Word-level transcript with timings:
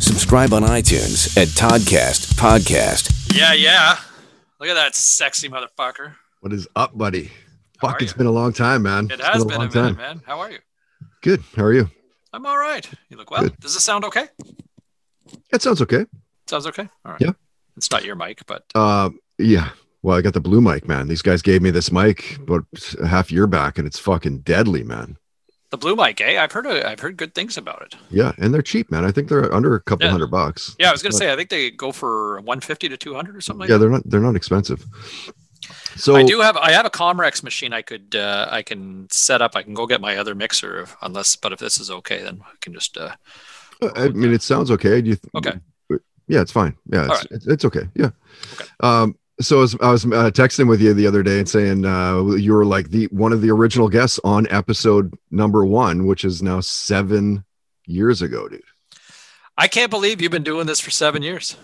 Subscribe 0.00 0.52
on 0.54 0.62
iTunes 0.62 1.36
at 1.36 1.48
Toddcast 1.48 2.32
Podcast. 2.34 3.34
Yeah, 3.36 3.52
yeah. 3.52 3.98
Look 4.58 4.68
at 4.70 4.74
that 4.74 4.94
sexy 4.94 5.48
motherfucker. 5.48 6.14
What 6.40 6.52
is 6.54 6.66
up, 6.74 6.96
buddy? 6.96 7.24
How 7.78 7.88
Fuck, 7.88 8.00
are 8.00 8.04
it's 8.04 8.12
you? 8.12 8.18
been 8.18 8.26
a 8.26 8.30
long 8.32 8.52
time, 8.54 8.82
man. 8.82 9.06
It 9.06 9.12
It's 9.20 9.26
has 9.26 9.44
been 9.44 9.56
a, 9.56 9.58
long 9.60 9.68
minute, 9.74 9.96
man. 9.98 10.22
How 10.26 10.40
are 10.40 10.50
you? 10.50 10.58
Good. 11.22 11.42
How 11.54 11.64
are 11.64 11.72
you? 11.74 11.90
I'm 12.32 12.46
all 12.46 12.56
right. 12.58 12.88
You 13.10 13.18
look 13.18 13.30
well. 13.30 13.42
Good. 13.42 13.60
Does 13.60 13.76
it 13.76 13.80
sound 13.80 14.04
okay? 14.06 14.28
It 15.52 15.60
sounds 15.60 15.82
okay. 15.82 16.06
Sounds 16.46 16.66
okay. 16.66 16.88
All 17.04 17.12
right. 17.12 17.20
Yeah. 17.20 17.32
It's 17.76 17.90
not 17.90 18.04
your 18.04 18.16
mic, 18.16 18.44
but 18.46 18.64
Uh, 18.74 19.10
yeah. 19.38 19.70
Well, 20.02 20.16
I 20.16 20.22
got 20.22 20.32
the 20.32 20.40
blue 20.40 20.62
mic, 20.62 20.88
man. 20.88 21.08
These 21.08 21.22
guys 21.22 21.42
gave 21.42 21.60
me 21.60 21.70
this 21.70 21.92
mic 21.92 22.36
about 22.38 22.64
a 23.02 23.06
half 23.06 23.30
year 23.30 23.46
back, 23.46 23.76
and 23.76 23.86
it's 23.86 23.98
fucking 23.98 24.38
deadly, 24.40 24.82
man. 24.82 25.18
The 25.70 25.78
blue 25.78 25.96
mic, 25.96 26.20
eh? 26.20 26.40
I've 26.42 26.52
heard 26.52 26.66
I've 26.66 27.00
heard 27.00 27.16
good 27.16 27.34
things 27.34 27.56
about 27.56 27.82
it. 27.82 27.96
Yeah, 28.10 28.32
and 28.38 28.52
they're 28.52 28.62
cheap, 28.62 28.90
man. 28.90 29.04
I 29.04 29.12
think 29.12 29.28
they're 29.28 29.52
under 29.54 29.74
a 29.74 29.80
couple 29.80 30.04
Yeah. 30.06 30.12
hundred 30.12 30.30
bucks. 30.30 30.74
Yeah, 30.78 30.88
I 30.88 30.92
was 30.92 31.02
gonna 31.02 31.12
But- 31.12 31.18
say 31.18 31.32
I 31.32 31.36
think 31.36 31.48
they 31.50 31.70
go 31.70 31.92
for 31.92 32.40
150 32.40 32.88
to 32.88 32.96
200 32.96 33.36
or 33.36 33.40
something 33.40 33.68
yeah, 33.68 33.74
that. 33.74 33.78
they're 33.78 33.90
not 33.90 34.02
they're 34.04 34.20
not 34.20 34.36
expensive. 34.36 34.84
So 35.96 36.16
I 36.16 36.22
do 36.24 36.40
have 36.40 36.56
I 36.56 36.72
have 36.72 36.86
a 36.86 36.90
Comrex 36.90 37.42
machine 37.42 37.72
I 37.72 37.82
could 37.82 38.16
uh, 38.16 38.48
I 38.50 38.62
can 38.62 39.06
set 39.10 39.40
up. 39.42 39.54
I 39.54 39.62
can 39.62 39.74
go 39.74 39.86
get 39.86 40.00
my 40.00 40.16
other 40.16 40.34
mixer 40.34 40.82
if- 40.82 40.96
unless 41.02 41.36
but 41.36 41.52
if 41.52 41.58
this 41.58 41.78
is 41.78 41.90
okay 41.90 42.22
then 42.22 42.40
I 42.44 42.54
can 42.60 42.72
just 42.74 42.96
uh 42.96 43.14
I 43.96 44.08
mean, 44.08 44.32
it 44.34 44.42
sounds 44.42 44.70
okay. 44.72 45.00
Do 45.00 45.08
you 45.10 45.16
th- 45.16 45.30
Okay. 45.34 45.58
Yeah, 46.28 46.42
it's 46.42 46.52
fine. 46.52 46.76
Yeah, 46.92 47.06
it's, 47.06 47.10
right. 47.10 47.26
it's, 47.30 47.46
it's 47.46 47.64
okay. 47.64 47.88
Yeah. 47.94 48.10
Okay. 48.54 48.64
Um, 48.80 49.16
so 49.40 49.58
I 49.58 49.60
was, 49.60 49.76
I 49.80 49.90
was 49.90 50.04
uh, 50.04 50.30
texting 50.30 50.68
with 50.68 50.80
you 50.80 50.92
the 50.94 51.06
other 51.06 51.22
day 51.22 51.38
and 51.38 51.48
saying 51.48 51.84
uh, 51.84 52.22
you 52.36 52.52
were 52.52 52.64
like 52.64 52.90
the 52.90 53.06
one 53.06 53.32
of 53.32 53.40
the 53.42 53.50
original 53.50 53.88
guests 53.88 54.20
on 54.24 54.46
episode 54.50 55.14
number 55.30 55.64
one, 55.64 56.06
which 56.06 56.24
is 56.24 56.42
now 56.42 56.60
seven 56.60 57.44
years 57.86 58.22
ago, 58.22 58.48
dude. 58.48 58.62
I 59.56 59.68
can't 59.68 59.90
believe 59.90 60.20
you've 60.22 60.32
been 60.32 60.42
doing 60.42 60.66
this 60.66 60.80
for 60.80 60.90
7 60.90 61.22
years 61.22 61.56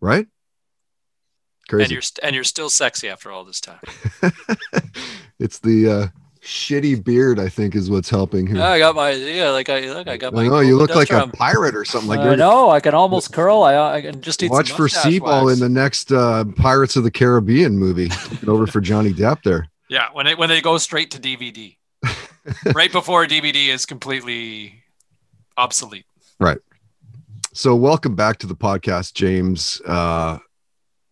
Right? 0.00 0.26
and 0.26 1.68
Crazy. 1.68 1.92
you're 1.94 2.02
st- 2.02 2.20
and 2.22 2.34
you're 2.34 2.44
still 2.44 2.70
sexy 2.70 3.08
after 3.08 3.30
all 3.32 3.44
this 3.44 3.60
time. 3.60 3.80
it's 5.38 5.58
the 5.58 5.90
uh, 5.90 6.06
shitty 6.46 7.02
beard, 7.02 7.38
I 7.38 7.48
think, 7.48 7.74
is 7.74 7.90
what's 7.90 8.08
helping 8.08 8.46
here. 8.46 8.56
Yeah, 8.56 8.68
I 8.68 8.78
got 8.78 8.94
my 8.94 9.10
yeah, 9.10 9.50
like 9.50 9.68
I 9.68 9.80
look, 9.92 10.08
I 10.08 10.16
got 10.16 10.32
my. 10.32 10.44
I 10.44 10.48
know 10.48 10.60
you 10.60 10.76
look 10.76 10.94
like 10.94 11.10
a 11.10 11.26
pirate 11.28 11.74
or 11.74 11.84
something. 11.84 12.08
Like 12.08 12.20
I 12.20 12.24
you're 12.24 12.36
know. 12.36 12.70
I 12.70 12.80
can 12.80 12.94
almost 12.94 13.32
curl. 13.32 13.62
I, 13.62 13.76
I 13.76 14.00
can 14.00 14.20
just 14.22 14.42
eat. 14.42 14.50
watch 14.50 14.68
some 14.68 14.76
for 14.76 14.82
mustache 14.84 15.12
Seaball 15.12 15.52
in 15.52 15.58
the 15.58 15.68
next 15.68 16.12
uh, 16.12 16.44
Pirates 16.56 16.96
of 16.96 17.04
the 17.04 17.10
Caribbean 17.10 17.78
movie. 17.78 18.08
Taking 18.08 18.48
over 18.48 18.66
for 18.66 18.80
Johnny 18.80 19.12
Depp 19.12 19.42
there. 19.42 19.68
Yeah, 19.88 20.08
when 20.12 20.26
it 20.26 20.38
when 20.38 20.48
they 20.48 20.60
go 20.60 20.78
straight 20.78 21.10
to 21.12 21.20
DVD, 21.20 21.76
right 22.74 22.92
before 22.92 23.26
DVD 23.26 23.68
is 23.68 23.84
completely 23.84 24.82
obsolete. 25.56 26.06
Right. 26.38 26.58
So 27.52 27.74
welcome 27.74 28.14
back 28.14 28.38
to 28.38 28.46
the 28.46 28.54
podcast, 28.54 29.14
James. 29.14 29.80
Uh, 29.86 30.38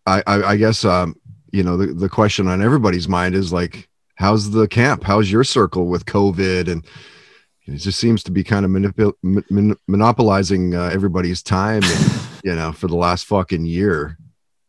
I, 0.05 0.23
I, 0.27 0.43
I 0.43 0.55
guess 0.57 0.85
um, 0.85 1.15
you 1.51 1.63
know 1.63 1.77
the, 1.77 1.87
the 1.87 2.09
question 2.09 2.47
on 2.47 2.61
everybody's 2.61 3.07
mind 3.07 3.35
is 3.35 3.51
like, 3.51 3.89
how's 4.15 4.51
the 4.51 4.67
camp? 4.67 5.03
How's 5.03 5.31
your 5.31 5.43
circle 5.43 5.87
with 5.87 6.05
COVID? 6.05 6.69
And 6.71 6.85
it 7.67 7.77
just 7.77 7.99
seems 7.99 8.23
to 8.23 8.31
be 8.31 8.43
kind 8.43 8.65
of 8.65 8.71
manipul- 8.71 9.13
mon- 9.21 9.77
monopolizing 9.87 10.75
uh, 10.75 10.89
everybody's 10.93 11.41
time. 11.41 11.83
And, 11.83 12.21
you 12.43 12.55
know, 12.55 12.71
for 12.71 12.87
the 12.87 12.95
last 12.95 13.25
fucking 13.25 13.65
year. 13.65 14.17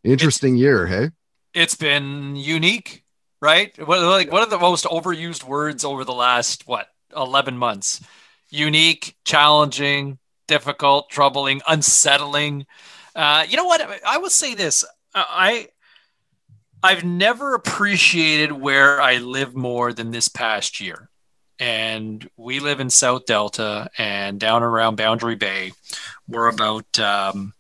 Interesting 0.05 0.57
year, 0.57 0.87
hey? 0.87 1.11
It's 1.53 1.75
been 1.75 2.37
unique, 2.37 3.03
right? 3.41 3.77
What 3.87 4.01
like 4.03 4.31
one 4.31 4.43
of 4.43 4.51
the 4.51 4.59
most 4.59 4.85
overused 4.85 5.43
words 5.43 5.85
over 5.85 6.05
the 6.05 6.13
last 6.13 6.69
what 6.69 6.89
eleven 7.17 7.59
months? 7.59 8.03
Unique, 8.51 9.17
challenging, 9.25 10.19
difficult, 10.47 11.11
troubling, 11.11 11.61
unsettling. 11.67 12.67
Uh, 13.15 13.47
you 13.49 13.57
know 13.57 13.65
what? 13.65 13.81
I 14.07 14.19
will 14.19 14.31
say 14.31 14.55
this. 14.55 14.85
I 15.15 15.69
I've 16.83 17.05
never 17.05 17.55
appreciated 17.55 18.53
where 18.53 19.01
I 19.01 19.19
live 19.19 19.55
more 19.55 19.93
than 19.93 20.11
this 20.11 20.29
past 20.29 20.81
year. 20.81 21.09
And 21.59 22.29
we 22.37 22.61
live 22.61 22.81
in 22.81 22.91
South 22.91 23.25
Delta 23.25 23.89
and 23.97 24.39
down 24.39 24.63
around 24.63 24.97
Boundary 24.97 25.37
Bay. 25.37 25.73
We're 26.29 26.49
about 26.49 26.99
um, 26.99 27.55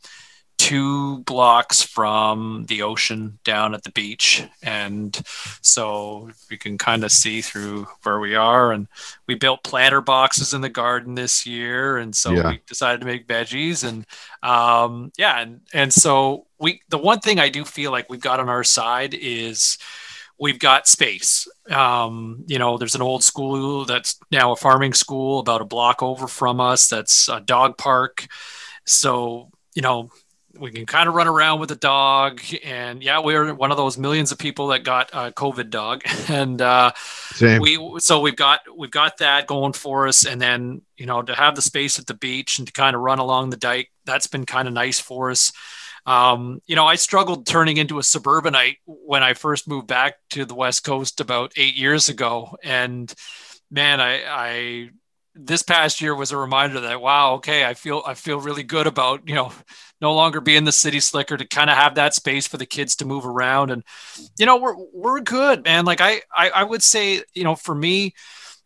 two 0.59 1.19
blocks 1.19 1.83
from 1.83 2.65
the 2.69 2.83
ocean 2.83 3.39
down 3.45 3.75
at 3.75 3.83
the 3.85 3.91
beach. 3.93 4.43
And 4.63 5.15
so 5.61 6.31
we 6.51 6.57
can 6.57 6.79
kind 6.79 7.05
of 7.05 7.13
see 7.13 7.41
through 7.41 7.87
where 8.03 8.19
we 8.19 8.35
are. 8.35 8.73
And 8.73 8.89
we 9.27 9.35
built 9.35 9.63
planter 9.63 10.01
boxes 10.01 10.55
in 10.55 10.63
the 10.63 10.69
garden 10.69 11.15
this 11.15 11.47
year. 11.47 11.99
And 11.99 12.17
so 12.17 12.33
Yeah. 12.33 12.51
we 12.51 12.61
decided 12.67 13.01
to 13.01 13.07
make 13.07 13.27
veggies. 13.27 13.87
And 13.87 14.07
um, 14.43 15.13
yeah, 15.19 15.41
and, 15.41 15.61
and 15.73 15.93
so 15.93 16.47
we, 16.59 16.81
the 16.89 16.99
one 16.99 17.21
thing 17.21 17.39
I 17.39 17.49
do 17.49 17.65
feel 17.65 17.91
like 17.93 18.09
we've 18.09 18.21
got 18.21 18.41
on 18.41 18.49
our 18.49 18.65
side 18.65 19.15
is 19.15 19.79
we've 20.39 20.59
got 20.59 20.89
space. 20.89 21.47
Um, 21.71 22.45
you 22.47 22.59
know, 22.59 22.77
there's 22.79 22.95
an 22.95 23.03
old 23.03 23.23
school 23.23 23.85
that's 23.85 24.19
now 24.31 24.53
a 24.53 24.57
farming 24.57 24.95
school 24.95 25.39
about 25.39 25.61
a 25.61 25.67
block 25.67 26.03
over 26.03 26.27
from 26.27 26.61
us. 26.61 26.89
That's 26.89 27.29
a 27.29 27.41
dog 27.41 27.77
park. 27.79 28.27
So, 28.85 29.51
you 29.75 29.83
know, 29.83 30.11
we 30.59 30.71
can 30.71 30.87
kind 30.87 31.09
of 31.09 31.15
run 31.15 31.29
around 31.29 31.61
with 31.61 31.69
the 31.69 31.77
dog. 31.77 32.41
And 32.65 33.03
yeah, 33.03 33.21
we're 33.21 33.55
one 33.55 33.71
of 33.71 33.77
those 33.77 33.99
millions 33.99 34.33
of 34.33 34.39
people 34.39 34.69
that 34.69 34.85
got 34.85 35.11
a 35.13 35.33
COVID 35.33 35.71
dog. 35.71 36.03
And 36.29 36.61
uh, 36.61 36.91
we 37.61 38.01
so 38.01 38.21
we've 38.21 38.37
got 38.37 38.61
we've 38.77 38.91
got 38.91 39.19
that 39.19 39.47
going 39.47 39.73
for 39.73 40.09
us 40.09 40.27
and 40.27 40.41
then 40.41 40.83
you 40.97 41.07
know 41.07 41.23
to 41.23 41.35
have 41.35 41.55
the 41.55 41.63
space 41.63 41.99
at 41.99 42.07
the 42.07 42.15
beach 42.15 42.59
and 42.59 42.67
to 42.67 42.73
kind 42.73 42.95
of 42.97 43.03
run 43.03 43.19
along 43.19 43.51
the 43.51 43.57
dike 43.57 43.91
that's 44.05 44.27
been 44.27 44.47
kind 44.47 44.69
of 44.69 44.75
nice 44.75 44.99
for 44.99 45.31
us 45.31 45.53
um, 46.07 46.61
you 46.67 46.77
know 46.77 46.87
i 46.87 46.95
struggled 46.95 47.47
turning 47.47 47.77
into 47.77 47.99
a 47.99 48.03
suburbanite 48.03 48.79
when 48.87 49.23
i 49.23 49.35
first 49.35 49.69
moved 49.69 49.87
back 49.87 50.15
to 50.31 50.45
the 50.45 50.55
west 50.55 50.85
coast 50.85 51.21
about 51.21 51.53
eight 51.57 51.75
years 51.75 52.09
ago 52.09 52.57
and 52.63 53.15
man 53.71 54.01
i 54.01 54.23
i 54.27 54.89
this 55.39 55.63
past 55.63 56.01
year 56.01 56.15
was 56.15 56.33
a 56.33 56.37
reminder 56.37 56.81
that 56.81 57.01
wow 57.01 57.35
okay 57.35 57.65
i 57.65 57.75
feel 57.75 58.03
i 58.07 58.15
feel 58.15 58.41
really 58.41 58.63
good 58.63 58.87
about 58.87 59.21
you 59.29 59.35
know 59.35 59.53
no 60.01 60.15
longer 60.15 60.41
being 60.41 60.65
the 60.65 60.73
city 60.73 61.01
slicker 61.01 61.37
to 61.37 61.47
kind 61.47 61.71
of 61.71 61.77
have 61.77 61.95
that 61.95 62.15
space 62.15 62.47
for 62.47 62.57
the 62.57 62.67
kids 62.67 62.97
to 62.97 63.05
move 63.05 63.25
around. 63.25 63.71
And 63.71 63.83
you 64.39 64.47
know 64.47 64.57
we're 64.57 64.77
we're 64.93 65.21
good 65.21 65.65
man. 65.65 65.85
Like 65.85 66.01
I, 66.01 66.23
I 66.35 66.51
i 66.51 66.63
would 66.65 66.83
say 66.83 67.23
you 67.35 67.45
know 67.45 67.55
for 67.55 67.75
me 67.75 68.15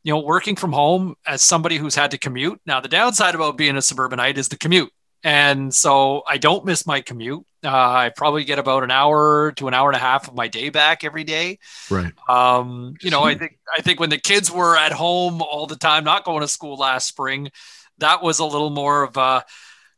you 0.03 0.13
know 0.13 0.21
working 0.21 0.57
from 0.57 0.73
home 0.73 1.15
as 1.27 1.43
somebody 1.43 1.77
who's 1.77 1.95
had 1.95 2.11
to 2.13 2.19
commute. 2.19 2.61
Now 2.67 2.81
the 2.81 2.89
downside 2.89 3.35
about 3.35 3.57
being 3.57 3.77
a 3.77 3.83
suburbanite 3.83 4.39
is 4.39 4.49
the 4.49 4.59
commute 4.59 4.93
and 5.23 5.75
so 5.75 6.23
i 6.27 6.39
don't 6.39 6.65
miss 6.65 6.87
my 6.87 7.01
commute 7.01 7.45
uh, 7.65 7.69
i 7.69 8.11
probably 8.17 8.45
get 8.45 8.59
about 8.59 8.83
an 8.83 8.91
hour 8.91 9.53
to 9.53 9.69
an 9.69 9.75
hour 9.75 9.89
and 9.89 9.97
a 9.97 10.01
half 10.01 10.29
of 10.29 10.35
my 10.35 10.49
day 10.49 10.71
back 10.71 11.05
every 11.05 11.25
day 11.25 11.59
right. 11.91 12.13
um, 12.29 12.95
you 13.01 13.11
know, 13.11 13.23
I 13.23 13.35
think 13.35 13.59
I 13.77 13.83
think 13.83 14.01
when 14.01 14.11
the 14.11 14.19
kids 14.19 14.51
were 14.51 14.77
at 14.77 14.93
home 14.93 15.43
all 15.43 15.67
the 15.67 15.77
time, 15.77 16.05
not 16.05 16.25
going 16.25 16.41
to 16.41 16.49
school 16.49 16.77
last 16.77 17.07
spring, 17.07 17.51
that 17.99 18.23
was 18.23 18.39
a 18.39 18.45
little 18.45 18.71
more 18.71 19.03
of 19.03 19.17
a, 19.17 19.45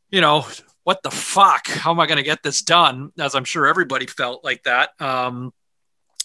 you 0.09 0.21
know, 0.21 0.45
what 0.83 1.01
the 1.03 1.11
fuck? 1.11 1.67
How 1.67 1.91
am 1.91 1.99
I 1.99 2.05
going 2.05 2.17
to 2.17 2.23
get 2.23 2.43
this 2.43 2.61
done? 2.61 3.11
As 3.19 3.35
I'm 3.35 3.45
sure 3.45 3.65
everybody 3.65 4.05
felt 4.05 4.43
like 4.43 4.63
that. 4.63 4.89
Um, 4.99 5.53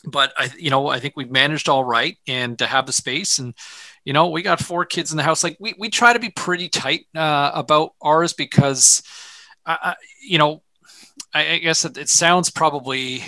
but 0.04 0.32
I, 0.36 0.50
you 0.56 0.70
know, 0.70 0.88
I 0.88 1.00
think 1.00 1.14
we've 1.16 1.30
managed 1.30 1.68
all 1.68 1.84
right, 1.84 2.16
and 2.26 2.58
to 2.58 2.66
have 2.66 2.86
the 2.86 2.92
space, 2.92 3.38
and 3.38 3.54
you 4.08 4.14
know, 4.14 4.30
we 4.30 4.40
got 4.40 4.58
four 4.58 4.86
kids 4.86 5.10
in 5.10 5.18
the 5.18 5.22
house. 5.22 5.44
Like 5.44 5.58
we 5.60 5.74
we 5.78 5.90
try 5.90 6.14
to 6.14 6.18
be 6.18 6.30
pretty 6.30 6.70
tight 6.70 7.04
uh, 7.14 7.50
about 7.52 7.90
ours 8.00 8.32
because, 8.32 9.02
I, 9.66 9.96
you 10.26 10.38
know, 10.38 10.62
I, 11.34 11.46
I 11.50 11.58
guess 11.58 11.84
it, 11.84 11.98
it 11.98 12.08
sounds 12.08 12.48
probably 12.48 13.22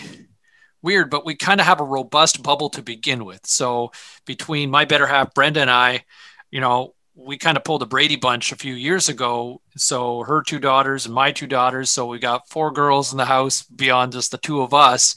weird, 0.81 1.11
but 1.11 1.27
we 1.27 1.35
kind 1.35 1.61
of 1.61 1.67
have 1.67 1.83
a 1.83 1.85
robust 1.85 2.43
bubble 2.43 2.71
to 2.71 2.81
begin 2.81 3.27
with. 3.27 3.45
So 3.45 3.93
between 4.25 4.71
my 4.71 4.87
better 4.87 5.07
half, 5.07 5.35
Brenda, 5.35 5.61
and 5.61 5.71
I, 5.71 6.05
you 6.51 6.63
know, 6.63 6.95
we 7.15 7.37
kind 7.37 7.59
of 7.59 7.65
pulled 7.65 7.83
a 7.83 7.87
Brady 7.87 8.17
bunch 8.17 8.51
a 8.51 8.57
few 8.57 8.73
years 8.73 9.11
ago. 9.11 9.61
So 9.77 10.23
her 10.23 10.43
two 10.43 10.61
daughters 10.61 11.05
and 11.05 11.15
my 11.15 11.31
two 11.31 11.47
daughters. 11.47 11.91
So 11.91 12.07
we 12.07 12.19
got 12.19 12.49
four 12.49 12.73
girls 12.73 13.13
in 13.13 13.19
the 13.19 13.27
house 13.27 13.65
beyond 13.65 14.13
just 14.13 14.31
the 14.31 14.39
two 14.39 14.63
of 14.63 14.73
us. 14.73 15.15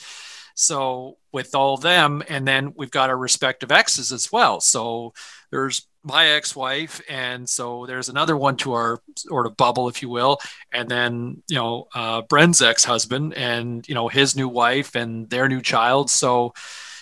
So 0.56 1.18
with 1.32 1.56
all 1.56 1.78
them, 1.78 2.22
and 2.28 2.46
then 2.48 2.74
we've 2.76 2.92
got 2.92 3.10
our 3.10 3.18
respective 3.18 3.72
exes 3.72 4.12
as 4.12 4.30
well. 4.30 4.60
So 4.60 5.14
there's 5.54 5.88
my 6.04 6.30
ex-wife, 6.30 7.00
and 7.08 7.48
so 7.48 7.86
there's 7.86 8.10
another 8.10 8.36
one 8.36 8.58
to 8.58 8.74
our 8.74 9.00
sort 9.16 9.46
of 9.46 9.56
bubble, 9.56 9.88
if 9.88 10.02
you 10.02 10.10
will, 10.10 10.40
and 10.74 10.90
then 10.90 11.44
you 11.48 11.56
know 11.56 11.88
uh, 11.94 12.24
Bren's 12.24 12.60
ex-husband, 12.60 13.36
and 13.36 13.88
you 13.88 13.94
know 13.94 14.08
his 14.08 14.36
new 14.36 14.50
wife 14.50 14.96
and 14.96 15.30
their 15.30 15.48
new 15.48 15.62
child. 15.62 16.10
So 16.10 16.56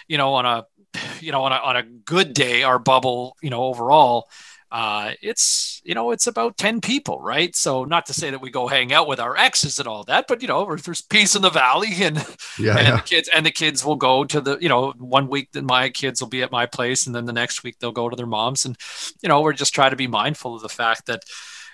you 0.10 0.18
know 0.18 0.34
on 0.34 0.46
a 0.46 0.66
you 1.22 1.32
know 1.32 1.44
on 1.44 1.54
a 1.54 1.56
on 1.56 1.78
a 1.78 1.84
good 1.84 2.34
day, 2.34 2.64
our 2.64 2.78
bubble, 2.78 3.38
you 3.42 3.50
know 3.50 3.64
overall, 3.64 4.30
uh, 4.72 5.12
it's 5.22 5.82
you 5.84 5.94
know 5.94 6.12
it's 6.12 6.28
about 6.28 6.58
10 6.58 6.82
people 6.82 7.20
right? 7.22 7.56
So 7.56 7.84
not 7.84 8.06
to 8.08 8.14
say 8.14 8.30
that 8.30 8.42
we 8.42 8.50
go 8.52 8.68
hang 8.68 8.94
out 8.94 9.08
with 9.08 9.20
our 9.20 9.36
exes 9.38 9.80
and 9.80 9.88
all 9.88 10.04
that 10.06 10.26
but 10.28 10.42
you 10.42 10.48
know 10.48 10.72
if 10.72 10.84
there's 10.84 11.02
peace 11.02 11.36
in 11.36 11.42
the 11.42 11.50
valley 11.50 11.90
and 12.02 12.18
Yeah, 12.60 12.78
and 12.78 12.88
yeah. 12.88 12.96
the 12.96 13.02
kids 13.04 13.30
and 13.34 13.46
the 13.46 13.52
kids 13.52 13.84
will 13.86 13.96
go 13.98 14.24
to 14.26 14.42
the 14.42 14.58
you 14.60 14.70
know 14.70 14.92
one 14.98 15.28
week 15.28 15.52
that 15.54 15.64
my 15.64 15.90
kids 15.90 16.22
will 16.22 16.30
be 16.30 16.44
at 16.44 16.52
my 16.52 16.66
place 16.66 17.06
and 17.06 17.16
then 17.16 17.26
the 17.26 17.34
next 17.34 17.64
week 17.64 17.78
they'll 17.80 17.92
go 17.92 18.10
to 18.10 18.16
their 18.16 18.26
moms. 18.26 18.66
And 18.66 18.78
you 19.22 19.30
know 19.30 19.42
we're 19.42 19.54
just 19.54 19.74
trying 19.76 19.92
to 19.92 19.96
be 19.98 20.08
mindful 20.08 20.56
of 20.56 20.62
the 20.62 20.70
fact 20.70 21.06
that 21.08 21.24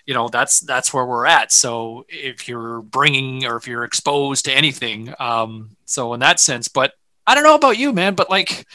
you 0.06 0.14
know 0.14 0.28
that's 0.30 0.62
that's 0.62 0.94
where 0.94 1.06
we're 1.06 1.26
at. 1.26 1.52
So 1.52 2.06
if 2.10 2.48
you're 2.48 2.82
bringing 2.82 3.46
or 3.46 3.58
if 3.58 3.68
you're 3.68 3.84
exposed 3.84 4.46
to 4.46 4.52
anything 4.54 5.14
um 5.20 5.76
so 5.86 6.14
in 6.14 6.20
that 6.20 6.40
sense 6.40 6.68
but 6.68 6.94
i 7.26 7.34
don't 7.36 7.44
know 7.44 7.56
about 7.56 7.78
you 7.78 7.92
man 7.94 8.14
but 8.16 8.30
like 8.30 8.66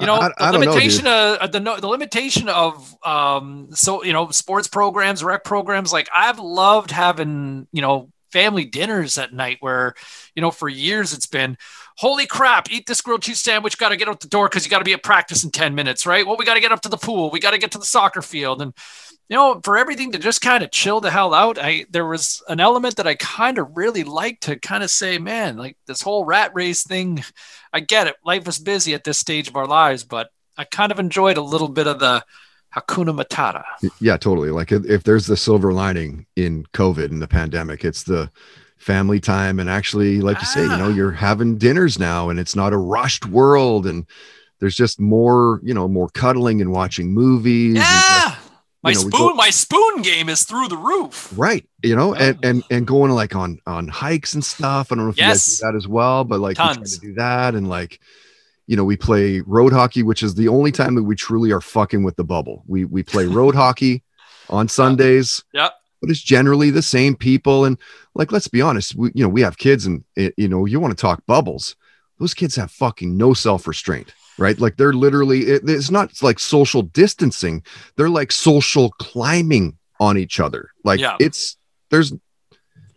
you 0.00 0.06
know 0.06 0.14
I- 0.14 0.26
I 0.38 0.46
the 0.50 0.58
don't 0.58 0.64
know, 0.64 0.70
limitation 0.72 1.06
of 1.06 1.52
the, 1.52 1.60
no- 1.60 1.78
the 1.80 1.88
limitation 1.88 2.48
of 2.48 2.94
um 3.04 3.68
so 3.72 4.02
you 4.04 4.12
know 4.12 4.30
sports 4.30 4.68
programs 4.68 5.22
rec 5.22 5.44
programs 5.44 5.92
like 5.92 6.08
i've 6.14 6.38
loved 6.38 6.90
having 6.90 7.66
you 7.72 7.82
know 7.82 8.10
family 8.32 8.64
dinners 8.64 9.18
at 9.18 9.32
night 9.32 9.56
where 9.60 9.94
you 10.34 10.40
know 10.42 10.50
for 10.52 10.68
years 10.68 11.12
it's 11.12 11.26
been 11.26 11.56
holy 11.96 12.26
crap 12.26 12.70
eat 12.70 12.86
this 12.86 13.00
grilled 13.00 13.22
cheese 13.22 13.40
sandwich 13.40 13.76
got 13.76 13.88
to 13.90 13.96
get 13.96 14.08
out 14.08 14.20
the 14.20 14.28
door 14.28 14.48
because 14.48 14.64
you 14.64 14.70
got 14.70 14.78
to 14.78 14.84
be 14.84 14.92
at 14.92 15.02
practice 15.02 15.42
in 15.44 15.50
10 15.50 15.74
minutes 15.74 16.06
right? 16.06 16.26
Well 16.26 16.36
we 16.36 16.44
got 16.44 16.54
to 16.54 16.60
get 16.60 16.70
up 16.72 16.80
to 16.82 16.88
the 16.88 16.96
pool 16.96 17.30
we 17.30 17.40
got 17.40 17.50
to 17.50 17.58
get 17.58 17.72
to 17.72 17.78
the 17.78 17.84
soccer 17.84 18.22
field 18.22 18.62
and 18.62 18.72
you 19.30 19.36
know 19.36 19.60
for 19.64 19.78
everything 19.78 20.12
to 20.12 20.18
just 20.18 20.40
kind 20.42 20.62
of 20.64 20.70
chill 20.70 21.00
the 21.00 21.10
hell 21.10 21.32
out 21.32 21.56
i 21.58 21.86
there 21.90 22.04
was 22.06 22.42
an 22.48 22.60
element 22.60 22.96
that 22.96 23.06
i 23.06 23.14
kind 23.14 23.56
of 23.58 23.68
really 23.74 24.04
liked 24.04 24.42
to 24.42 24.56
kind 24.58 24.82
of 24.82 24.90
say 24.90 25.16
man 25.18 25.56
like 25.56 25.76
this 25.86 26.02
whole 26.02 26.24
rat 26.24 26.50
race 26.54 26.82
thing 26.82 27.22
i 27.72 27.80
get 27.80 28.06
it 28.08 28.16
life 28.24 28.46
is 28.48 28.58
busy 28.58 28.92
at 28.92 29.04
this 29.04 29.18
stage 29.18 29.48
of 29.48 29.56
our 29.56 29.66
lives 29.66 30.04
but 30.04 30.30
i 30.58 30.64
kind 30.64 30.90
of 30.92 30.98
enjoyed 30.98 31.36
a 31.38 31.42
little 31.42 31.68
bit 31.68 31.86
of 31.86 31.98
the 32.00 32.22
hakuna 32.76 33.12
matata 33.16 33.64
Yeah, 34.00 34.16
totally. 34.16 34.50
Like 34.50 34.70
if, 34.70 34.84
if 34.84 35.02
there's 35.02 35.26
the 35.26 35.36
silver 35.36 35.72
lining 35.72 36.26
in 36.36 36.64
COVID 36.72 37.06
and 37.10 37.20
the 37.20 37.26
pandemic, 37.26 37.84
it's 37.84 38.04
the 38.04 38.30
family 38.78 39.18
time 39.18 39.58
and 39.58 39.68
actually, 39.68 40.20
like 40.20 40.38
you 40.38 40.46
say, 40.46 40.62
you 40.62 40.68
know, 40.68 40.86
Ah. 40.90 40.94
you're 40.94 41.10
having 41.10 41.58
dinners 41.58 41.98
now 41.98 42.30
and 42.30 42.38
it's 42.38 42.54
not 42.54 42.72
a 42.72 42.76
rushed 42.78 43.26
world 43.26 43.88
and 43.88 44.06
there's 44.60 44.76
just 44.76 45.00
more, 45.00 45.60
you 45.64 45.74
know, 45.74 45.88
more 45.88 46.08
cuddling 46.10 46.60
and 46.60 46.70
watching 46.70 47.12
movies. 47.12 47.74
and 47.74 47.84
yeah 47.84 48.36
my 48.82 48.92
know, 48.92 49.00
spoon 49.00 49.10
go- 49.10 49.34
my 49.34 49.50
spoon 49.50 50.02
game 50.02 50.28
is 50.28 50.44
through 50.44 50.68
the 50.68 50.76
roof 50.76 51.32
right. 51.36 51.68
You 51.82 51.96
know, 51.96 52.14
and 52.14 52.38
and 52.44 52.62
and 52.70 52.86
going 52.86 53.12
like 53.12 53.34
on 53.34 53.58
on 53.66 53.88
hikes 53.88 54.34
and 54.34 54.44
stuff. 54.44 54.90
I 54.90 54.94
don't 54.94 55.04
know 55.04 55.10
if 55.10 55.16
you 55.16 55.24
guys 55.24 55.58
do 55.58 55.66
that 55.66 55.74
as 55.76 55.88
well, 55.88 56.24
but 56.24 56.40
like 56.40 56.50
we 56.50 56.54
try 56.64 56.74
Tons. 56.74 56.98
to 56.98 57.06
do 57.06 57.14
that 57.14 57.54
and 57.54 57.68
like 57.68 58.00
you 58.66 58.76
know, 58.76 58.84
we 58.84 58.96
play 58.96 59.40
road 59.40 59.72
hockey, 59.72 60.04
which 60.04 60.22
is 60.22 60.36
the 60.36 60.46
only 60.46 60.70
time 60.70 60.94
that 60.94 61.02
we 61.02 61.16
truly 61.16 61.50
are 61.50 61.60
fucking 61.60 62.04
with 62.04 62.14
the 62.14 62.22
bubble. 62.22 62.62
We 62.68 62.84
we 62.84 63.02
play 63.02 63.26
road 63.38 63.56
hockey 63.56 64.04
on 64.48 64.68
Sundays. 64.68 65.42
Yep. 65.52 65.72
But 66.00 66.10
it's 66.10 66.22
generally 66.22 66.70
the 66.70 66.80
same 66.80 67.16
people. 67.16 67.64
And 67.64 67.76
like, 68.14 68.30
let's 68.30 68.46
be 68.46 68.62
honest, 68.62 68.94
we 68.94 69.10
you 69.12 69.24
know, 69.24 69.28
we 69.28 69.40
have 69.40 69.58
kids 69.58 69.86
and 69.86 70.04
eh, 70.16 70.30
you 70.36 70.46
know, 70.46 70.66
you 70.66 70.78
want 70.78 70.96
to 70.96 71.00
talk 71.00 71.26
bubbles. 71.26 71.74
Those 72.20 72.32
kids 72.32 72.54
have 72.56 72.70
fucking 72.70 73.16
no 73.16 73.34
self-restraint, 73.34 74.14
right? 74.40 74.58
Like 74.58 74.76
they're 74.76 74.92
literally 74.92 75.40
it, 75.42 75.62
it's 75.68 75.90
not 75.90 76.22
like 76.22 76.38
social 76.38 76.82
distancing. 76.82 77.62
They're 77.96 78.08
like 78.08 78.32
social 78.32 78.90
climbing 78.92 79.76
on 80.00 80.16
each 80.18 80.40
other. 80.40 80.70
Like 80.84 80.98
Yeah. 81.00 81.16
it's 81.20 81.56
there's 81.90 82.12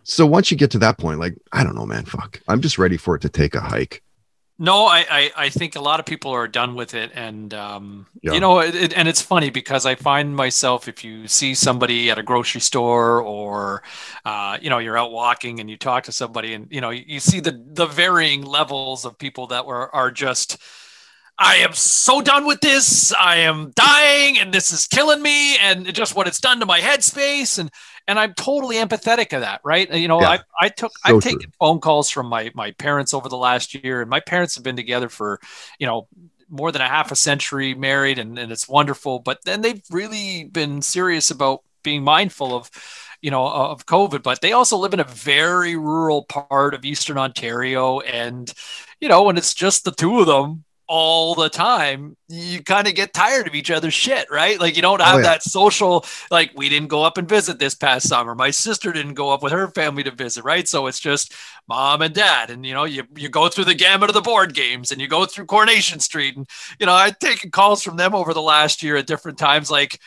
so 0.04 0.26
once 0.26 0.52
you 0.52 0.58
get 0.58 0.72
to 0.72 0.80
that 0.80 0.98
point, 0.98 1.20
like, 1.20 1.36
I 1.54 1.64
don't 1.64 1.76
know, 1.76 1.86
man, 1.86 2.06
fuck. 2.06 2.42
I'm 2.48 2.60
just 2.62 2.78
ready 2.78 2.98
for 2.98 3.16
it 3.16 3.22
to 3.22 3.30
take 3.30 3.56
a 3.56 3.62
hike. 3.62 4.02
No, 4.60 4.86
I, 4.86 5.06
I, 5.10 5.32
I 5.36 5.50
think 5.50 5.76
a 5.76 5.82
lot 5.82 6.00
of 6.00 6.06
people 6.06 6.32
are 6.32 6.48
done 6.48 6.76
with 6.76 6.94
it, 6.94 7.12
and 7.16 7.54
um, 7.54 8.06
Yeah. 8.22 8.34
you 8.34 8.40
know, 8.40 8.60
it, 8.60 8.76
it- 8.76 8.94
and 8.98 9.08
it's 9.08 9.22
funny 9.22 9.50
because 9.50 9.86
I 9.86 9.96
find 9.96 10.36
myself 10.36 10.88
if 10.88 11.04
you 11.04 11.28
see 11.28 11.56
somebody 11.56 12.12
at 12.12 12.20
a 12.20 12.24
grocery 12.24 12.62
store 12.62 13.20
or, 13.22 13.82
uh, 14.26 14.58
you 14.62 14.70
know, 14.70 14.78
you're 14.78 14.98
out 14.98 15.12
walking 15.12 15.60
and 15.60 15.70
you 15.70 15.78
talk 15.78 16.04
to 16.04 16.12
somebody, 16.12 16.54
and 16.54 16.68
you 16.70 16.82
know, 16.82 16.92
you, 16.92 17.04
you 17.08 17.20
see 17.20 17.40
the 17.40 17.64
the 17.74 17.88
varying 17.88 18.44
levels 18.44 19.06
of 19.06 19.18
people 19.18 19.48
that 19.48 19.66
were 19.66 19.94
are 19.96 20.12
just. 20.12 20.58
I 21.44 21.56
am 21.58 21.74
so 21.74 22.22
done 22.22 22.46
with 22.48 22.62
this. 22.62 23.12
I 23.14 23.38
am 23.38 23.72
dying, 23.76 24.40
and 24.40 24.54
this 24.54 24.72
is 24.72 24.88
killing 24.88 25.22
me, 25.22 25.58
and 25.58 25.94
just 25.94 26.16
what 26.16 26.26
it's 26.26 26.40
done 26.40 26.62
to 26.62 26.66
my 26.66 26.80
headspace, 26.80 27.60
and 27.60 27.70
and 28.08 28.18
I'm 28.18 28.34
totally 28.34 28.78
empathetic 28.78 29.34
of 29.34 29.42
that, 29.42 29.60
right? 29.64 29.92
You 29.94 30.08
know, 30.08 30.22
Yeah. 30.22 30.30
I 30.30 30.40
I 30.62 30.70
took 30.70 30.94
So 30.94 31.02
I've 31.04 31.20
true. 31.20 31.32
taken 31.32 31.52
phone 31.60 31.80
calls 31.80 32.10
from 32.10 32.28
my 32.28 32.52
my 32.56 32.72
parents 32.72 33.14
over 33.14 33.28
the 33.28 33.38
last 33.38 33.74
year, 33.74 34.00
and 34.02 34.10
my 34.10 34.22
parents 34.22 34.56
have 34.56 34.64
been 34.64 34.78
together 34.78 35.10
for 35.10 35.42
you 35.80 35.86
know 35.88 36.08
more 36.50 36.72
than 36.72 36.82
a 36.82 36.88
half 36.88 37.12
a 37.12 37.16
century 37.16 37.74
married, 37.74 38.20
and, 38.20 38.40
and 38.40 38.52
it's 38.52 38.70
wonderful. 38.70 39.20
But 39.20 39.40
then 39.44 39.62
they've 39.62 39.84
really 39.92 40.46
been 40.46 40.82
serious 40.82 41.30
about 41.30 41.62
being 41.84 42.04
mindful 42.04 42.56
of 42.56 42.72
you 43.22 43.32
know 43.32 43.46
of 43.46 43.86
COVID. 43.86 44.24
But 44.24 44.40
they 44.42 44.54
also 44.54 44.78
live 44.78 44.94
in 44.94 45.02
a 45.02 45.06
very 45.06 45.76
rural 45.76 46.24
part 46.24 46.74
of 46.74 46.86
Eastern 46.86 47.18
Ontario, 47.18 48.00
and 48.00 48.52
you 49.02 49.10
know, 49.10 49.24
when 49.24 49.38
it's 49.38 49.54
just 49.54 49.84
the 49.84 49.92
two 49.92 50.20
of 50.20 50.28
them 50.28 50.64
all 50.96 51.34
the 51.34 51.50
time, 51.50 52.16
you 52.30 52.62
kind 52.62 52.88
of 52.88 52.94
get 52.94 53.14
tired 53.14 53.48
of 53.48 53.56
each 53.56 53.72
other's 53.72 53.96
shit, 53.96 54.28
right? 54.30 54.60
Like 54.60 54.76
you 54.76 54.84
don't 54.84 55.02
have 55.02 55.16
Oh, 55.16 55.18
yeah. 55.18 55.24
that 55.24 55.42
social, 55.42 56.06
like 56.30 56.52
we 56.56 56.70
didn't 56.70 56.90
go 56.90 57.02
up 57.02 57.18
and 57.18 57.28
visit 57.28 57.58
this 57.58 57.74
past 57.74 58.08
summer. 58.08 58.36
My 58.36 58.52
sister 58.52 58.92
didn't 58.94 59.16
go 59.16 59.32
up 59.32 59.42
with 59.42 59.54
her 59.54 59.70
family 59.70 60.04
to 60.04 60.12
visit, 60.12 60.44
right? 60.44 60.68
So 60.68 60.86
it's 60.86 61.00
just 61.00 61.34
mom 61.68 62.04
and 62.04 62.14
dad. 62.14 62.52
And 62.52 62.64
you 62.64 62.76
know, 62.76 62.84
you 62.84 63.06
you 63.16 63.28
go 63.28 63.50
through 63.50 63.66
the 63.66 63.74
gamut 63.74 64.12
of 64.12 64.14
the 64.14 64.22
board 64.22 64.54
games 64.54 64.92
and 64.92 65.02
you 65.02 65.08
go 65.08 65.26
through 65.26 65.48
Coronation 65.48 66.00
Street. 66.00 66.38
And 66.38 66.48
you 66.80 66.86
know, 66.86 66.94
I've 66.94 67.18
taken 67.18 67.50
calls 67.50 67.82
from 67.82 67.98
them 67.98 68.14
over 68.14 68.32
the 68.36 68.42
last 68.44 68.84
year 68.84 68.96
at 68.96 69.08
different 69.08 69.40
times, 69.40 69.72
like, 69.72 70.00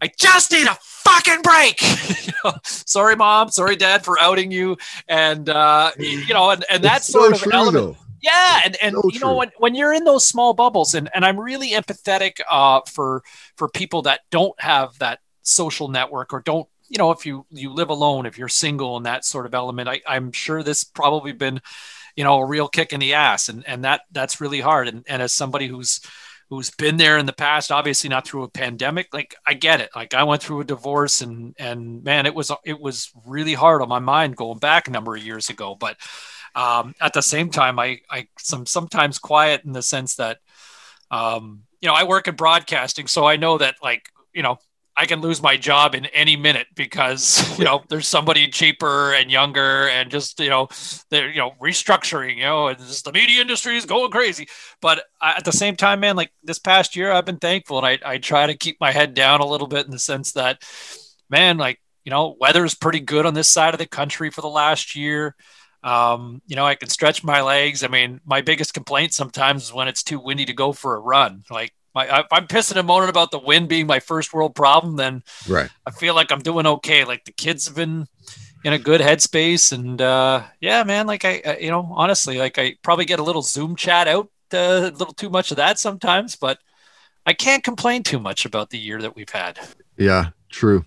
I 0.00 0.10
just 0.16 0.52
need 0.52 0.66
a 0.68 0.78
fucking 0.80 1.42
break. 1.42 1.82
you 2.26 2.32
know, 2.44 2.52
sorry, 2.62 3.16
mom, 3.16 3.50
sorry, 3.50 3.74
dad, 3.76 4.04
for 4.04 4.16
outing 4.20 4.50
you. 4.52 4.76
And 5.08 5.48
uh, 5.48 5.90
you 5.98 6.32
know, 6.34 6.50
and, 6.50 6.64
and 6.70 6.84
that's 6.84 7.08
It's 7.08 7.12
sort 7.12 7.30
so 7.30 7.34
of 7.36 7.42
true, 7.42 7.52
element 7.52 7.96
though. 7.96 7.96
Yeah 8.20 8.60
and, 8.64 8.76
and 8.82 8.94
So 8.94 9.10
you 9.12 9.20
know 9.20 9.28
true. 9.28 9.36
when, 9.38 9.50
when 9.58 9.74
you're 9.74 9.92
in 9.92 10.04
those 10.04 10.26
small 10.26 10.54
bubbles 10.54 10.94
and, 10.94 11.08
and 11.14 11.24
i'm 11.24 11.38
really 11.38 11.70
empathetic 11.70 12.40
uh, 12.50 12.80
for 12.88 13.22
for 13.56 13.68
people 13.68 14.02
that 14.02 14.20
don't 14.30 14.60
have 14.60 14.98
that 14.98 15.20
social 15.42 15.88
network 15.88 16.32
or 16.32 16.40
don't 16.40 16.68
you 16.88 16.98
know 16.98 17.10
if 17.12 17.24
you 17.24 17.46
you 17.50 17.72
live 17.72 17.88
alone 17.88 18.26
if 18.26 18.36
you're 18.36 18.48
single 18.48 18.96
and 18.96 19.06
that 19.06 19.24
sort 19.24 19.46
of 19.46 19.54
element 19.54 19.88
I, 19.88 20.00
i'm 20.06 20.32
sure 20.32 20.62
this 20.62 20.84
probably 20.84 21.32
been 21.32 21.60
you 22.16 22.24
know 22.24 22.38
a 22.38 22.46
real 22.46 22.68
kick 22.68 22.92
in 22.92 23.00
the 23.00 23.14
ass 23.14 23.48
and 23.48 23.66
and 23.66 23.84
that 23.84 24.02
that's 24.12 24.40
really 24.40 24.60
hard 24.60 24.88
and, 24.88 25.04
and 25.08 25.22
as 25.22 25.32
somebody 25.32 25.66
who's 25.66 26.00
who's 26.50 26.70
been 26.70 26.96
there 26.96 27.16
in 27.16 27.26
the 27.26 27.32
past 27.32 27.70
obviously 27.70 28.10
not 28.10 28.26
through 28.26 28.42
a 28.42 28.48
pandemic 28.48 29.08
like 29.14 29.34
i 29.46 29.54
get 29.54 29.80
it 29.80 29.88
like 29.94 30.14
i 30.14 30.24
went 30.24 30.42
through 30.42 30.60
a 30.60 30.64
divorce 30.64 31.20
and 31.20 31.54
and 31.58 32.02
man 32.02 32.26
it 32.26 32.34
was 32.34 32.50
it 32.64 32.80
was 32.80 33.10
really 33.24 33.54
hard 33.54 33.80
on 33.80 33.88
my 33.88 34.00
mind 34.00 34.36
going 34.36 34.58
back 34.58 34.88
a 34.88 34.90
number 34.90 35.14
of 35.14 35.24
years 35.24 35.48
ago 35.48 35.76
but 35.78 35.96
um, 36.54 36.94
at 37.00 37.12
the 37.12 37.22
same 37.22 37.50
time, 37.50 37.78
I, 37.78 38.00
I 38.10 38.28
some 38.38 38.66
sometimes 38.66 39.18
quiet 39.18 39.64
in 39.64 39.72
the 39.72 39.82
sense 39.82 40.16
that, 40.16 40.38
um, 41.10 41.62
you 41.80 41.88
know, 41.88 41.94
I 41.94 42.04
work 42.04 42.28
in 42.28 42.34
broadcasting, 42.34 43.06
so 43.06 43.26
I 43.26 43.36
know 43.36 43.58
that 43.58 43.76
like, 43.82 44.08
you 44.32 44.42
know, 44.42 44.58
I 45.00 45.06
can 45.06 45.22
lose 45.22 45.42
my 45.42 45.56
job 45.56 45.94
in 45.94 46.04
any 46.06 46.36
minute 46.36 46.66
because 46.74 47.58
you 47.58 47.64
know 47.64 47.82
there's 47.88 48.06
somebody 48.06 48.48
cheaper 48.48 49.14
and 49.14 49.30
younger 49.30 49.88
and 49.88 50.10
just 50.10 50.38
you 50.40 50.50
know 50.50 50.68
they're 51.08 51.30
you 51.30 51.38
know 51.38 51.52
restructuring 51.60 52.36
you 52.36 52.42
know 52.42 52.68
and 52.68 52.78
just 52.78 53.06
the 53.06 53.12
media 53.12 53.40
industry 53.40 53.78
is 53.78 53.86
going 53.86 54.10
crazy. 54.10 54.46
But 54.82 55.04
I, 55.20 55.32
at 55.36 55.44
the 55.46 55.52
same 55.52 55.76
time 55.76 56.00
man 56.00 56.16
like 56.16 56.32
this 56.42 56.58
past 56.58 56.96
year 56.96 57.12
I've 57.12 57.24
been 57.24 57.38
thankful 57.38 57.78
and 57.78 57.86
I, 57.86 57.98
I 58.04 58.18
try 58.18 58.46
to 58.46 58.54
keep 58.54 58.78
my 58.78 58.92
head 58.92 59.14
down 59.14 59.40
a 59.40 59.46
little 59.46 59.66
bit 59.66 59.86
in 59.86 59.90
the 59.90 59.98
sense 59.98 60.32
that 60.32 60.62
man 61.30 61.56
like 61.56 61.80
you 62.04 62.10
know 62.10 62.36
weather's 62.38 62.74
pretty 62.74 63.00
good 63.00 63.24
on 63.24 63.32
this 63.32 63.48
side 63.48 63.72
of 63.72 63.78
the 63.78 63.86
country 63.86 64.30
for 64.30 64.42
the 64.42 64.48
last 64.48 64.94
year 64.94 65.34
um, 65.82 66.42
you 66.46 66.56
know, 66.56 66.66
I 66.66 66.74
can 66.74 66.88
stretch 66.88 67.24
my 67.24 67.40
legs. 67.40 67.82
I 67.82 67.88
mean, 67.88 68.20
my 68.24 68.40
biggest 68.40 68.74
complaint 68.74 69.14
sometimes 69.14 69.64
is 69.64 69.72
when 69.72 69.88
it's 69.88 70.02
too 70.02 70.18
windy 70.20 70.44
to 70.44 70.52
go 70.52 70.72
for 70.72 70.94
a 70.94 71.00
run. 71.00 71.44
Like, 71.50 71.72
my, 71.94 72.20
if 72.20 72.26
I'm 72.30 72.46
pissing 72.46 72.76
and 72.76 72.86
moaning 72.86 73.08
about 73.08 73.30
the 73.30 73.38
wind 73.38 73.68
being 73.68 73.86
my 73.86 73.98
first 74.00 74.32
world 74.32 74.54
problem, 74.54 74.96
then 74.96 75.22
Right. 75.48 75.70
I 75.86 75.90
feel 75.90 76.14
like 76.14 76.30
I'm 76.30 76.42
doing 76.42 76.66
okay. 76.66 77.04
Like 77.04 77.24
the 77.24 77.32
kids 77.32 77.66
have 77.66 77.74
been 77.74 78.06
in 78.62 78.72
a 78.72 78.78
good 78.78 79.00
headspace, 79.00 79.72
and 79.72 80.00
uh, 80.00 80.42
yeah, 80.60 80.84
man. 80.84 81.06
Like 81.06 81.24
I, 81.24 81.42
I, 81.44 81.56
you 81.58 81.70
know, 81.70 81.92
honestly, 81.96 82.38
like 82.38 82.58
I 82.58 82.76
probably 82.82 83.06
get 83.06 83.18
a 83.18 83.24
little 83.24 83.42
Zoom 83.42 83.74
chat 83.74 84.06
out, 84.06 84.30
uh, 84.52 84.58
a 84.58 84.96
little 84.96 85.14
too 85.14 85.30
much 85.30 85.50
of 85.50 85.56
that 85.56 85.78
sometimes, 85.78 86.36
but 86.36 86.58
I 87.26 87.32
can't 87.32 87.64
complain 87.64 88.02
too 88.02 88.20
much 88.20 88.44
about 88.44 88.70
the 88.70 88.78
year 88.78 89.00
that 89.02 89.16
we've 89.16 89.28
had. 89.28 89.58
Yeah, 89.96 90.30
true. 90.50 90.84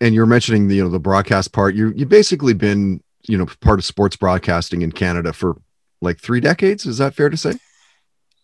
And 0.00 0.14
you're 0.14 0.26
mentioning 0.26 0.68
the 0.68 0.76
you 0.76 0.84
know 0.84 0.90
the 0.90 0.98
broadcast 1.00 1.52
part. 1.52 1.74
You 1.74 1.92
you've 1.96 2.08
basically 2.08 2.54
been 2.54 3.02
you 3.28 3.38
know 3.38 3.46
part 3.60 3.78
of 3.78 3.84
sports 3.84 4.16
broadcasting 4.16 4.82
in 4.82 4.92
Canada 4.92 5.32
for 5.32 5.56
like 6.00 6.18
three 6.20 6.40
decades. 6.40 6.86
Is 6.86 6.98
that 6.98 7.14
fair 7.14 7.28
to 7.30 7.36
say? 7.36 7.54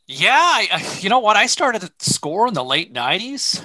Yeah, 0.07 0.31
I, 0.33 0.69
I, 0.73 0.99
you 1.01 1.09
know 1.09 1.21
what? 1.21 1.37
I 1.37 1.47
started 1.47 1.85
at 1.85 2.03
score 2.03 2.49
in 2.49 2.55
the 2.55 2.65
late 2.65 2.93
'90s. 2.93 3.63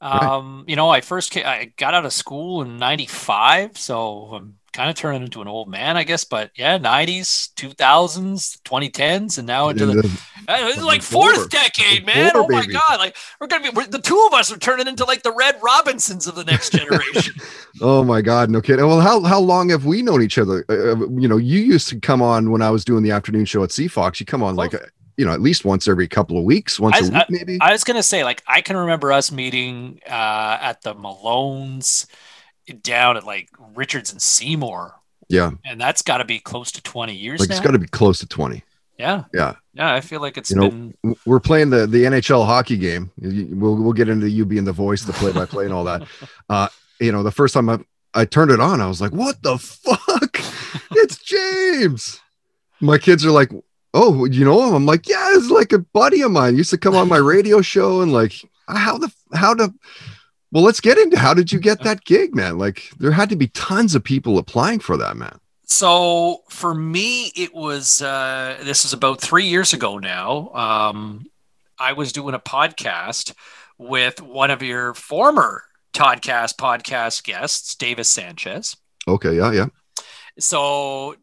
Um, 0.00 0.64
You 0.68 0.76
know, 0.76 0.90
I 0.90 1.00
first 1.00 1.32
ca 1.32 1.44
I 1.44 1.64
got 1.76 1.94
out 1.94 2.04
of 2.04 2.12
school 2.12 2.62
in 2.62 2.76
'95, 2.76 3.78
so 3.78 4.34
I'm 4.34 4.58
kind 4.74 4.90
of 4.90 4.96
turning 4.96 5.22
into 5.22 5.40
an 5.40 5.48
old 5.48 5.68
man, 5.68 5.96
I 5.96 6.04
guess. 6.04 6.24
But 6.24 6.50
yeah, 6.56 6.76
'90s, 6.78 7.54
2000s, 7.54 8.60
2010s, 8.62 9.38
and 9.38 9.46
now 9.46 9.70
into 9.70 9.86
the 9.86 10.20
like 10.82 11.00
fourth 11.00 11.48
decade, 11.48 12.04
man. 12.04 12.32
Oh 12.34 12.46
my 12.48 12.66
god! 12.66 12.98
Like 12.98 13.16
we're 13.40 13.46
gonna 13.46 13.62
be 13.62 13.70
we're, 13.70 13.86
the 13.86 14.00
two 14.00 14.22
of 14.26 14.34
us 14.34 14.52
are 14.52 14.58
turning 14.58 14.86
into 14.86 15.04
like 15.06 15.22
the 15.22 15.32
Red 15.32 15.58
Robinsons 15.62 16.26
of 16.26 16.34
the 16.34 16.44
next 16.44 16.72
generation. 16.72 17.34
oh 17.80 18.04
my 18.04 18.20
God, 18.20 18.50
no 18.50 18.60
kidding. 18.60 18.86
Well, 18.86 19.00
how 19.00 19.22
how 19.22 19.40
long 19.40 19.70
have 19.70 19.86
we 19.86 20.02
known 20.02 20.20
each 20.20 20.36
other? 20.36 20.66
Uh, 20.68 20.74
uh, 20.74 21.08
you 21.18 21.28
know, 21.28 21.38
you 21.38 21.60
used 21.60 21.88
to 21.88 22.00
come 22.00 22.20
on 22.20 22.50
when 22.50 22.60
I 22.60 22.70
was 22.70 22.84
doing 22.84 23.02
the 23.02 23.12
afternoon 23.12 23.46
show 23.46 23.62
at 23.62 23.70
CFOX. 23.70 24.20
You 24.20 24.26
come 24.26 24.42
on 24.42 24.56
like 24.56 24.74
uh, 24.74 24.80
you 25.16 25.24
know, 25.24 25.32
at 25.32 25.40
least 25.40 25.64
once 25.64 25.86
every 25.86 26.08
couple 26.08 26.36
of 26.36 26.44
weeks, 26.44 26.80
once 26.80 26.96
I- 26.96 27.06
a 27.06 27.10
week, 27.10 27.30
maybe. 27.30 27.58
I 27.60 27.70
was 27.70 27.84
gonna 27.84 28.02
say, 28.02 28.24
like, 28.24 28.42
I 28.48 28.60
can 28.60 28.76
remember 28.76 29.12
us 29.12 29.30
meeting 29.30 30.00
uh, 30.06 30.58
at 30.60 30.82
the 30.82 30.94
Malones 30.94 32.06
down 32.82 33.16
at 33.16 33.24
like 33.24 33.48
Richards 33.74 34.12
and 34.12 34.20
Seymour, 34.20 34.94
yeah. 35.28 35.52
and 35.64 35.80
that's 35.80 36.02
got 36.02 36.18
to 36.18 36.24
be 36.24 36.38
close 36.38 36.70
to 36.72 36.82
twenty 36.82 37.14
years 37.14 37.40
Like 37.40 37.48
now. 37.48 37.56
it's 37.56 37.64
got 37.64 37.72
to 37.72 37.78
be 37.78 37.86
close 37.86 38.18
to 38.20 38.26
20. 38.26 38.62
yeah, 38.98 39.24
Yeah. 39.32 39.54
yeah. 39.74 39.94
I 39.94 40.00
feel 40.00 40.20
like 40.20 40.36
it's 40.36 40.50
You 40.50 40.56
know, 40.56 40.70
been. 40.70 40.94
We're 41.26 41.40
playing 41.40 41.70
the, 41.70 41.86
the 41.86 42.04
NHL 42.04 42.46
hockey 42.46 42.76
game. 42.76 43.10
We'll, 43.18 43.76
we'll 43.76 43.92
get 43.92 44.08
into 44.08 44.28
you 44.30 44.44
being 44.44 44.64
the 44.64 44.72
voice, 44.72 45.02
the 45.02 45.12
play 45.12 45.32
by 45.32 45.46
play, 45.46 45.64
and 45.64 45.74
all 45.74 45.84
that. 45.84 46.06
Uh, 46.48 46.68
you 47.00 47.10
know, 47.10 47.22
the 47.22 47.32
first 47.32 47.54
time 47.54 47.68
I, 47.68 47.78
I 48.14 48.24
turned 48.24 48.50
it 48.52 48.60
on, 48.60 48.80
I 48.80 48.86
was 48.86 49.00
like, 49.00 49.12
what 49.12 49.42
the 49.42 49.58
fuck? 49.58 50.38
it's 50.92 51.16
James. 51.18 52.20
My 52.80 52.98
kids 52.98 53.24
are 53.26 53.30
like, 53.32 53.50
oh, 53.94 54.24
you 54.26 54.44
know 54.44 54.68
him? 54.68 54.74
I'm 54.74 54.86
like, 54.86 55.08
yeah, 55.08 55.30
it's 55.32 55.50
like 55.50 55.72
a 55.72 55.78
buddy 55.80 56.22
of 56.22 56.30
mine. 56.30 56.56
Used 56.56 56.70
to 56.70 56.78
come 56.78 56.94
on 56.94 57.08
my 57.08 57.16
radio 57.16 57.62
show 57.62 58.00
and 58.02 58.12
like, 58.12 58.34
how 58.68 58.98
the, 58.98 59.12
how 59.34 59.54
the, 59.54 59.72
well, 60.54 60.62
let's 60.62 60.80
get 60.80 60.98
into 60.98 61.18
how 61.18 61.34
did 61.34 61.50
you 61.50 61.58
get 61.58 61.82
that 61.82 62.04
gig, 62.04 62.32
man? 62.32 62.58
Like, 62.58 62.88
there 62.96 63.10
had 63.10 63.28
to 63.30 63.36
be 63.36 63.48
tons 63.48 63.96
of 63.96 64.04
people 64.04 64.38
applying 64.38 64.78
for 64.78 64.96
that, 64.96 65.16
man. 65.16 65.40
So 65.64 66.42
for 66.48 66.72
me, 66.72 67.32
it 67.34 67.52
was 67.52 68.00
uh, 68.00 68.58
this 68.62 68.84
is 68.84 68.92
about 68.92 69.20
three 69.20 69.46
years 69.46 69.72
ago 69.72 69.98
now. 69.98 70.50
Um, 70.54 71.26
I 71.76 71.94
was 71.94 72.12
doing 72.12 72.36
a 72.36 72.38
podcast 72.38 73.34
with 73.78 74.22
one 74.22 74.52
of 74.52 74.62
your 74.62 74.94
former 74.94 75.64
Toddcast 75.92 76.54
podcast 76.54 77.24
guests, 77.24 77.74
Davis 77.74 78.08
Sanchez. 78.08 78.76
Okay. 79.08 79.36
Yeah. 79.36 79.50
Yeah. 79.50 79.66
So 80.38 81.16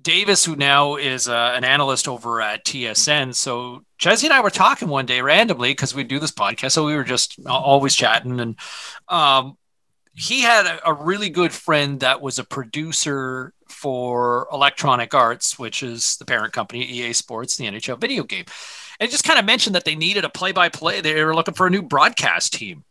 Davis, 0.00 0.44
who 0.44 0.56
now 0.56 0.96
is 0.96 1.28
uh, 1.28 1.52
an 1.54 1.64
analyst 1.64 2.08
over 2.08 2.40
at 2.42 2.64
TSN, 2.64 3.34
so 3.34 3.82
Jesse 3.98 4.26
and 4.26 4.34
I 4.34 4.40
were 4.40 4.50
talking 4.50 4.88
one 4.88 5.06
day 5.06 5.20
randomly 5.20 5.70
because 5.70 5.94
we 5.94 6.04
do 6.04 6.18
this 6.18 6.32
podcast, 6.32 6.72
so 6.72 6.84
we 6.86 6.94
were 6.96 7.04
just 7.04 7.38
always 7.46 7.94
chatting, 7.94 8.40
and 8.40 8.56
um, 9.08 9.56
he 10.14 10.42
had 10.42 10.66
a, 10.66 10.88
a 10.88 10.92
really 10.92 11.30
good 11.30 11.52
friend 11.52 12.00
that 12.00 12.20
was 12.20 12.38
a 12.38 12.44
producer 12.44 13.52
for 13.68 14.46
Electronic 14.52 15.14
Arts, 15.14 15.58
which 15.58 15.82
is 15.82 16.16
the 16.16 16.24
parent 16.24 16.52
company 16.52 16.84
EA 16.84 17.12
Sports, 17.12 17.56
the 17.56 17.66
NHL 17.66 18.00
video 18.00 18.24
game, 18.24 18.44
and 19.00 19.10
just 19.10 19.24
kind 19.24 19.38
of 19.38 19.44
mentioned 19.44 19.74
that 19.74 19.84
they 19.84 19.96
needed 19.96 20.24
a 20.24 20.28
play-by-play. 20.28 21.00
They 21.00 21.24
were 21.24 21.34
looking 21.34 21.54
for 21.54 21.66
a 21.66 21.70
new 21.70 21.82
broadcast 21.82 22.52
team, 22.54 22.84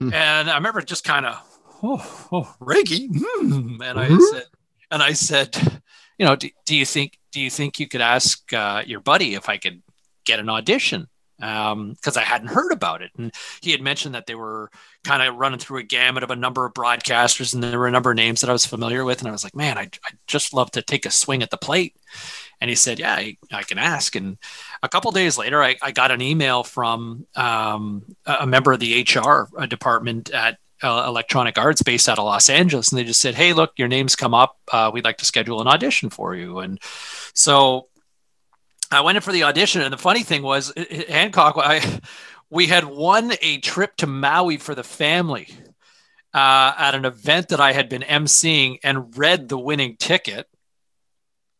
Hmm. 0.00 0.12
and 0.12 0.50
I 0.50 0.56
remember 0.56 0.80
just 0.82 1.04
kind 1.04 1.26
of, 1.26 1.40
oh, 1.82 2.26
oh, 2.32 2.54
Reggie, 2.60 3.06
hmm. 3.08 3.80
and 3.82 3.98
I 4.00 4.08
Mhm. 4.08 4.20
said, 4.32 4.44
and 4.90 5.02
I 5.02 5.12
said, 5.12 5.82
you 6.18 6.26
know, 6.26 6.36
do, 6.36 6.48
do 6.66 6.76
you 6.76 6.86
think 6.86 7.18
do 7.32 7.40
you 7.40 7.50
think 7.50 7.80
you 7.80 7.88
could 7.88 8.00
ask 8.00 8.52
uh, 8.52 8.82
your 8.86 9.00
buddy 9.00 9.34
if 9.34 9.48
I 9.48 9.56
could 9.56 9.82
get 10.24 10.40
an 10.40 10.48
audition? 10.48 11.08
Because 11.36 12.16
I 12.16 12.22
hadn't 12.22 12.48
heard 12.48 12.72
about 12.72 13.02
it, 13.02 13.10
and 13.18 13.32
he 13.60 13.72
had 13.72 13.82
mentioned 13.82 14.14
that 14.14 14.26
they 14.26 14.36
were 14.36 14.70
kind 15.02 15.20
of 15.22 15.34
running 15.34 15.58
through 15.58 15.80
a 15.80 15.82
gamut 15.82 16.22
of 16.22 16.30
a 16.30 16.36
number 16.36 16.64
of 16.64 16.72
broadcasters, 16.74 17.52
and 17.52 17.62
there 17.62 17.78
were 17.78 17.88
a 17.88 17.90
number 17.90 18.12
of 18.12 18.16
names 18.16 18.40
that 18.40 18.48
I 18.48 18.52
was 18.52 18.64
familiar 18.64 19.04
with, 19.04 19.18
and 19.18 19.28
I 19.28 19.32
was 19.32 19.44
like, 19.44 19.56
man, 19.56 19.76
I 19.76 19.82
I 19.82 20.10
just 20.26 20.54
love 20.54 20.70
to 20.72 20.82
take 20.82 21.04
a 21.04 21.10
swing 21.10 21.42
at 21.42 21.50
the 21.50 21.58
plate. 21.58 21.96
And 22.60 22.70
he 22.70 22.76
said, 22.76 23.00
yeah, 23.00 23.14
I, 23.14 23.36
I 23.52 23.62
can 23.64 23.78
ask. 23.78 24.14
And 24.14 24.38
a 24.82 24.88
couple 24.88 25.10
days 25.10 25.36
later, 25.36 25.62
I, 25.62 25.76
I 25.82 25.90
got 25.90 26.12
an 26.12 26.22
email 26.22 26.62
from 26.62 27.26
um, 27.34 28.04
a 28.24 28.36
a 28.40 28.46
member 28.46 28.72
of 28.72 28.80
the 28.80 29.02
HR 29.02 29.66
department 29.66 30.30
at 30.30 30.58
uh, 30.84 31.06
Electronic 31.08 31.58
Arts 31.58 31.82
based 31.82 32.08
out 32.08 32.18
of 32.18 32.26
Los 32.26 32.50
Angeles, 32.50 32.90
and 32.90 32.98
they 32.98 33.04
just 33.04 33.20
said, 33.20 33.34
"Hey, 33.34 33.54
look, 33.54 33.72
your 33.76 33.88
name's 33.88 34.14
come 34.14 34.34
up. 34.34 34.58
Uh, 34.70 34.90
we'd 34.92 35.04
like 35.04 35.18
to 35.18 35.24
schedule 35.24 35.60
an 35.60 35.66
audition 35.66 36.10
for 36.10 36.34
you." 36.34 36.58
And 36.58 36.78
so 37.34 37.88
I 38.90 39.00
went 39.00 39.16
in 39.16 39.22
for 39.22 39.32
the 39.32 39.44
audition, 39.44 39.80
and 39.80 39.92
the 39.92 39.98
funny 39.98 40.22
thing 40.22 40.42
was, 40.42 40.72
Hancock, 41.08 41.54
I 41.56 42.00
we 42.50 42.66
had 42.66 42.84
won 42.84 43.32
a 43.40 43.58
trip 43.58 43.96
to 43.96 44.06
Maui 44.06 44.58
for 44.58 44.74
the 44.74 44.84
family 44.84 45.48
uh, 46.34 46.74
at 46.76 46.94
an 46.94 47.06
event 47.06 47.48
that 47.48 47.60
I 47.60 47.72
had 47.72 47.88
been 47.88 48.02
emceeing 48.02 48.78
and 48.84 49.16
read 49.16 49.48
the 49.48 49.58
winning 49.58 49.96
ticket. 49.96 50.46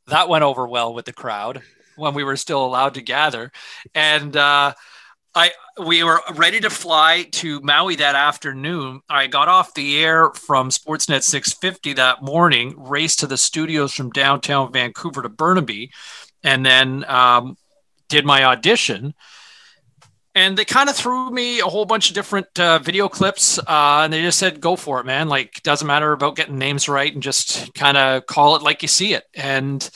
That 0.09 0.29
went 0.29 0.45
over 0.45 0.69
well 0.69 0.93
with 0.93 1.07
the 1.07 1.15
crowd 1.15 1.63
when 1.97 2.13
we 2.13 2.25
were 2.25 2.37
still 2.37 2.65
allowed 2.65 2.95
to 2.95 3.03
gather, 3.03 3.53
and. 3.95 4.37
I 5.35 5.51
we 5.85 6.05
were 6.05 6.21
ready 6.35 6.61
to 6.61 6.71
fly 6.71 7.25
to 7.33 7.61
Maui 7.61 7.97
that 7.97 8.15
afternoon. 8.15 9.01
I 9.09 9.27
got 9.27 9.49
off 9.49 9.75
the 9.75 10.03
air 10.03 10.31
from 10.31 10.71
Sportsnet 10.71 11.25
650 11.25 11.95
that 11.95 12.23
morning, 12.23 12.75
raced 12.79 13.21
to 13.21 13.27
the 13.27 13.37
studios 13.37 13.93
from 13.93 14.11
downtown 14.11 14.73
Vancouver 14.73 15.23
to 15.23 15.29
Burnaby, 15.29 15.91
and 16.45 16.65
then 16.65 17.05
um, 17.09 17.57
did 18.09 18.25
my 18.25 18.45
audition. 18.45 19.15
And 20.37 20.57
they 20.57 20.65
kind 20.65 20.89
of 20.89 20.97
threw 20.97 21.31
me 21.31 21.61
a 21.61 21.67
whole 21.67 21.85
bunch 21.85 22.09
of 22.09 22.15
different 22.15 22.59
uh, 22.59 22.79
video 22.81 23.09
clips, 23.09 23.59
uh, 23.59 24.03
and 24.05 24.13
they 24.13 24.23
just 24.23 24.39
said, 24.39 24.61
"Go 24.61 24.77
for 24.77 25.01
it, 25.01 25.07
man! 25.07 25.29
Like, 25.29 25.63
doesn't 25.63 25.87
matter 25.87 26.13
about 26.13 26.37
getting 26.37 26.59
names 26.59 26.89
right, 26.89 27.13
and 27.13 27.23
just 27.23 27.75
kind 27.75 27.97
of 27.97 28.27
call 28.27 28.55
it 28.57 28.63
like 28.63 28.83
you 28.83 28.89
see 28.89 29.15
it." 29.15 29.25
And 29.35 29.89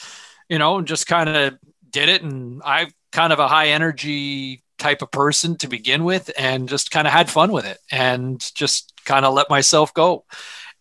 you 0.49 0.59
know, 0.59 0.80
just 0.83 1.07
kind 1.07 1.28
of 1.28 1.59
did 1.90 2.09
it. 2.09 2.23
And 2.23 2.62
I 2.64 2.88
kind 3.12 3.33
of 3.33 3.38
a 3.38 3.49
high 3.49 3.68
energy 3.68 4.62
type 4.78 5.02
of 5.02 5.11
person 5.11 5.56
to 5.58 5.68
begin 5.68 6.04
with 6.04 6.30
and 6.38 6.68
just 6.68 6.90
kind 6.90 7.06
of 7.06 7.12
had 7.12 7.28
fun 7.30 7.52
with 7.52 7.64
it 7.66 7.78
and 7.90 8.40
just 8.54 8.92
kind 9.04 9.25
of 9.25 9.35
let 9.35 9.50
myself 9.50 9.92
go 9.94 10.25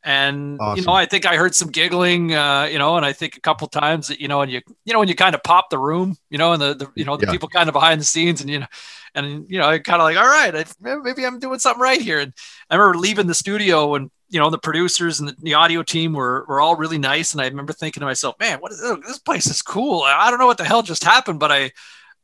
and 0.04 0.60
Awesome. 0.62 0.78
you 0.80 0.86
know 0.86 0.94
i 0.94 1.06
think 1.06 1.26
i 1.26 1.36
heard 1.36 1.56
some 1.56 1.70
giggling 1.70 2.34
uh, 2.34 2.64
you 2.72 2.78
know 2.78 2.98
and 2.98 3.06
i 3.06 3.12
think 3.14 3.36
a 3.36 3.42
couple 3.42 3.68
times 3.68 4.08
that 4.10 4.20
you 4.22 4.28
know 4.28 4.42
and 4.42 4.52
you 4.52 4.62
you 4.86 4.94
know 4.94 5.00
when 5.00 5.08
you 5.08 5.16
kind 5.16 5.34
of 5.36 5.42
pop 5.44 5.70
the 5.70 5.78
room 5.80 6.16
you 6.30 6.38
know 6.38 6.54
and 6.54 6.62
the, 6.62 6.76
the 6.76 6.88
you 6.96 7.04
know 7.04 7.18
the 7.18 7.26
Yeah. 7.26 7.32
people 7.32 7.50
kind 7.50 7.68
of 7.68 7.74
behind 7.74 8.00
the 8.00 8.06
scenes 8.06 8.40
and 8.42 8.50
you 8.50 8.60
know 8.60 8.68
and 9.16 9.50
you 9.50 9.58
know 9.58 9.68
i 9.68 9.80
kind 9.80 10.02
of 10.02 10.06
like 10.06 10.18
all 10.18 10.24
right 10.28 10.56
I, 10.56 10.66
maybe 11.04 11.26
i'm 11.26 11.40
doing 11.40 11.60
something 11.60 11.82
right 11.82 12.00
here 12.02 12.20
and 12.20 12.32
i 12.70 12.76
remember 12.76 13.00
leaving 13.00 13.28
the 13.28 13.34
studio 13.34 13.96
and 13.96 14.12
you 14.30 14.40
know 14.40 14.50
the 14.50 14.58
producers 14.60 15.20
and 15.20 15.30
the, 15.30 15.36
the 15.42 15.54
audio 15.56 15.82
team 15.84 16.14
were, 16.14 16.46
were 16.48 16.62
all 16.62 16.76
really 16.76 17.00
nice 17.00 17.34
and 17.34 17.42
i 17.42 17.48
remember 17.48 17.74
thinking 17.74 18.02
to 18.02 18.06
myself 18.06 18.36
man 18.40 18.60
what 18.60 18.72
is 18.72 18.80
this 19.08 19.20
place 19.20 19.48
is 19.48 19.62
cool 19.64 20.04
i 20.04 20.30
don't 20.30 20.40
know 20.40 20.48
what 20.48 20.58
the 20.60 20.66
hell 20.66 20.84
just 20.84 21.04
happened 21.04 21.40
but 21.40 21.52
i 21.52 21.72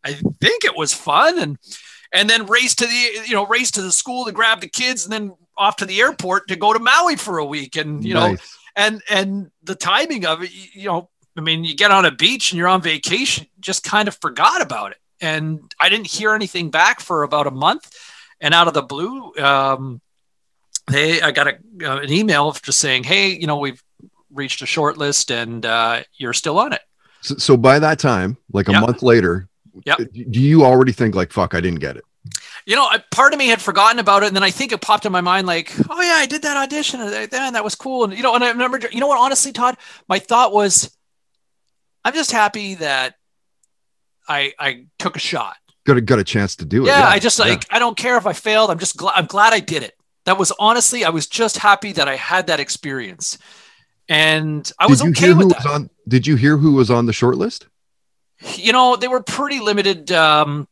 I 0.03 0.13
think 0.13 0.65
it 0.65 0.75
was 0.75 0.93
fun 0.93 1.39
and 1.39 1.57
and 2.11 2.29
then 2.29 2.45
race 2.45 2.75
to 2.75 2.85
the 2.85 3.25
you 3.25 3.33
know 3.33 3.45
race 3.45 3.71
to 3.71 3.81
the 3.81 3.91
school 3.91 4.25
to 4.25 4.31
grab 4.31 4.61
the 4.61 4.67
kids 4.67 5.03
and 5.03 5.13
then 5.13 5.35
off 5.57 5.77
to 5.77 5.85
the 5.85 5.99
airport 5.99 6.47
to 6.47 6.55
go 6.55 6.73
to 6.73 6.79
Maui 6.79 7.15
for 7.15 7.37
a 7.37 7.45
week 7.45 7.75
and 7.75 8.03
you 8.03 8.13
know 8.13 8.31
Nice. 8.31 8.57
and 8.75 9.01
and 9.09 9.51
the 9.63 9.75
timing 9.75 10.25
of 10.25 10.43
it 10.43 10.51
you, 10.53 10.87
know 10.87 11.09
I 11.37 11.41
mean 11.41 11.63
you 11.63 11.75
get 11.75 11.91
on 11.91 12.05
a 12.05 12.11
beach 12.11 12.51
and 12.51 12.57
you're 12.57 12.67
on 12.67 12.81
vacation 12.81 13.47
just 13.59 13.83
kind 13.83 14.07
of 14.07 14.17
forgot 14.17 14.61
about 14.61 14.91
it. 14.91 14.97
And 15.21 15.73
I 15.79 15.87
didn't 15.87 16.07
hear 16.07 16.33
anything 16.33 16.69
back 16.69 16.99
for 16.99 17.23
about 17.23 17.47
a 17.47 17.51
month 17.51 17.89
and 18.41 18.53
out 18.53 18.67
of 18.67 18.73
the 18.73 18.81
blue 18.81 19.33
um 19.37 20.01
they 20.87 21.21
I 21.21 21.31
got 21.31 21.47
a, 21.47 21.57
uh, 21.83 21.99
an 21.99 22.11
email 22.11 22.51
just 22.51 22.79
saying 22.79 23.05
hey 23.05 23.29
you 23.29 23.47
know 23.47 23.57
we've 23.57 23.81
reached 24.33 24.61
a 24.61 24.65
short 24.65 24.97
list 24.97 25.31
and 25.31 25.65
uh, 25.65 26.03
you're 26.17 26.33
still 26.33 26.59
on 26.59 26.73
it. 26.73 26.81
So, 27.21 27.35
so 27.35 27.57
by 27.57 27.79
that 27.79 27.99
time, 27.99 28.37
like 28.51 28.67
a 28.67 28.73
month 28.73 29.01
later, 29.01 29.47
Yep. 29.85 29.99
Uh, 29.99 30.03
do 30.29 30.39
you 30.39 30.63
already 30.63 30.91
think 30.91 31.15
like, 31.15 31.31
fuck, 31.31 31.53
I 31.55 31.61
didn't 31.61 31.79
get 31.79 31.97
it? 31.97 32.03
you 32.65 32.75
know, 32.75 32.89
part 33.11 33.33
of 33.33 33.39
me 33.39 33.47
had 33.47 33.61
forgotten 33.61 33.99
about 33.99 34.23
it, 34.23 34.27
and 34.27 34.35
then 34.35 34.43
I 34.43 34.51
think 34.51 34.71
it 34.71 34.81
popped 34.81 35.05
in 35.05 35.11
my 35.11 35.21
mind 35.21 35.47
like, 35.47 35.73
oh 35.89 36.01
yeah, 36.01 36.13
I 36.13 36.25
did 36.25 36.43
that 36.43 36.57
audition, 36.57 37.01
and 37.01 37.31
that, 37.31 37.63
was 37.63 37.75
cool, 37.75 38.05
and 38.05 38.13
you 38.13 38.23
know, 38.23 38.35
and 38.35 38.43
I 38.43 38.49
remember, 38.49 38.79
you 38.91 38.99
know 38.99 39.07
what? 39.07 39.19
Honestly, 39.19 39.51
Todd, 39.51 39.77
my 40.07 40.19
thought 40.19 40.53
was, 40.53 40.95
I'm 42.05 42.13
just 42.13 42.31
happy 42.31 42.75
that 42.75 43.15
I 44.27 44.53
I 44.57 44.85
took 44.99 45.15
a 45.15 45.19
shot. 45.19 45.57
Got 45.85 45.97
a, 45.97 46.01
got 46.01 46.19
a 46.19 46.23
chance 46.23 46.55
to 46.57 46.65
do 46.65 46.83
it. 46.83 46.87
Yeah, 46.87 47.05
I 47.05 47.19
just 47.19 47.39
yeah. 47.39 47.45
like 47.45 47.65
I 47.69 47.79
don't 47.79 47.97
care 47.97 48.17
if 48.17 48.25
I 48.25 48.33
failed. 48.33 48.69
I'm 48.69 48.79
just 48.79 48.95
glad 48.95 49.13
I'm 49.15 49.25
glad 49.25 49.53
I 49.53 49.59
did 49.59 49.83
it. 49.83 49.97
That 50.25 50.37
was 50.37 50.53
honestly, 50.57 51.03
I 51.03 51.09
was 51.09 51.27
just 51.27 51.57
happy 51.57 51.91
that 51.93 52.07
I 52.07 52.15
had 52.15 52.47
that 52.47 52.61
experience, 52.61 53.37
and 54.07 54.69
I 54.79 54.87
was 54.87 55.01
did 55.01 55.17
okay 55.17 55.33
with 55.33 55.47
who 55.47 55.49
that. 55.49 55.65
on? 55.65 55.89
Did 56.07 56.25
you 56.27 56.37
hear 56.37 56.55
who 56.55 56.73
was 56.73 56.89
on 56.89 57.05
the 57.05 57.13
short 57.13 57.35
list? 57.35 57.67
You 58.55 58.71
know 58.73 58.95
they 58.95 59.07
were 59.07 59.21
pretty 59.21 59.59
limited 59.59 60.11
um 60.11 60.67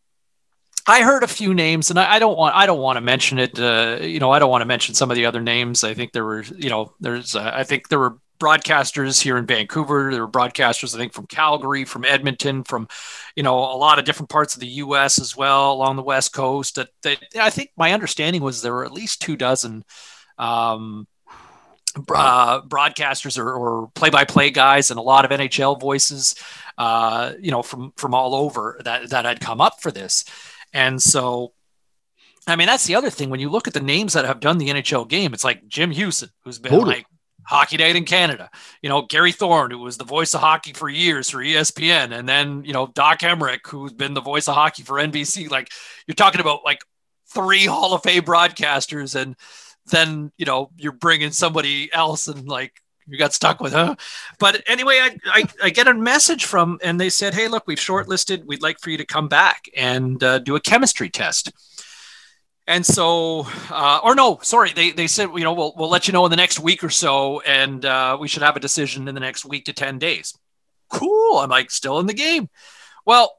i 0.88 1.04
heard 1.04 1.24
a 1.24 1.28
few 1.28 1.54
names 1.54 1.90
and 1.90 2.00
i, 2.00 2.20
don't 2.20 2.38
want 2.38 2.56
i 2.56 2.66
don't 2.66 2.80
want 2.80 2.98
to 2.98 3.02
mention 3.02 3.40
it 3.40 3.60
uh, 3.60 3.98
you 4.02 4.20
know 4.20 4.32
i 4.32 4.40
don't 4.40 4.50
want 4.50 4.62
to 4.62 4.66
mention 4.66 4.96
some 4.96 5.12
of 5.12 5.16
the 5.16 5.26
other 5.26 5.42
names. 5.42 5.84
I 5.84 5.94
think 5.94 6.12
there 6.12 6.26
were 6.26 6.44
you 6.44 6.70
know 6.70 6.94
there's 7.00 7.36
uh, 7.36 7.52
i 7.54 7.64
think 7.64 7.90
there 7.90 8.00
were 8.00 8.18
broadcasters 8.40 9.22
here 9.22 9.38
in 9.38 9.46
vancouver 9.46 10.12
there 10.12 10.26
were 10.26 10.32
broadcasters 10.32 10.96
i 10.96 10.98
think 10.98 11.14
from 11.14 11.28
calgary 11.28 11.86
from 11.86 12.04
edmonton 12.04 12.64
from 12.64 12.88
you 13.36 13.44
know 13.44 13.56
a 13.56 13.78
lot 13.78 14.00
of 14.00 14.06
different 14.06 14.30
parts 14.30 14.56
of 14.56 14.62
the 14.62 14.68
us 14.68 15.20
as 15.20 15.38
well 15.38 15.72
along 15.72 15.96
the 15.96 16.02
west 16.02 16.34
coast 16.34 16.74
that, 16.76 16.90
that 17.04 17.20
i 17.40 17.52
think 17.52 17.70
my 17.78 17.94
understanding 17.94 18.42
was 18.42 18.64
there 18.64 18.74
were 18.74 18.84
at 18.84 18.92
least 18.92 19.22
two 19.22 19.38
dozen 19.38 19.84
um 20.40 21.06
uh, 21.96 22.62
broadcasters 22.62 23.38
or, 23.38 23.54
or 23.54 23.88
play-by-play 23.96 24.52
guys 24.52 24.92
and 24.92 25.00
a 25.00 25.04
lot 25.04 25.26
of 25.26 25.32
NHL 25.32 25.80
voices, 25.80 26.36
uh, 26.78 27.34
you 27.40 27.52
know, 27.52 27.62
from 27.62 27.94
from 27.98 28.14
all 28.14 28.36
over 28.36 28.80
that 28.84 29.10
that 29.10 29.26
had 29.26 29.40
come 29.40 29.62
up 29.62 29.82
for 29.82 29.92
this, 29.92 30.26
and 30.74 31.02
so, 31.02 31.54
I 32.48 32.56
mean, 32.56 32.68
that's 32.68 32.86
the 32.86 32.96
other 32.96 33.10
thing 33.10 33.30
when 33.30 33.40
you 33.40 33.50
look 33.50 33.68
at 33.68 33.74
the 33.74 33.82
names 33.82 34.14
that 34.14 34.26
have 34.26 34.40
done 34.40 34.58
the 34.58 34.70
NHL 34.70 35.08
game. 35.08 35.34
It's 35.34 35.44
like 35.44 35.68
Jim 35.68 35.92
Houston, 35.92 36.30
who's 36.44 36.60
been 36.60 36.72
Totally. 36.72 36.96
like 36.96 37.06
Hockey 37.46 37.78
Night 37.78 37.96
in 37.96 38.06
Canada. 38.06 38.50
You 38.82 38.90
know, 38.90 39.04
Gary 39.04 39.32
Thorne, 39.32 39.72
who 39.72 39.80
was 39.80 39.98
the 39.98 40.04
voice 40.04 40.34
of 40.34 40.42
hockey 40.42 40.74
for 40.74 40.90
years 40.90 41.30
for 41.30 41.40
ESPN, 41.40 42.18
and 42.18 42.28
then 42.28 42.64
you 42.64 42.74
know 42.74 42.88
Doc 42.88 43.20
Emrick, 43.20 43.68
who's 43.68 43.94
been 43.94 44.14
the 44.14 44.22
voice 44.22 44.48
of 44.48 44.56
hockey 44.56 44.84
for 44.84 44.96
NBC. 44.96 45.50
Like 45.50 45.70
you're 46.08 46.16
talking 46.16 46.42
about 46.42 46.64
like 46.64 46.80
three 47.30 47.66
Hall 47.66 47.94
of 47.94 48.04
Fame 48.04 48.24
broadcasters, 48.24 49.20
and 49.20 49.36
then 49.88 50.32
you 50.38 50.46
know 50.46 50.72
you're 50.78 50.92
bringing 50.92 51.32
somebody 51.32 51.92
else, 51.94 52.28
and 52.28 52.48
like 52.48 52.74
you 53.08 53.18
got 53.18 53.34
stuck 53.34 53.60
with, 53.60 53.74
huh? 53.74 53.96
But 54.40 54.64
anyway, 54.68 55.00
I, 55.02 55.18
I, 55.26 55.44
I, 55.64 55.70
get 55.70 55.88
a 55.88 55.94
message 55.94 56.46
from, 56.46 56.80
and 56.82 57.00
they 57.00 57.10
said, 57.10 57.34
hey, 57.34 57.48
look, 57.48 57.64
we've 57.68 57.78
shortlisted. 57.78 58.46
We'd 58.46 58.62
like 58.62 58.80
for 58.80 58.90
you 58.90 58.98
to 58.98 59.06
come 59.06 59.28
back 59.28 59.66
and 59.76 60.24
uh, 60.24 60.40
do 60.40 60.56
a 60.56 60.62
chemistry 60.62 61.10
test. 61.10 61.52
And 62.68 62.86
so, 62.86 63.48
uh, 63.70 64.00
or 64.04 64.16
no, 64.16 64.40
sorry, 64.44 64.72
they, 64.72 64.92
they 64.92 65.08
said, 65.08 65.30
you 65.36 65.44
know, 65.44 65.54
we'll, 65.54 65.74
we'll 65.76 65.90
let 65.90 66.08
you 66.08 66.14
know 66.14 66.24
in 66.26 66.32
the 66.32 66.38
next 66.38 66.60
week 66.60 66.84
or 66.84 66.90
so, 66.90 67.42
and 67.42 67.84
uh, 67.84 68.18
we 68.20 68.28
should 68.28 68.44
have 68.44 68.56
a 68.56 68.62
decision 68.62 69.08
in 69.08 69.16
the 69.16 69.22
next 69.22 69.46
week 69.46 69.66
to 69.66 69.74
10 69.74 70.00
days. 70.00 70.38
Cool. 70.90 71.40
I'm 71.40 71.50
like, 71.50 71.72
still 71.72 72.00
in 72.00 72.06
the 72.06 72.14
game. 72.14 72.50
Well, 73.06 73.36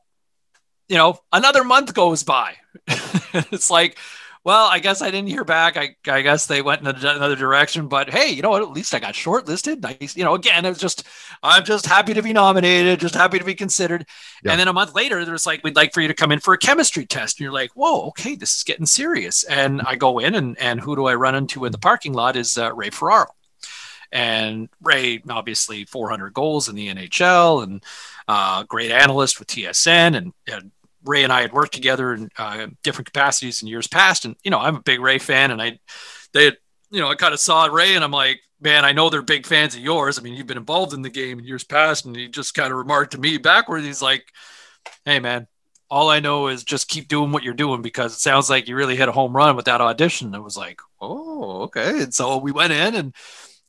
you 0.89 0.97
know, 0.97 1.19
another 1.33 1.65
month 1.65 1.95
goes 1.95 2.25
by. 2.25 2.57
it's 2.89 3.71
like, 3.71 3.97
well, 4.45 4.67
I 4.67 4.81
guess 4.81 5.03
I 5.03 5.11
didn't 5.13 5.29
hear 5.29 5.45
back. 5.45 5.77
I, 5.77 5.95
I 6.11 6.23
guess 6.23 6.47
they 6.47 6.63
went 6.63 6.81
in 6.81 6.89
another 6.89 7.37
direction, 7.37 7.87
but 7.87 8.11
hey, 8.11 8.31
you 8.31 8.43
know 8.43 8.51
what? 8.51 8.63
At 8.63 8.73
least 8.73 8.93
I 8.93 8.99
got 8.99 9.15
shortlisted. 9.15 9.83
Nice. 9.83 10.17
You 10.17 10.25
know, 10.25 10.35
again, 10.35 10.65
it's 10.65 10.81
just, 10.81 11.07
I'm 11.45 11.65
just 11.65 11.87
happy 11.87 12.13
to 12.15 12.23
be 12.23 12.33
nominated, 12.33 12.99
just 12.99 13.15
happy 13.15 13.39
to 13.39 13.45
be 13.45 13.55
considered. 13.55 14.05
Yeah. 14.43 14.53
And 14.53 14.61
then 14.61 14.67
a 14.67 14.73
month 14.73 14.95
later, 14.95 15.25
there's 15.25 15.47
like, 15.47 15.63
we'd 15.63 15.77
like 15.77 15.95
for 15.95 16.01
you 16.01 16.09
to 16.09 16.15
come 16.15 16.33
in 16.33 16.41
for 16.41 16.55
a 16.55 16.59
chemistry 16.59 17.07
test. 17.07 17.39
And 17.39 17.45
you're 17.45 17.53
like, 17.53 17.71
whoa, 17.75 18.09
okay, 18.09 18.35
this 18.35 18.57
is 18.57 18.65
getting 18.65 18.87
serious. 18.87 19.45
And 19.45 19.81
I 19.83 19.95
go 19.95 20.19
in 20.19 20.35
and, 20.35 20.59
and 20.59 20.81
who 20.81 20.97
do 20.97 21.07
I 21.07 21.15
run 21.15 21.37
into 21.37 21.65
in 21.65 21.71
the 21.71 21.79
parking 21.79 22.13
lot 22.13 22.35
is 22.37 22.59
uh, 22.59 22.75
Ray 22.75 22.91
Ferraro. 22.91 23.33
And 24.11 24.69
Ray, 24.83 25.23
obviously 25.31 25.85
400 25.85 26.35
goals 26.35 26.69
in 26.69 26.75
the 26.75 26.89
NHL 26.89 27.63
and 27.63 27.83
uh, 28.27 28.65
great 28.65 28.91
analyst 28.91 29.39
with 29.39 29.49
TSN 29.49 30.17
and, 30.17 30.33
and 30.49 30.73
Ray 31.05 31.25
and 31.25 31.33
I 31.33 31.43
had 31.43 31.53
worked 31.53 31.75
together 31.75 32.13
in 32.13 32.31
uh, 32.39 32.69
different 32.83 33.07
capacities 33.07 33.63
in 33.63 33.69
years 33.69 33.87
past, 33.87 34.25
and 34.25 34.37
you 34.43 34.51
know 34.51 34.59
I'm 34.59 34.77
a 34.77 34.83
big 34.83 35.01
Ray 35.01 35.19
fan, 35.19 35.51
and 35.51 35.61
I 35.61 35.79
they 36.33 36.47
had, 36.47 36.57
you 36.91 37.01
know 37.01 37.09
I 37.09 37.15
kind 37.15 37.35
of 37.35 37.41
saw 37.41 37.67
Ray, 37.67 37.95
and 37.95 38.05
I'm 38.05 38.11
like, 38.11 38.41
man, 38.61 38.85
I 38.85 38.93
know 38.93 39.11
they're 39.11 39.23
big 39.23 39.47
fans 39.47 39.75
of 39.75 39.81
yours. 39.81 40.19
I 40.19 40.23
mean, 40.23 40.35
you've 40.35 40.47
been 40.47 40.57
involved 40.57 40.93
in 40.93 41.03
the 41.03 41.11
game 41.11 41.39
in 41.39 41.45
years 41.45 41.65
past, 41.65 42.05
and 42.05 42.15
he 42.17 42.29
just 42.29 42.55
kind 42.55 42.73
of 42.73 42.79
remarked 42.79 43.13
to 43.13 43.19
me 43.19 43.39
backwards, 43.39 43.85
he's 43.85 44.03
like, 44.03 44.25
hey 45.05 45.19
man, 45.19 45.47
all 45.91 46.09
I 46.09 46.21
know 46.21 46.49
is 46.49 46.65
just 46.65 46.89
keep 46.89 47.09
doing 47.09 47.33
what 47.33 47.43
you're 47.43 47.55
doing 47.55 47.83
because 47.83 48.15
it 48.15 48.21
sounds 48.21 48.49
like 48.49 48.67
you 48.67 48.77
really 48.77 48.97
hit 48.97 49.09
a 49.09 49.13
home 49.13 49.37
run 49.37 49.57
with 49.57 49.67
that 49.67 49.83
audition. 49.83 50.35
It 50.35 50.43
was 50.43 50.57
like, 50.57 50.81
oh, 51.01 51.63
okay. 51.65 52.03
And 52.05 52.15
so 52.15 52.39
we 52.39 52.51
went 52.51 52.73
in 52.73 52.95
and 52.95 53.15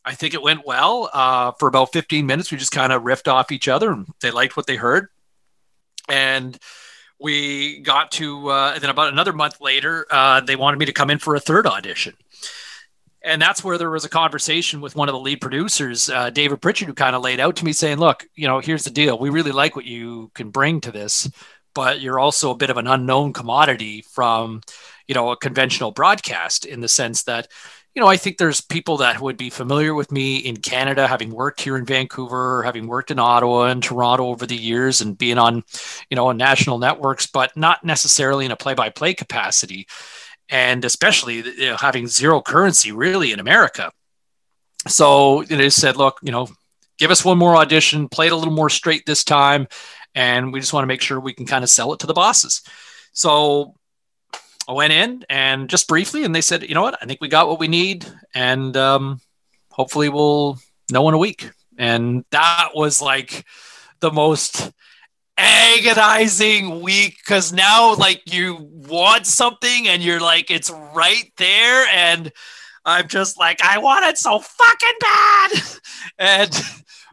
I 0.05 0.15
think 0.15 0.33
it 0.33 0.41
went 0.41 0.65
well. 0.65 1.09
Uh, 1.13 1.51
for 1.59 1.67
about 1.67 1.91
15 1.91 2.25
minutes, 2.25 2.49
we 2.49 2.57
just 2.57 2.71
kind 2.71 2.93
of 2.93 3.03
riffed 3.03 3.31
off 3.31 3.51
each 3.51 3.67
other 3.67 3.91
and 3.91 4.07
they 4.21 4.31
liked 4.31 4.55
what 4.55 4.67
they 4.67 4.77
heard. 4.77 5.07
And 6.07 6.57
we 7.23 7.79
got 7.79 8.11
to, 8.11 8.51
uh, 8.51 8.71
and 8.73 8.83
then 8.83 8.89
about 8.89 9.13
another 9.13 9.31
month 9.31 9.61
later, 9.61 10.05
uh, 10.11 10.41
they 10.41 10.57
wanted 10.57 10.77
me 10.77 10.85
to 10.85 10.91
come 10.91 11.09
in 11.09 11.19
for 11.19 11.35
a 11.35 11.39
third 11.39 11.65
audition. 11.65 12.13
And 13.23 13.41
that's 13.41 13.63
where 13.63 13.77
there 13.77 13.89
was 13.89 14.03
a 14.03 14.09
conversation 14.09 14.81
with 14.81 14.97
one 14.97 15.07
of 15.07 15.13
the 15.13 15.19
lead 15.19 15.39
producers, 15.39 16.09
uh, 16.09 16.29
David 16.29 16.61
Pritchard, 16.61 16.89
who 16.89 16.93
kind 16.93 17.15
of 17.15 17.21
laid 17.21 17.39
out 17.39 17.55
to 17.55 17.65
me 17.65 17.71
saying, 17.71 17.97
look, 17.97 18.25
you 18.35 18.45
know, 18.45 18.59
here's 18.59 18.83
the 18.83 18.89
deal. 18.89 19.17
We 19.17 19.29
really 19.29 19.53
like 19.53 19.77
what 19.77 19.85
you 19.85 20.31
can 20.35 20.49
bring 20.49 20.81
to 20.81 20.91
this, 20.91 21.31
but 21.73 22.01
you're 22.01 22.19
also 22.19 22.51
a 22.51 22.57
bit 22.57 22.69
of 22.69 22.75
an 22.75 22.87
unknown 22.87 23.31
commodity 23.31 24.01
from, 24.01 24.61
you 25.07 25.15
know, 25.15 25.31
a 25.31 25.37
conventional 25.37 25.91
broadcast 25.91 26.65
in 26.65 26.81
the 26.81 26.89
sense 26.89 27.23
that, 27.23 27.47
you 27.95 28.01
know, 28.01 28.07
I 28.07 28.17
think 28.17 28.37
there's 28.37 28.59
people 28.59 28.97
that 28.97 29.21
would 29.21 29.37
be 29.37 29.51
familiar 29.51 29.93
with 29.93 30.11
me 30.11 30.37
in 30.37 30.57
Canada, 30.57 31.07
having 31.07 31.29
worked 31.29 31.61
here 31.61 31.77
in 31.77 31.85
Vancouver, 31.85 32.63
having 32.63 32.87
worked 32.87 33.11
in 33.11 33.19
Ottawa 33.19 33.65
and 33.65 33.83
Toronto 33.83 34.27
over 34.27 34.47
the 34.47 34.57
years, 34.57 35.01
and 35.01 35.17
being 35.17 35.37
on, 35.37 35.63
you 36.09 36.15
know, 36.15 36.27
on 36.27 36.37
national 36.37 36.79
networks, 36.79 37.27
but 37.27 37.55
not 37.55 37.83
necessarily 37.83 38.45
in 38.45 38.51
a 38.51 38.55
play-by-play 38.55 39.13
capacity, 39.13 39.87
and 40.49 40.83
especially 40.83 41.37
you 41.37 41.69
know, 41.69 41.77
having 41.77 42.07
zero 42.07 42.41
currency 42.41 42.91
really 42.91 43.31
in 43.31 43.39
America. 43.39 43.91
So 44.87 45.41
you 45.41 45.55
they 45.55 45.69
said, 45.69 45.95
look, 45.95 46.17
you 46.23 46.31
know, 46.31 46.47
give 46.97 47.11
us 47.11 47.23
one 47.23 47.37
more 47.37 47.55
audition, 47.55 48.09
play 48.09 48.27
it 48.27 48.33
a 48.33 48.35
little 48.35 48.53
more 48.53 48.69
straight 48.69 49.05
this 49.05 49.23
time, 49.23 49.67
and 50.15 50.51
we 50.51 50.59
just 50.59 50.73
want 50.73 50.83
to 50.83 50.87
make 50.87 51.01
sure 51.01 51.19
we 51.19 51.33
can 51.33 51.45
kind 51.45 51.63
of 51.63 51.69
sell 51.69 51.93
it 51.93 51.99
to 51.99 52.07
the 52.07 52.13
bosses. 52.13 52.63
So 53.13 53.75
I 54.67 54.73
went 54.73 54.93
in 54.93 55.25
and 55.29 55.69
just 55.69 55.87
briefly, 55.87 56.23
and 56.23 56.33
they 56.33 56.41
said, 56.41 56.63
you 56.63 56.75
know 56.75 56.81
what, 56.81 56.97
I 57.01 57.05
think 57.05 57.19
we 57.21 57.27
got 57.27 57.47
what 57.47 57.59
we 57.59 57.67
need, 57.67 58.05
and 58.33 58.75
um, 58.77 59.19
hopefully 59.71 60.09
we'll 60.09 60.57
know 60.91 61.07
in 61.09 61.13
a 61.13 61.17
week. 61.17 61.49
And 61.77 62.23
that 62.31 62.69
was 62.73 63.01
like 63.01 63.45
the 63.99 64.11
most 64.11 64.71
agonizing 65.37 66.81
week 66.81 67.17
because 67.17 67.51
now 67.51 67.95
like 67.95 68.21
you 68.31 68.55
want 68.59 69.25
something 69.25 69.87
and 69.87 70.03
you're 70.03 70.19
like 70.19 70.51
it's 70.51 70.69
right 70.93 71.31
there 71.37 71.87
and 71.87 72.31
i'm 72.85 73.07
just 73.07 73.39
like 73.39 73.59
i 73.63 73.79
want 73.79 74.05
it 74.05 74.15
so 74.17 74.39
fucking 74.39 74.97
bad! 74.99 75.51
And 76.19 76.53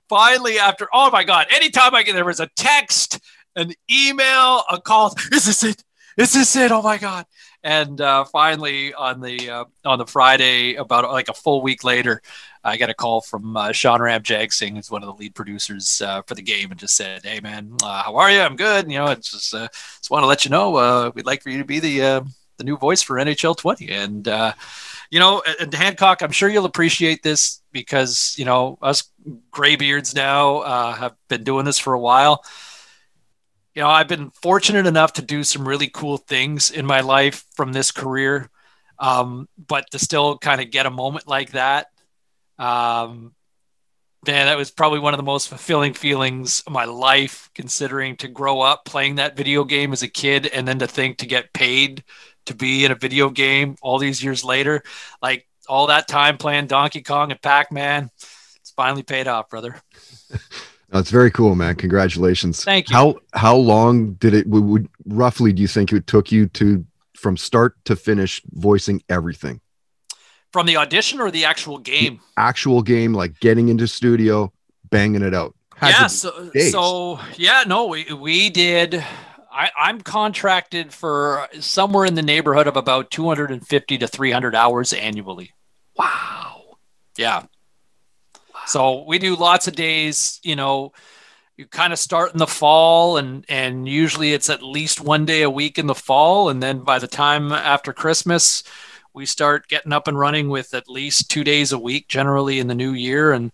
finally 0.09 0.59
after 0.59 0.87
oh 0.93 1.11
my 1.11 1.25
god 1.25 1.47
anytime 1.51 1.95
i 1.95 2.03
get 2.03 2.13
there 2.13 2.27
was 2.27 2.41
a 2.41 2.51
text 2.57 3.19
an 3.57 3.73
email 3.91 4.65
a 4.71 4.79
call 4.79 5.15
is 5.33 5.47
this 5.47 5.65
it? 5.65 5.83
Is 6.19 6.35
this 6.35 6.55
it? 6.57 6.71
Oh 6.71 6.83
my 6.83 6.99
god 6.99 7.25
and 7.63 8.01
uh, 8.01 8.25
finally, 8.25 8.95
on 8.95 9.21
the 9.21 9.51
uh, 9.51 9.65
on 9.85 9.99
the 9.99 10.07
Friday, 10.07 10.77
about 10.77 11.05
like 11.11 11.29
a 11.29 11.35
full 11.35 11.61
week 11.61 11.85
later, 11.85 12.23
I 12.65 12.79
got 12.79 12.89
a 12.89 12.95
call 12.95 13.21
from 13.21 13.57
uh, 13.57 13.73
Sean 13.73 14.01
Ramjagsingh, 14.01 14.77
who's 14.77 14.91
one 14.91 15.03
of 15.03 15.09
the 15.09 15.15
lead 15.15 15.35
producers 15.35 16.01
uh, 16.01 16.23
for 16.23 16.35
the 16.35 16.43
game, 16.43 16.71
and 16.71 16.81
just 16.81 16.97
said, 16.97 17.23
"Hey, 17.23 17.41
man, 17.41 17.77
uh, 17.83 18.03
how 18.03 18.17
are 18.17 18.31
you? 18.31 18.41
I'm 18.41 18.57
good. 18.57 18.91
You 18.91 18.99
know, 18.99 19.07
it's 19.07 19.31
just 19.31 19.55
uh, 19.55 19.69
just 19.73 20.11
want 20.11 20.23
to 20.23 20.27
let 20.27 20.45
you 20.45 20.51
know 20.51 21.13
we'd 21.15 21.27
like 21.27 21.43
for 21.43 21.51
you 21.51 21.59
to 21.59 21.65
be 21.65 21.81
the 21.81 22.25
the 22.57 22.65
new 22.65 22.79
voice 22.79 23.03
for 23.03 23.17
NHL 23.17 23.57
20." 23.57 23.91
And 23.91 24.27
you 25.11 25.19
know, 25.21 25.43
and 25.61 25.75
Hancock, 25.75 26.23
I'm 26.23 26.33
sure 26.33 26.49
you'll 26.49 26.65
appreciate 26.65 27.23
this 27.23 27.61
because 27.73 28.35
you 28.39 28.47
know 28.47 28.79
us 28.81 29.05
graybeards 29.51 30.15
now 30.15 30.93
have 30.95 31.15
been 31.29 31.45
doing 31.45 31.67
this 31.67 31.79
for 31.79 31.93
a 31.93 32.01
while 32.01 32.43
you 33.75 33.83
know, 33.83 33.89
I've 33.89 34.09
been 34.09 34.31
fortunate 34.31 34.87
enough 34.87 35.15
to 35.15 35.23
do 35.23 35.45
some 35.45 35.67
really 35.67 35.89
cool 35.89 36.17
things 36.17 36.71
in 36.71 36.87
my 36.87 37.01
life 37.01 37.45
from 37.55 37.73
this 37.73 37.93
career. 37.93 38.51
Um, 38.99 39.49
but 39.57 39.91
to 39.93 39.99
still 39.99 40.39
kind 40.39 40.61
of 40.61 40.71
get 40.71 40.87
a 40.87 40.91
moment 40.91 41.27
like 41.27 41.53
that, 41.53 41.87
um, 42.59 43.33
man, 44.27 44.47
that 44.47 44.59
was 44.59 44.71
probably 44.71 44.99
one 44.99 45.15
of 45.15 45.19
the 45.19 45.25
most 45.25 45.49
fulfilling 45.49 45.95
feelings 45.95 46.63
of 46.67 46.73
my 46.73 46.85
life, 46.85 47.49
considering 47.55 48.17
to 48.17 48.29
grow 48.29 48.61
up 48.61 48.85
playing 48.85 49.15
that 49.15 49.37
video 49.37 49.65
game 49.65 49.93
as 49.93 50.03
a 50.03 50.09
kid 50.09 50.47
and 50.47 50.69
then 50.69 50.81
to 50.81 50.87
think 50.87 51.19
to 51.19 51.27
get 51.27 51.53
paid 51.53 52.05
to 52.47 52.55
be 52.55 52.85
in 52.85 52.93
a 52.93 52.97
video 52.97 53.31
game 53.31 53.77
all 53.81 53.99
these 53.99 54.23
years 54.23 54.45
later. 54.45 54.83
Like 55.23 55.47
all 55.69 55.87
that 55.87 56.09
time 56.09 56.37
playing 56.37 56.67
Donkey 56.67 57.03
Kong 57.03 57.31
and 57.31 57.41
Pac 57.41 57.73
Man, 57.73 58.11
it's 58.57 58.73
finally 58.77 59.03
paid 59.03 59.29
off, 59.29 59.49
brother. 59.49 59.81
That's 60.91 61.11
very 61.11 61.31
cool, 61.31 61.55
man. 61.55 61.77
Congratulations. 61.77 62.65
Thank 62.65 62.91
you. 62.91 62.97
How 62.97 63.17
how 63.33 63.57
long 63.57 64.15
did 64.15 64.35
it 64.35 64.47
would, 64.49 64.65
would 64.65 64.89
roughly 65.07 65.53
do 65.53 65.63
you 65.63 65.69
think 65.69 65.93
it 65.93 66.07
took 66.07 66.33
you 66.33 66.47
to 66.49 66.85
from 67.17 67.37
start 67.37 67.77
to 67.85 67.95
finish 67.95 68.43
voicing 68.51 69.03
everything? 69.09 69.61
From 70.53 70.67
the 70.67 70.77
audition 70.77 71.21
or 71.21 71.31
the 71.31 71.45
actual 71.45 71.79
game? 71.79 72.21
The 72.37 72.43
actual 72.43 72.83
game, 72.83 73.15
like 73.15 73.39
getting 73.39 73.69
into 73.69 73.87
studio, 73.87 74.53
banging 74.91 75.23
it 75.23 75.33
out. 75.33 75.55
Had 75.77 75.91
yeah. 75.91 76.07
So, 76.09 76.51
so 76.71 77.21
yeah, 77.37 77.63
no, 77.67 77.87
we 77.87 78.13
we 78.13 78.51
did. 78.51 79.05
I, 79.53 79.71
I'm 79.77 80.01
contracted 80.01 80.93
for 80.93 81.49
somewhere 81.59 82.05
in 82.05 82.15
the 82.15 82.23
neighborhood 82.23 82.67
of 82.67 82.77
about 82.77 83.11
250 83.11 83.99
to 83.99 84.07
300 84.07 84.55
hours 84.55 84.93
annually. 84.93 85.53
Wow. 85.97 86.79
Yeah. 87.17 87.45
So 88.71 89.05
we 89.05 89.19
do 89.19 89.35
lots 89.35 89.67
of 89.67 89.75
days, 89.75 90.39
you 90.45 90.55
know, 90.55 90.93
you 91.57 91.67
kind 91.67 91.93
of 91.93 91.99
start 91.99 92.33
in 92.33 92.39
the 92.39 92.47
fall 92.47 93.19
and 93.19 93.45
and 93.49 93.87
usually 93.87 94.33
it's 94.33 94.49
at 94.49 94.63
least 94.63 95.01
one 95.01 95.27
day 95.27 95.43
a 95.43 95.51
week 95.51 95.77
in 95.77 95.87
the 95.87 95.95
fall 95.95 96.49
and 96.49 96.63
then 96.63 96.79
by 96.79 96.99
the 96.99 97.09
time 97.09 97.53
after 97.53 97.93
Christmas 97.93 98.63
we 99.13 99.27
start 99.27 99.69
getting 99.69 99.93
up 99.93 100.07
and 100.09 100.19
running 100.19 100.49
with 100.49 100.73
at 100.73 100.89
least 100.89 101.31
2 101.31 101.43
days 101.43 101.73
a 101.73 101.79
week 101.79 102.07
generally 102.09 102.61
in 102.61 102.69
the 102.69 102.75
new 102.75 102.93
year 102.93 103.33
and 103.33 103.51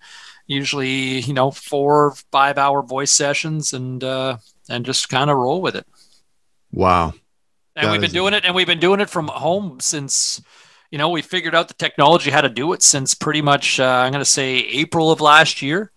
usually, 0.47 1.21
you 1.21 1.33
know, 1.33 1.51
4 1.51 2.15
5 2.31 2.59
hour 2.59 2.83
voice 2.83 3.11
sessions 3.11 3.73
and 3.73 4.05
uh 4.05 4.37
and 4.69 4.85
just 4.85 5.09
kind 5.09 5.31
of 5.31 5.39
roll 5.39 5.63
with 5.63 5.77
it. 5.77 5.87
Wow. 6.73 7.15
And 7.75 7.87
that 7.87 7.93
we've 7.93 8.01
been 8.03 8.11
doing 8.11 8.35
it 8.35 8.45
and 8.45 8.55
we've 8.55 8.67
been 8.67 8.81
doing 8.81 9.01
it 9.01 9.11
from 9.11 9.29
home 9.29 9.81
since 9.81 10.43
you 10.91 10.99
know, 10.99 11.09
we 11.09 11.23
figured 11.23 11.55
out 11.55 11.69
the 11.69 11.75
technology 11.75 12.31
how 12.31 12.41
to 12.41 12.49
do 12.49 12.73
it 12.73 12.83
since 12.83 13.15
pretty 13.15 13.43
much, 13.43 13.81
uh, 13.81 13.85
I'm 13.85 14.13
going 14.13 14.25
to 14.25 14.31
say 14.31 14.57
April 14.57 15.11
of 15.11 15.21
last 15.21 15.63
year. 15.63 15.91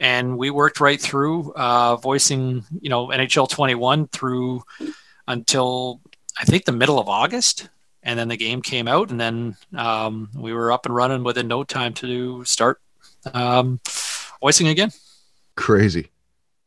And 0.00 0.36
we 0.36 0.50
worked 0.50 0.80
right 0.80 1.00
through 1.00 1.52
uh, 1.52 1.96
voicing, 1.96 2.64
you 2.80 2.90
know, 2.90 3.08
NHL 3.08 3.48
21 3.48 4.08
through 4.08 4.62
until 5.28 6.00
I 6.38 6.44
think 6.44 6.64
the 6.64 6.72
middle 6.72 6.98
of 6.98 7.08
August. 7.08 7.68
And 8.02 8.18
then 8.18 8.26
the 8.26 8.36
game 8.36 8.62
came 8.62 8.88
out, 8.88 9.12
and 9.12 9.20
then 9.20 9.56
um, 9.76 10.28
we 10.34 10.52
were 10.52 10.72
up 10.72 10.86
and 10.86 10.94
running 10.94 11.22
within 11.22 11.46
no 11.46 11.62
time 11.62 11.94
to 11.94 12.44
start 12.44 12.80
um, 13.32 13.78
voicing 14.40 14.66
again. 14.66 14.90
Crazy. 15.54 16.10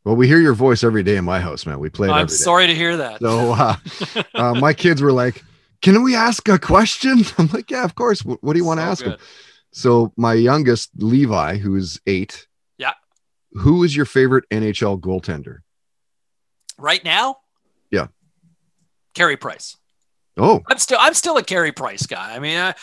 Well, 0.06 0.16
we 0.16 0.28
hear 0.28 0.40
your 0.40 0.54
voice 0.54 0.82
every 0.82 1.04
day 1.04 1.18
in 1.18 1.26
my 1.26 1.42
house, 1.42 1.66
man. 1.66 1.80
We 1.80 1.90
play 1.90 2.08
it 2.08 2.12
I'm 2.12 2.22
every 2.22 2.30
day. 2.30 2.36
sorry 2.36 2.68
to 2.68 2.76
hear 2.76 2.96
that. 2.96 3.20
So 3.20 3.52
uh, 3.52 3.76
uh, 4.36 4.54
my 4.54 4.72
kids 4.72 5.02
were 5.02 5.12
like, 5.12 5.44
"Can 5.86 6.04
we 6.04 6.16
ask 6.16 6.50
a 6.50 6.58
question?" 6.60 7.24
I'm 7.38 7.48
like, 7.54 7.70
"Yeah, 7.70 7.84
of 7.86 7.96
course. 7.96 8.26
What, 8.26 8.44
what 8.44 8.54
do 8.54 8.60
you 8.60 8.66
want 8.66 8.80
to 8.80 8.86
So 8.86 8.92
ask 8.92 9.04
good. 9.04 9.14
them?" 9.14 9.20
So 9.72 10.14
my 10.18 10.34
youngest, 10.34 10.90
Levi, 10.98 11.58
who's 11.58 12.00
eight. 12.08 12.48
Yeah. 12.78 12.94
Who 13.52 13.84
is 13.84 13.96
your 13.96 14.06
favorite 14.06 14.46
NHL 14.50 15.00
goaltender? 15.00 15.60
Right 16.78 17.04
now? 17.04 17.38
Yeah. 17.92 18.08
Carey 19.14 19.38
Price. 19.38 19.78
Oh, 20.38 20.62
I'm 20.68 20.78
still 20.78 20.98
I'm 21.00 21.14
still 21.14 21.38
a 21.38 21.44
Carey 21.44 21.72
Price 21.72 22.06
guy. 22.06 22.36
I 22.36 22.40
mean, 22.40 22.58
uh, 22.58 22.74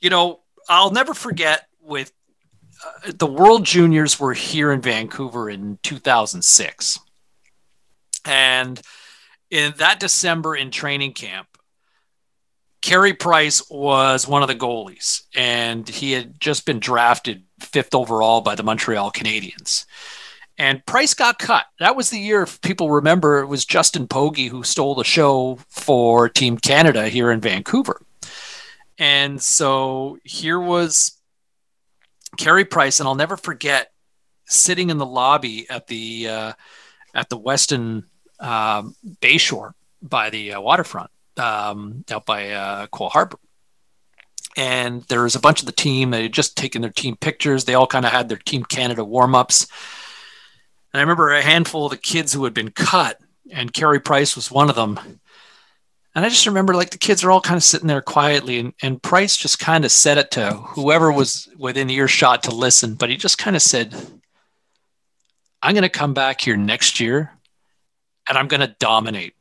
you 0.00 0.10
know, 0.10 0.40
I'll 0.68 0.90
never 0.90 1.14
forget 1.14 1.66
with 1.80 2.12
uh, 2.84 3.12
the 3.14 3.26
World 3.26 3.64
Juniors 3.64 4.18
were 4.18 4.34
here 4.34 4.72
in 4.72 4.80
Vancouver 4.80 5.48
in 5.48 5.78
2006, 5.82 6.98
and 8.24 8.80
in 9.50 9.74
that 9.78 10.00
December 10.00 10.56
in 10.56 10.70
training 10.72 11.12
camp, 11.12 11.46
Carey 12.86 13.14
Price 13.14 13.68
was 13.68 14.28
one 14.28 14.42
of 14.42 14.48
the 14.48 14.54
goalies, 14.54 15.22
and 15.34 15.88
he 15.88 16.12
had 16.12 16.38
just 16.38 16.64
been 16.64 16.78
drafted 16.78 17.42
fifth 17.58 17.96
overall 17.96 18.42
by 18.42 18.54
the 18.54 18.62
Montreal 18.62 19.10
Canadiens. 19.10 19.86
And 20.56 20.86
Price 20.86 21.12
got 21.12 21.40
cut. 21.40 21.66
That 21.80 21.96
was 21.96 22.10
the 22.10 22.20
year, 22.20 22.42
if 22.42 22.60
people 22.60 22.92
remember, 22.92 23.40
it 23.40 23.46
was 23.46 23.64
Justin 23.64 24.06
Pogge 24.06 24.48
who 24.50 24.62
stole 24.62 24.94
the 24.94 25.02
show 25.02 25.58
for 25.68 26.28
Team 26.28 26.58
Canada 26.58 27.08
here 27.08 27.32
in 27.32 27.40
Vancouver. 27.40 28.00
And 28.98 29.42
so 29.42 30.18
here 30.22 30.60
was 30.60 31.20
Carey 32.36 32.64
Price, 32.64 33.00
and 33.00 33.08
I'll 33.08 33.16
never 33.16 33.36
forget 33.36 33.90
sitting 34.44 34.90
in 34.90 34.98
the 34.98 35.06
lobby 35.06 35.68
at 35.68 35.88
the 35.88 36.28
uh, 36.28 36.52
at 37.16 37.30
the 37.30 37.38
Westin 37.38 38.04
um, 38.38 38.94
Bayshore 39.20 39.72
by 40.00 40.30
the 40.30 40.52
uh, 40.52 40.60
waterfront 40.60 41.10
um, 41.38 42.04
out 42.10 42.26
by 42.26 42.50
uh, 42.50 42.86
Coal 42.88 43.08
Harbour. 43.08 43.38
And 44.56 45.02
there 45.04 45.22
was 45.22 45.34
a 45.34 45.40
bunch 45.40 45.60
of 45.60 45.66
the 45.66 45.72
team. 45.72 46.10
They 46.10 46.22
had 46.22 46.32
just 46.32 46.56
taken 46.56 46.80
their 46.80 46.90
team 46.90 47.16
pictures. 47.16 47.64
They 47.64 47.74
all 47.74 47.86
kind 47.86 48.06
of 48.06 48.12
had 48.12 48.28
their 48.28 48.38
Team 48.38 48.64
Canada 48.64 49.04
warm 49.04 49.34
ups. 49.34 49.66
And 50.92 51.00
I 51.00 51.02
remember 51.02 51.30
a 51.30 51.42
handful 51.42 51.84
of 51.84 51.90
the 51.90 51.98
kids 51.98 52.32
who 52.32 52.44
had 52.44 52.54
been 52.54 52.70
cut, 52.70 53.20
and 53.50 53.72
Carey 53.72 54.00
Price 54.00 54.34
was 54.34 54.50
one 54.50 54.70
of 54.70 54.76
them. 54.76 54.98
And 56.14 56.24
I 56.24 56.30
just 56.30 56.46
remember 56.46 56.74
like 56.74 56.88
the 56.88 56.96
kids 56.96 57.22
are 57.22 57.30
all 57.30 57.42
kind 57.42 57.58
of 57.58 57.62
sitting 57.62 57.86
there 57.86 58.00
quietly, 58.00 58.58
and, 58.58 58.72
and 58.80 59.02
Price 59.02 59.36
just 59.36 59.58
kind 59.58 59.84
of 59.84 59.92
said 59.92 60.16
it 60.16 60.30
to 60.32 60.54
whoever 60.54 61.12
was 61.12 61.50
within 61.58 61.90
earshot 61.90 62.44
to 62.44 62.54
listen, 62.54 62.94
but 62.94 63.10
he 63.10 63.18
just 63.18 63.36
kind 63.36 63.54
of 63.54 63.60
said, 63.60 63.94
I'm 65.62 65.74
going 65.74 65.82
to 65.82 65.88
come 65.88 66.14
back 66.14 66.40
here 66.40 66.56
next 66.56 67.00
year 67.00 67.32
and 68.28 68.38
I'm 68.38 68.48
going 68.48 68.60
to 68.60 68.74
dominate. 68.78 69.34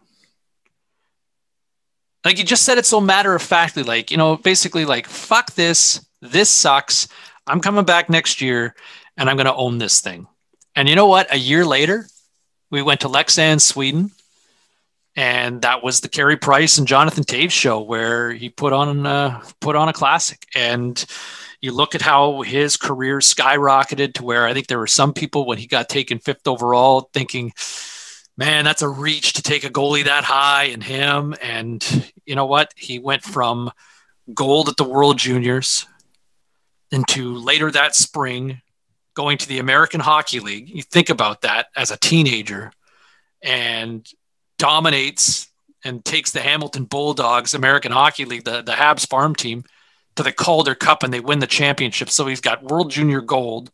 Like 2.26 2.40
you 2.40 2.44
just 2.44 2.64
said 2.64 2.80
it 2.80 2.88
so 2.88 3.00
matter 3.00 3.36
of 3.36 3.42
factly, 3.42 3.84
like, 3.84 4.10
you 4.10 4.18
know, 4.18 4.36
basically 4.36 4.84
like, 4.84 5.08
fuck 5.08 5.54
this. 5.54 6.04
This 6.22 6.50
sucks. 6.50 7.08
I'm 7.46 7.62
coming 7.62 7.86
back 7.86 8.10
next 8.10 8.42
year 8.42 8.76
and 9.16 9.30
I'm 9.30 9.38
going 9.38 9.46
to 9.46 9.54
own 9.54 9.78
this 9.78 10.02
thing. 10.02 10.28
And 10.76 10.90
you 10.90 10.96
know 10.96 11.06
what? 11.06 11.32
A 11.32 11.38
year 11.38 11.64
later, 11.64 12.08
we 12.72 12.82
went 12.82 13.02
to 13.02 13.08
Leksand, 13.08 13.62
Sweden, 13.62 14.12
and 15.16 15.62
that 15.62 15.84
was 15.84 16.02
the 16.02 16.10
Carey 16.10 16.36
Price 16.36 16.78
and 16.78 16.88
Jonathan 16.88 17.24
Toews 17.24 17.52
show 17.52 17.80
where 17.80 18.34
he 18.34 18.50
put 18.50 18.74
on 18.74 19.06
uh, 19.06 19.42
put 19.62 19.76
on 19.76 19.88
a 19.88 19.94
classic. 19.94 20.46
And 20.56 21.04
you 21.62 21.72
look 21.72 21.96
at 21.96 22.02
how 22.02 22.42
his 22.42 22.76
career 22.76 23.20
skyrocketed 23.20 24.16
to 24.16 24.24
where 24.24 24.46
I 24.46 24.54
think 24.54 24.68
there 24.68 24.80
were 24.80 24.88
some 24.88 25.14
people 25.14 25.46
when 25.46 25.58
he 25.58 25.68
got 25.68 25.88
taken 25.88 26.20
fifth 26.20 26.48
overall 26.48 27.10
thinking, 27.14 27.54
man, 28.38 28.66
that's 28.66 28.82
a 28.82 28.90
reach 28.90 29.34
to 29.34 29.42
take 29.42 29.64
a 29.64 29.70
goalie 29.70 30.06
that 30.06 30.24
high 30.24 30.66
and 30.66 30.84
him. 30.84 31.36
And 31.42 32.12
you 32.26 32.36
know 32.36 32.46
what? 32.46 32.74
He 32.76 33.00
went 33.00 33.24
from 33.24 33.72
gold 34.34 34.70
at 34.70 34.78
the 34.78 34.84
World 34.84 35.18
Juniors 35.18 35.86
into 36.92 37.36
later 37.36 37.72
that 37.72 37.96
spring 37.96 38.62
going 39.16 39.38
to 39.38 39.48
the 39.48 39.60
American 39.60 40.02
Hockey 40.02 40.40
League. 40.40 40.70
You 40.70 40.82
think 40.84 41.10
about 41.10 41.42
that 41.42 41.68
as 41.76 41.92
a 41.92 41.98
teenager 41.98 42.72
and 43.42 44.08
dominates 44.58 45.48
and 45.84 46.04
takes 46.04 46.32
the 46.32 46.42
Hamilton 46.42 46.86
Bulldogs 46.86 47.54
American 47.54 47.92
Hockey 47.92 48.26
League, 48.26 48.44
the, 48.44 48.62
the 48.62 48.74
Habs 48.74 49.08
farm 49.08 49.36
team, 49.36 49.64
to 50.16 50.24
the 50.24 50.32
Calder 50.32 50.76
Cup 50.76 51.04
and 51.04 51.14
they 51.14 51.20
win 51.20 51.40
the 51.40 51.48
championship. 51.48 52.10
So 52.10 52.26
he's 52.26 52.42
got 52.42 52.64
World 52.64 52.92
Junior 52.92 53.22
Gold 53.22 53.72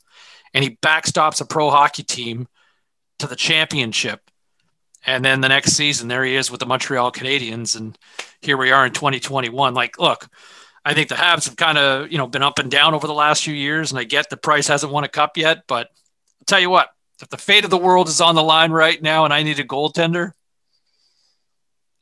and 0.53 0.63
he 0.63 0.77
backstops 0.77 1.41
a 1.41 1.45
pro 1.45 1.69
hockey 1.69 2.03
team 2.03 2.47
to 3.19 3.27
the 3.27 3.35
championship. 3.35 4.30
And 5.05 5.25
then 5.25 5.41
the 5.41 5.49
next 5.49 5.73
season, 5.73 6.07
there 6.07 6.23
he 6.23 6.35
is 6.35 6.51
with 6.51 6.59
the 6.59 6.65
Montreal 6.65 7.11
Canadiens. 7.11 7.75
And 7.75 7.97
here 8.41 8.57
we 8.57 8.71
are 8.71 8.85
in 8.85 8.93
2021. 8.93 9.73
Like, 9.73 9.99
look, 9.99 10.27
I 10.85 10.93
think 10.93 11.09
the 11.09 11.15
Habs 11.15 11.45
have 11.45 11.55
kind 11.55 11.77
of, 11.77 12.11
you 12.11 12.17
know, 12.17 12.27
been 12.27 12.43
up 12.43 12.59
and 12.59 12.69
down 12.69 12.93
over 12.93 13.07
the 13.07 13.13
last 13.13 13.43
few 13.43 13.53
years. 13.53 13.91
And 13.91 13.99
I 13.99 14.03
get 14.03 14.29
the 14.29 14.37
Price 14.37 14.67
hasn't 14.67 14.91
won 14.91 15.03
a 15.03 15.09
cup 15.09 15.37
yet. 15.37 15.63
But 15.67 15.87
I'll 15.87 16.45
tell 16.45 16.59
you 16.59 16.69
what, 16.69 16.89
if 17.21 17.29
the 17.29 17.37
fate 17.37 17.63
of 17.63 17.69
the 17.71 17.77
world 17.77 18.07
is 18.07 18.21
on 18.21 18.35
the 18.35 18.43
line 18.43 18.71
right 18.71 19.01
now 19.01 19.25
and 19.25 19.33
I 19.33 19.43
need 19.43 19.59
a 19.59 19.63
goaltender, 19.63 20.31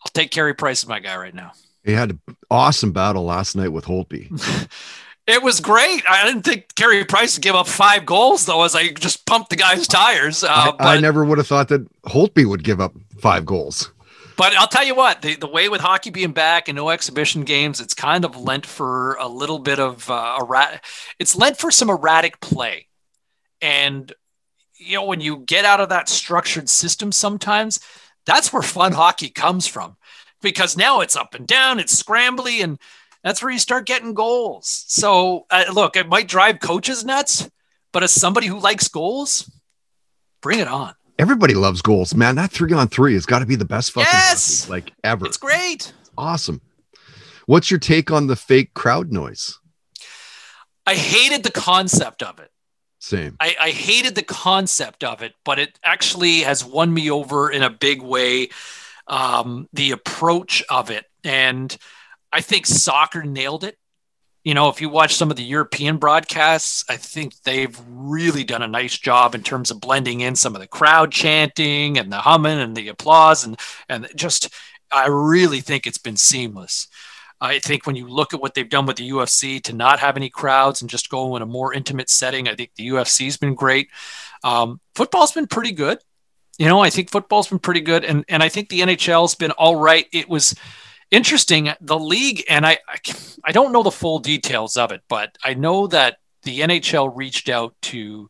I'll 0.01 0.11
take 0.13 0.31
Carey 0.31 0.53
Price 0.53 0.83
as 0.83 0.89
my 0.89 0.99
guy 0.99 1.17
right 1.17 1.35
now. 1.35 1.51
he 1.83 1.91
had 1.93 2.11
an 2.11 2.19
awesome 2.49 2.91
battle 2.91 3.25
last 3.25 3.55
night 3.55 3.69
with 3.69 3.85
Holtby. 3.85 4.29
It 5.29 5.43
was 5.43 5.59
great. 5.59 6.03
I 6.09 6.25
didn't 6.25 6.43
think 6.43 6.73
Carey 6.75 7.05
Price 7.05 7.37
would 7.37 7.43
give 7.43 7.55
up 7.55 7.67
five 7.67 8.05
goals 8.05 8.45
though, 8.47 8.63
as 8.63 8.75
I 8.75 8.89
just 8.93 9.25
pumped 9.25 9.51
the 9.51 9.55
guy's 9.55 9.87
tires. 9.87 10.43
Uh, 10.43 10.47
I, 10.49 10.71
but, 10.71 10.81
I 10.81 10.99
never 10.99 11.23
would 11.23 11.37
have 11.37 11.47
thought 11.47 11.67
that 11.67 11.87
Holtby 12.03 12.45
would 12.47 12.63
give 12.63 12.81
up 12.81 12.93
five 13.19 13.45
goals. 13.45 13.91
but 14.37 14.55
I'll 14.55 14.67
tell 14.67 14.85
you 14.85 14.95
what, 14.95 15.21
the, 15.21 15.35
the 15.35 15.47
way 15.47 15.67
with 15.69 15.81
hockey 15.81 16.09
being 16.09 16.31
back 16.31 16.67
and 16.69 16.75
no 16.75 16.89
exhibition 16.89 17.43
games, 17.43 17.81
it's 17.81 17.93
kind 17.93 18.23
of 18.25 18.37
lent 18.37 18.65
for 18.65 19.15
a 19.15 19.27
little 19.27 19.59
bit 19.59 19.79
of 19.79 20.09
uh, 20.09 20.39
errat. 20.39 20.79
It's 21.19 21.35
lent 21.35 21.57
for 21.57 21.71
some 21.71 21.89
erratic 21.89 22.39
play, 22.39 22.87
and 23.61 24.11
you 24.77 24.95
know 24.95 25.05
when 25.05 25.19
you 25.19 25.43
get 25.45 25.65
out 25.65 25.81
of 25.81 25.89
that 25.89 26.07
structured 26.09 26.69
system, 26.69 27.11
sometimes 27.11 27.81
that's 28.25 28.53
where 28.53 28.61
fun 28.61 28.93
hockey 28.93 29.29
comes 29.29 29.67
from, 29.67 29.97
because 30.41 30.77
now 30.77 31.01
it's 31.01 31.17
up 31.17 31.33
and 31.33 31.45
down, 31.45 31.77
it's 31.77 32.01
scrambly, 32.01 32.63
and 32.63 32.79
that's 33.23 33.41
where 33.43 33.51
you 33.51 33.59
start 33.59 33.85
getting 33.85 34.13
goals. 34.13 34.85
So 34.87 35.45
uh, 35.49 35.65
look, 35.73 35.95
it 35.95 36.07
might 36.07 36.27
drive 36.27 36.59
coaches 36.59 37.03
nuts, 37.05 37.49
but 37.91 38.03
as 38.03 38.11
somebody 38.11 38.47
who 38.47 38.59
likes 38.59 38.87
goals, 38.87 39.49
bring 40.41 40.59
it 40.59 40.67
on. 40.67 40.93
Everybody 41.17 41.53
loves 41.53 41.81
goals, 41.81 42.15
man. 42.15 42.35
That 42.35 42.51
three 42.51 42.71
on 42.71 42.87
three 42.87 43.13
has 43.13 43.25
got 43.25 43.39
to 43.39 43.45
be 43.45 43.55
the 43.57 43.65
best 43.65 43.91
fucking 43.91 44.07
Yes! 44.11 44.61
hockey, 44.61 44.71
like 44.71 44.93
ever. 45.03 45.25
It's 45.25 45.37
great. 45.37 45.91
awesome. 46.17 46.61
What's 47.45 47.69
your 47.71 47.79
take 47.79 48.09
on 48.11 48.27
the 48.27 48.35
fake 48.35 48.73
crowd 48.73 49.11
noise? 49.11 49.59
I 50.85 50.95
hated 50.95 51.43
the 51.43 51.51
concept 51.51 52.23
of 52.23 52.39
it. 52.39 52.51
Same. 52.99 53.35
I, 53.39 53.55
I 53.59 53.69
hated 53.71 54.15
the 54.15 54.23
concept 54.23 55.03
of 55.03 55.21
it, 55.21 55.33
but 55.43 55.59
it 55.59 55.77
actually 55.83 56.39
has 56.41 56.63
won 56.65 56.93
me 56.93 57.09
over 57.11 57.49
in 57.49 57.63
a 57.63 57.69
big 57.69 58.01
way. 58.01 58.49
Um, 59.07 59.67
the 59.73 59.91
approach 59.91 60.63
of 60.69 60.89
it. 60.91 61.05
And 61.23 61.75
I 62.31 62.41
think 62.41 62.65
soccer 62.65 63.23
nailed 63.23 63.63
it. 63.63 63.77
You 64.43 64.53
know, 64.53 64.69
if 64.69 64.79
you 64.79 64.89
watch 64.89 65.15
some 65.15 65.31
of 65.31 65.37
the 65.37 65.43
European 65.43 65.97
broadcasts, 65.97 66.85
I 66.89 66.95
think 66.95 67.33
they've 67.43 67.77
really 67.89 68.43
done 68.43 68.61
a 68.61 68.67
nice 68.67 68.97
job 68.97 69.35
in 69.35 69.43
terms 69.43 69.69
of 69.69 69.81
blending 69.81 70.21
in 70.21 70.35
some 70.35 70.55
of 70.55 70.61
the 70.61 70.67
crowd 70.67 71.11
chanting 71.11 71.97
and 71.97 72.11
the 72.11 72.17
humming 72.17 72.59
and 72.59 72.75
the 72.75 72.87
applause 72.87 73.43
and 73.43 73.59
and 73.89 74.07
just 74.15 74.53
I 74.91 75.07
really 75.07 75.59
think 75.59 75.85
it's 75.85 75.97
been 75.97 76.17
seamless. 76.17 76.87
I 77.41 77.59
think 77.59 77.85
when 77.85 77.95
you 77.95 78.07
look 78.07 78.33
at 78.33 78.41
what 78.41 78.53
they've 78.53 78.69
done 78.69 78.85
with 78.85 78.97
the 78.97 79.09
UFC 79.09 79.61
to 79.63 79.73
not 79.73 79.99
have 79.99 80.17
any 80.17 80.29
crowds 80.29 80.81
and 80.81 80.89
just 80.89 81.09
go 81.09 81.35
in 81.35 81.41
a 81.41 81.45
more 81.45 81.73
intimate 81.73 82.09
setting, 82.09 82.49
I 82.49 82.55
think 82.55 82.71
the 82.75 82.89
UFC's 82.89 83.37
been 83.37 83.55
great. 83.55 83.89
Um, 84.43 84.81
football's 84.95 85.31
been 85.31 85.47
pretty 85.47 85.71
good. 85.71 85.99
You 86.57 86.65
know, 86.65 86.81
I 86.81 86.89
think 86.89 87.09
football's 87.09 87.47
been 87.47 87.59
pretty 87.59 87.79
good, 87.79 88.03
and 88.03 88.25
and 88.27 88.43
I 88.43 88.49
think 88.49 88.67
the 88.67 88.81
NHL's 88.81 89.35
been 89.35 89.51
all 89.51 89.77
right. 89.77 90.07
It 90.11 90.27
was 90.27 90.53
interesting. 91.11 91.71
The 91.81 91.99
league, 91.99 92.43
and 92.49 92.65
I, 92.65 92.79
I, 93.43 93.51
don't 93.51 93.71
know 93.71 93.83
the 93.83 93.91
full 93.91 94.19
details 94.19 94.77
of 94.77 94.91
it, 94.91 95.01
but 95.07 95.37
I 95.43 95.53
know 95.53 95.87
that 95.87 96.17
the 96.43 96.61
NHL 96.61 97.11
reached 97.15 97.49
out 97.49 97.75
to 97.83 98.29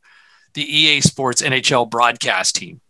the 0.53 0.63
EA 0.63 1.01
Sports 1.01 1.41
NHL 1.41 1.89
broadcast 1.89 2.55
team 2.55 2.81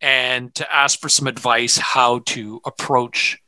and 0.00 0.54
to 0.54 0.72
ask 0.72 1.00
for 1.00 1.08
some 1.08 1.26
advice 1.26 1.76
how 1.76 2.20
to 2.20 2.60
approach 2.64 3.38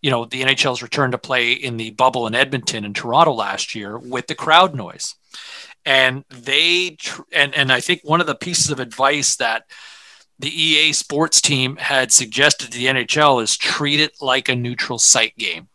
you 0.00 0.10
know 0.10 0.24
the 0.24 0.42
NHL's 0.42 0.82
return 0.82 1.10
to 1.10 1.18
play 1.18 1.52
in 1.52 1.76
the 1.76 1.90
bubble 1.90 2.26
in 2.26 2.34
Edmonton 2.34 2.84
and 2.84 2.94
Toronto 2.94 3.32
last 3.32 3.74
year 3.74 3.98
with 3.98 4.26
the 4.26 4.34
crowd 4.34 4.74
noise. 4.74 5.14
And 5.84 6.24
they 6.30 6.90
tr- 6.90 7.22
and 7.32 7.54
and 7.54 7.72
I 7.72 7.80
think 7.80 8.02
one 8.04 8.20
of 8.20 8.26
the 8.26 8.34
pieces 8.34 8.70
of 8.70 8.80
advice 8.80 9.36
that 9.36 9.64
the 10.38 10.48
EA 10.48 10.92
Sports 10.92 11.40
team 11.40 11.76
had 11.76 12.12
suggested 12.12 12.70
to 12.70 12.78
the 12.78 12.86
NHL 12.86 13.42
is 13.42 13.56
treat 13.56 14.00
it 14.00 14.12
like 14.20 14.48
a 14.48 14.54
neutral 14.54 14.98
site 14.98 15.36
game. 15.36 15.68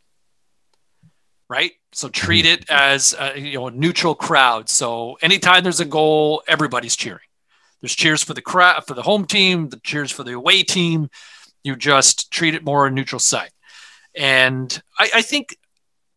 Right? 1.50 1.74
So 1.92 2.10
treat 2.10 2.46
it 2.46 2.70
as 2.70 3.14
a, 3.20 3.40
you 3.40 3.60
know 3.60 3.68
a 3.68 3.72
neutral 3.72 4.16
crowd. 4.16 4.70
So 4.70 5.18
anytime 5.22 5.64
there's 5.64 5.80
a 5.80 5.86
goal, 5.86 6.42
everybody's 6.48 6.96
cheering. 6.96 7.20
There's 7.82 7.96
cheers 7.96 8.24
for 8.24 8.34
the 8.34 8.42
crowd 8.42 8.86
for 8.88 8.94
the 8.94 9.04
home 9.04 9.26
team, 9.26 9.70
the 9.70 9.80
cheers 9.84 10.12
for 10.12 10.24
the 10.24 10.34
away 10.34 10.64
team. 10.64 11.10
You 11.64 11.76
just 11.76 12.32
treat 12.32 12.56
it 12.56 12.64
more 12.64 12.88
a 12.88 12.92
neutral 12.92 13.20
site. 13.20 13.52
And 14.16 14.82
I, 14.98 15.10
I 15.16 15.22
think 15.22 15.58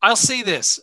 I'll 0.01 0.17
say 0.17 0.43
this: 0.43 0.81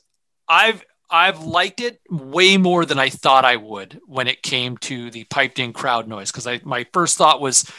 I've 0.48 0.84
I've 1.14 1.44
liked 1.44 1.80
it 1.80 2.02
way 2.10 2.58
more 2.58 2.86
than 2.86 2.98
I 2.98 3.10
thought 3.10 3.46
I 3.46 3.56
would 3.56 4.02
when 4.08 4.28
it 4.28 4.42
came 4.42 4.78
to 4.80 5.12
the 5.12 5.26
piped 5.26 5.60
in 5.60 5.72
crowd 5.72 6.08
noise 6.08 6.32
because 6.32 6.48
I 6.48 6.60
my 6.64 6.88
first 6.92 7.20
thought 7.20 7.40
was, 7.40 7.72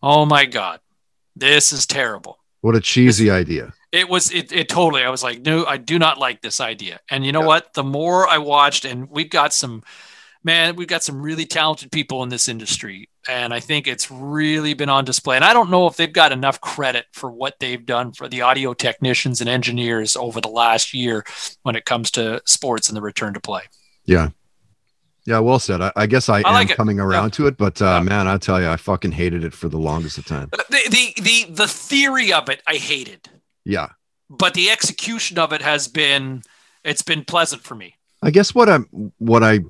oh 0.00 0.24
my 0.24 0.44
god, 0.44 0.78
this 1.34 1.72
is 1.72 1.84
terrible. 1.84 2.38
What 2.60 2.76
a 2.76 2.80
cheesy 2.80 3.28
idea. 3.28 3.74
It 3.90 4.08
was 4.08 4.30
it, 4.32 4.52
it 4.52 4.68
totally. 4.68 5.02
I 5.02 5.10
was 5.10 5.24
like, 5.24 5.40
no, 5.40 5.66
I 5.66 5.78
do 5.78 5.98
not 5.98 6.18
like 6.18 6.42
this 6.42 6.60
idea. 6.60 7.00
And 7.10 7.26
you 7.26 7.32
know 7.32 7.40
yeah. 7.40 7.46
what? 7.46 7.74
The 7.74 7.82
more 7.82 8.28
I 8.28 8.38
watched, 8.38 8.84
and 8.84 9.10
we've 9.10 9.30
got 9.30 9.52
some 9.52 9.82
man, 10.44 10.76
we've 10.76 10.86
got 10.86 11.02
some 11.02 11.20
really 11.20 11.44
talented 11.44 11.90
people 11.90 12.22
in 12.22 12.28
this 12.28 12.48
industry. 12.48 13.08
And 13.28 13.52
I 13.52 13.60
think 13.60 13.86
it's 13.86 14.10
really 14.10 14.74
been 14.74 14.88
on 14.88 15.04
display. 15.04 15.36
And 15.36 15.44
I 15.44 15.52
don't 15.52 15.70
know 15.70 15.86
if 15.86 15.96
they've 15.96 16.12
got 16.12 16.32
enough 16.32 16.60
credit 16.60 17.06
for 17.12 17.30
what 17.30 17.58
they've 17.58 17.84
done 17.84 18.12
for 18.12 18.28
the 18.28 18.42
audio 18.42 18.72
technicians 18.72 19.40
and 19.40 19.50
engineers 19.50 20.16
over 20.16 20.40
the 20.40 20.48
last 20.48 20.94
year 20.94 21.24
when 21.62 21.76
it 21.76 21.84
comes 21.84 22.10
to 22.12 22.40
sports 22.44 22.88
and 22.88 22.96
the 22.96 23.02
return 23.02 23.34
to 23.34 23.40
play. 23.40 23.62
Yeah. 24.04 24.30
Yeah, 25.24 25.40
well 25.40 25.58
said. 25.58 25.80
I, 25.80 25.92
I 25.96 26.06
guess 26.06 26.28
I, 26.28 26.42
I 26.42 26.62
am 26.62 26.70
it. 26.70 26.76
coming 26.76 27.00
around 27.00 27.24
yeah. 27.24 27.30
to 27.30 27.46
it, 27.48 27.56
but 27.56 27.82
uh, 27.82 27.84
yeah. 27.84 28.02
man, 28.02 28.28
I 28.28 28.38
tell 28.38 28.60
you, 28.60 28.68
I 28.68 28.76
fucking 28.76 29.10
hated 29.10 29.42
it 29.42 29.52
for 29.52 29.68
the 29.68 29.76
longest 29.76 30.18
of 30.18 30.24
time. 30.24 30.50
The, 30.52 30.88
the 30.88 31.20
the 31.20 31.52
the 31.52 31.66
theory 31.66 32.32
of 32.32 32.48
it, 32.48 32.62
I 32.64 32.76
hated. 32.76 33.28
Yeah, 33.64 33.88
but 34.30 34.54
the 34.54 34.70
execution 34.70 35.36
of 35.36 35.52
it 35.52 35.62
has 35.62 35.88
been, 35.88 36.42
it's 36.84 37.02
been 37.02 37.24
pleasant 37.24 37.64
for 37.64 37.74
me. 37.74 37.96
I 38.22 38.30
guess 38.30 38.54
what 38.54 38.68
I'm, 38.68 39.12
what 39.18 39.42
I 39.42 39.60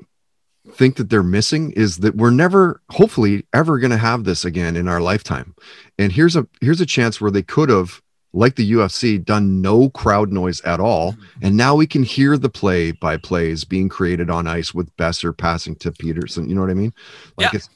think 0.72 0.96
that 0.96 1.10
they're 1.10 1.22
missing 1.22 1.72
is 1.72 1.98
that 1.98 2.16
we're 2.16 2.30
never 2.30 2.80
hopefully 2.90 3.46
ever 3.52 3.78
going 3.78 3.90
to 3.90 3.96
have 3.96 4.24
this 4.24 4.44
again 4.44 4.76
in 4.76 4.88
our 4.88 5.00
lifetime. 5.00 5.54
And 5.98 6.12
here's 6.12 6.36
a 6.36 6.46
here's 6.60 6.80
a 6.80 6.86
chance 6.86 7.20
where 7.20 7.30
they 7.30 7.42
could 7.42 7.68
have 7.68 8.02
like 8.32 8.56
the 8.56 8.72
UFC 8.72 9.22
done 9.22 9.62
no 9.62 9.88
crowd 9.90 10.30
noise 10.30 10.60
at 10.62 10.80
all. 10.80 11.12
Mm-hmm. 11.12 11.46
And 11.46 11.56
now 11.56 11.74
we 11.74 11.86
can 11.86 12.02
hear 12.02 12.36
the 12.36 12.50
play 12.50 12.92
by 12.92 13.16
plays 13.16 13.64
being 13.64 13.88
created 13.88 14.28
on 14.28 14.46
ice 14.46 14.74
with 14.74 14.94
Boeser 14.96 15.36
passing 15.36 15.74
to 15.76 15.90
Pettersson. 15.90 16.48
You 16.48 16.54
know 16.54 16.60
what 16.60 16.70
I 16.70 16.74
mean? 16.74 16.92
Like 17.36 17.52
yeah. 17.52 17.58
it's 17.58 17.68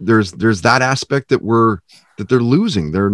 there's 0.00 0.32
there's 0.32 0.62
that 0.62 0.82
aspect 0.82 1.28
that 1.28 1.42
we're 1.42 1.78
that 2.18 2.28
they're 2.28 2.40
losing. 2.40 2.90
They're 2.92 3.12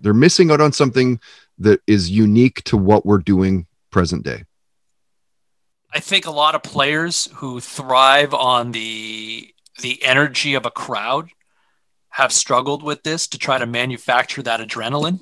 they're 0.00 0.14
missing 0.14 0.50
out 0.50 0.60
on 0.60 0.72
something 0.72 1.20
that 1.58 1.80
is 1.86 2.10
unique 2.10 2.64
to 2.64 2.76
what 2.76 3.04
we're 3.04 3.18
doing 3.18 3.66
present 3.90 4.24
day 4.24 4.44
I 5.92 6.00
think 6.00 6.26
a 6.26 6.30
lot 6.30 6.54
of 6.54 6.62
players 6.62 7.28
who 7.34 7.60
thrive 7.60 8.32
on 8.34 8.72
the 8.72 9.52
the 9.80 10.02
energy 10.04 10.54
of 10.54 10.66
a 10.66 10.70
crowd 10.70 11.30
have 12.10 12.32
struggled 12.32 12.82
with 12.82 13.02
this 13.02 13.26
to 13.28 13.38
try 13.38 13.58
to 13.58 13.66
manufacture 13.66 14.42
that 14.42 14.60
adrenaline. 14.60 15.20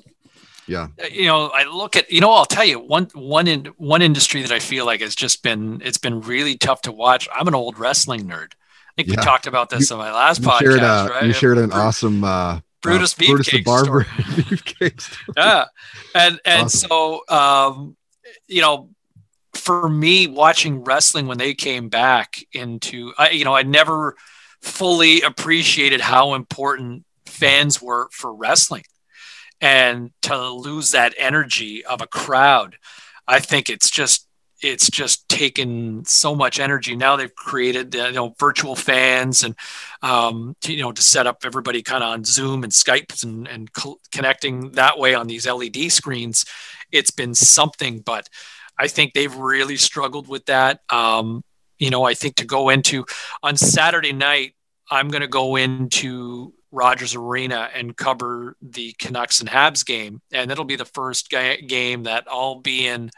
Yeah. 0.67 0.87
Uh, 1.01 1.07
you 1.11 1.25
know, 1.25 1.47
I 1.47 1.63
look 1.63 1.95
at 1.95 2.11
you 2.11 2.21
know, 2.21 2.31
I'll 2.31 2.45
tell 2.45 2.65
you 2.65 2.79
one 2.79 3.07
one 3.13 3.47
in 3.47 3.65
one 3.77 4.01
industry 4.01 4.41
that 4.43 4.51
I 4.51 4.59
feel 4.59 4.85
like 4.85 5.01
has 5.01 5.15
just 5.15 5.41
been 5.41 5.81
it's 5.83 5.97
been 5.97 6.21
really 6.21 6.57
tough 6.57 6.81
to 6.83 6.91
watch. 6.91 7.27
I'm 7.33 7.47
an 7.47 7.55
old 7.55 7.79
wrestling 7.79 8.27
nerd. 8.27 8.53
I 8.53 8.91
think 8.95 9.07
yeah. 9.07 9.15
we 9.15 9.23
talked 9.23 9.47
about 9.47 9.69
this 9.69 9.89
you, 9.89 9.95
on 9.95 9.99
my 9.99 10.11
last 10.11 10.41
podcast, 10.41 10.59
shared 10.59 10.79
a, 10.79 11.09
right? 11.11 11.23
You 11.23 11.33
shared 11.33 11.57
an 11.57 11.71
awesome 11.71 12.23
uh 12.23 12.59
Brutus 12.81 13.13
uh, 13.13 13.25
Brutus 13.25 13.51
the 13.51 13.63
Barber 13.63 14.05
yeah. 15.37 15.65
And 16.13 16.39
and 16.45 16.65
awesome. 16.65 16.89
so 16.89 17.23
um 17.29 17.97
you 18.47 18.61
know 18.61 18.89
for 19.59 19.89
me 19.89 20.27
watching 20.27 20.83
wrestling 20.83 21.27
when 21.27 21.37
they 21.37 21.53
came 21.53 21.89
back 21.89 22.43
into 22.53 23.13
I, 23.17 23.31
you 23.31 23.45
know 23.45 23.55
i 23.55 23.63
never 23.63 24.15
fully 24.61 25.21
appreciated 25.21 26.01
how 26.01 26.33
important 26.33 27.05
fans 27.25 27.81
were 27.81 28.09
for 28.11 28.33
wrestling. 28.33 28.83
And 29.61 30.11
to 30.23 30.49
lose 30.49 30.91
that 30.91 31.13
energy 31.17 31.85
of 31.85 32.01
a 32.01 32.07
crowd 32.07 32.77
i 33.27 33.39
think 33.39 33.69
it's 33.69 33.89
just 33.89 34.29
it's 34.61 34.89
just 34.89 35.27
taken 35.29 36.03
so 36.05 36.35
much 36.35 36.59
energy. 36.59 36.95
Now 36.95 37.15
they've 37.15 37.33
created 37.33 37.95
you 37.95 38.11
know 38.11 38.35
virtual 38.39 38.75
fans 38.75 39.43
and 39.43 39.55
um, 40.01 40.55
to, 40.61 40.73
you 40.73 40.83
know 40.83 40.91
to 40.91 41.01
set 41.01 41.27
up 41.27 41.43
everybody 41.45 41.81
kind 41.81 42.03
of 42.03 42.09
on 42.11 42.23
zoom 42.23 42.63
and 42.63 42.71
skype 42.71 43.23
and, 43.23 43.47
and 43.47 43.71
co- 43.71 43.99
connecting 44.11 44.71
that 44.71 44.99
way 44.99 45.13
on 45.13 45.27
these 45.27 45.47
led 45.47 45.75
screens 45.91 46.45
it's 46.91 47.11
been 47.11 47.35
something 47.35 47.99
but 47.99 48.27
I 48.79 48.87
think 48.87 49.13
they've 49.13 49.35
really 49.35 49.75
struggled 49.75 50.27
with 50.27 50.45
that. 50.45 50.79
Um, 50.89 51.43
you 51.77 51.89
know, 51.89 52.03
I 52.03 52.13
think 52.13 52.35
to 52.35 52.45
go 52.45 52.69
into 52.69 53.05
on 53.43 53.57
Saturday 53.57 54.13
night, 54.13 54.55
I'm 54.89 55.09
going 55.09 55.21
to 55.21 55.27
go 55.27 55.57
into 55.57 56.53
Rogers 56.71 57.15
Arena 57.15 57.69
and 57.73 57.95
cover 57.95 58.55
the 58.61 58.93
Canucks 58.99 59.41
and 59.41 59.49
Habs 59.49 59.85
game, 59.85 60.21
and 60.31 60.51
it'll 60.51 60.65
be 60.65 60.75
the 60.75 60.85
first 60.85 61.29
ga- 61.29 61.61
game 61.61 62.03
that 62.03 62.25
I'll 62.29 62.59
be 62.59 62.87
in 62.87 63.11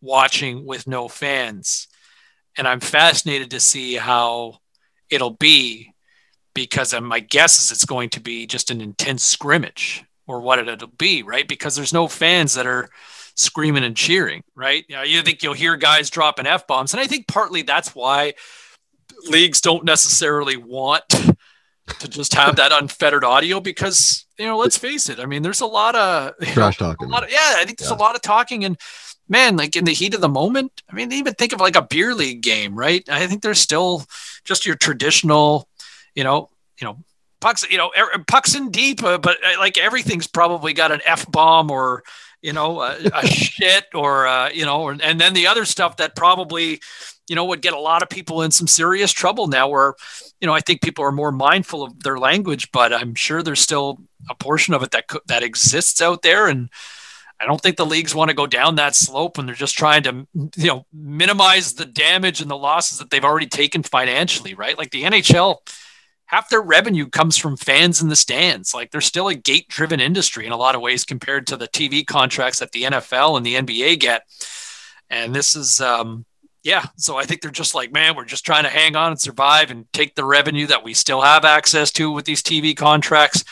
watching 0.00 0.64
with 0.64 0.86
no 0.86 1.08
fans. 1.08 1.88
And 2.56 2.66
I'm 2.66 2.80
fascinated 2.80 3.50
to 3.50 3.60
see 3.60 3.94
how 3.94 4.58
it'll 5.10 5.30
be 5.30 5.92
because 6.54 6.98
my 7.00 7.20
guess 7.20 7.60
is 7.60 7.72
it's 7.72 7.84
going 7.84 8.10
to 8.10 8.20
be 8.20 8.46
just 8.46 8.70
an 8.70 8.80
intense 8.80 9.24
scrimmage 9.24 10.04
or 10.26 10.40
what 10.40 10.60
it'll 10.60 10.88
be, 10.88 11.22
right? 11.22 11.46
Because 11.48 11.74
there's 11.74 11.92
no 11.92 12.06
fans 12.06 12.54
that 12.54 12.66
are 12.66 12.88
screaming 13.34 13.84
and 13.84 13.96
cheering, 13.96 14.42
right? 14.54 14.84
You, 14.88 14.96
know, 14.96 15.02
you 15.02 15.22
think 15.22 15.42
you'll 15.42 15.54
hear 15.54 15.76
guys 15.76 16.10
dropping 16.10 16.46
F 16.46 16.66
bombs. 16.66 16.92
And 16.92 17.00
I 17.00 17.06
think 17.06 17.26
partly 17.28 17.62
that's 17.62 17.94
why 17.94 18.34
leagues 19.28 19.60
don't 19.60 19.84
necessarily 19.84 20.56
want 20.56 21.08
to 21.08 22.08
just 22.08 22.34
have 22.34 22.56
that 22.56 22.72
unfettered 22.72 23.24
audio 23.24 23.60
because, 23.60 24.26
you 24.38 24.46
know, 24.46 24.56
let's 24.56 24.78
face 24.78 25.08
it. 25.08 25.20
I 25.20 25.26
mean, 25.26 25.42
there's 25.42 25.60
a 25.60 25.66
lot 25.66 25.94
of 25.94 26.34
trash 26.42 26.80
know, 26.80 26.88
talking. 26.88 27.12
Of, 27.12 27.30
yeah, 27.30 27.56
I 27.58 27.64
think 27.64 27.78
there's 27.78 27.90
yeah. 27.90 27.96
a 27.96 27.98
lot 27.98 28.14
of 28.14 28.22
talking 28.22 28.64
and 28.64 28.78
man, 29.28 29.56
like 29.56 29.76
in 29.76 29.84
the 29.84 29.92
heat 29.92 30.14
of 30.14 30.20
the 30.20 30.28
moment. 30.28 30.82
I 30.90 30.94
mean, 30.94 31.12
even 31.12 31.34
think 31.34 31.52
of 31.52 31.60
like 31.60 31.76
a 31.76 31.82
beer 31.82 32.14
league 32.14 32.42
game, 32.42 32.74
right? 32.74 33.06
I 33.08 33.26
think 33.26 33.42
there's 33.42 33.60
still 33.60 34.04
just 34.44 34.66
your 34.66 34.76
traditional, 34.76 35.68
you 36.14 36.24
know, 36.24 36.50
you 36.80 36.86
know, 36.86 36.98
pucks, 37.40 37.68
you 37.70 37.78
know, 37.78 37.90
er, 37.96 38.24
pucks 38.26 38.54
in 38.54 38.70
deep, 38.70 39.02
uh, 39.02 39.18
but 39.18 39.36
uh, 39.44 39.58
like 39.58 39.78
everything's 39.78 40.26
probably 40.26 40.72
got 40.72 40.92
an 40.92 41.00
F 41.04 41.30
bomb 41.30 41.70
or, 41.70 42.02
you 42.44 42.52
know, 42.52 42.82
a, 42.82 42.94
a 43.14 43.26
shit 43.26 43.86
or, 43.94 44.26
uh, 44.26 44.50
you 44.50 44.66
know, 44.66 44.90
and 44.90 45.18
then 45.18 45.32
the 45.32 45.46
other 45.46 45.64
stuff 45.64 45.96
that 45.96 46.14
probably, 46.14 46.78
you 47.26 47.34
know, 47.34 47.46
would 47.46 47.62
get 47.62 47.72
a 47.72 47.80
lot 47.80 48.02
of 48.02 48.10
people 48.10 48.42
in 48.42 48.50
some 48.50 48.66
serious 48.66 49.12
trouble 49.12 49.46
now 49.46 49.66
where, 49.66 49.94
you 50.42 50.46
know, 50.46 50.52
I 50.52 50.60
think 50.60 50.82
people 50.82 51.04
are 51.04 51.10
more 51.10 51.32
mindful 51.32 51.82
of 51.82 52.02
their 52.02 52.18
language, 52.18 52.70
but 52.70 52.92
I'm 52.92 53.14
sure 53.14 53.42
there's 53.42 53.62
still 53.62 53.98
a 54.28 54.34
portion 54.34 54.74
of 54.74 54.82
it 54.82 54.90
that, 54.90 55.06
that 55.26 55.42
exists 55.42 56.02
out 56.02 56.20
there. 56.20 56.46
And 56.46 56.68
I 57.40 57.46
don't 57.46 57.62
think 57.62 57.78
the 57.78 57.86
leagues 57.86 58.14
want 58.14 58.28
to 58.28 58.36
go 58.36 58.46
down 58.46 58.74
that 58.74 58.94
slope 58.94 59.38
when 59.38 59.46
they're 59.46 59.54
just 59.54 59.78
trying 59.78 60.02
to, 60.02 60.26
you 60.34 60.66
know, 60.66 60.84
minimize 60.92 61.72
the 61.72 61.86
damage 61.86 62.42
and 62.42 62.50
the 62.50 62.58
losses 62.58 62.98
that 62.98 63.08
they've 63.08 63.24
already 63.24 63.46
taken 63.46 63.82
financially, 63.82 64.52
right? 64.52 64.76
Like 64.76 64.90
the 64.90 65.04
NHL, 65.04 65.60
half 66.34 66.48
their 66.48 66.60
revenue 66.60 67.08
comes 67.08 67.36
from 67.36 67.56
fans 67.56 68.02
in 68.02 68.08
the 68.08 68.16
stands. 68.16 68.74
Like 68.74 68.90
they're 68.90 69.00
still 69.00 69.28
a 69.28 69.36
gate 69.36 69.68
driven 69.68 70.00
industry 70.00 70.46
in 70.46 70.52
a 70.52 70.56
lot 70.56 70.74
of 70.74 70.80
ways 70.80 71.04
compared 71.04 71.46
to 71.46 71.56
the 71.56 71.68
TV 71.68 72.04
contracts 72.04 72.58
that 72.58 72.72
the 72.72 72.82
NFL 72.82 73.36
and 73.36 73.46
the 73.46 73.54
NBA 73.54 74.00
get. 74.00 74.22
And 75.08 75.32
this 75.32 75.54
is, 75.54 75.80
um, 75.80 76.26
yeah. 76.64 76.86
So 76.96 77.16
I 77.16 77.22
think 77.22 77.40
they're 77.40 77.52
just 77.52 77.76
like, 77.76 77.92
man, 77.92 78.16
we're 78.16 78.24
just 78.24 78.44
trying 78.44 78.64
to 78.64 78.68
hang 78.68 78.96
on 78.96 79.12
and 79.12 79.20
survive 79.20 79.70
and 79.70 79.86
take 79.92 80.16
the 80.16 80.24
revenue 80.24 80.66
that 80.66 80.82
we 80.82 80.92
still 80.92 81.20
have 81.20 81.44
access 81.44 81.92
to 81.92 82.10
with 82.10 82.24
these 82.24 82.42
TV 82.42 82.76
contracts. 82.76 83.44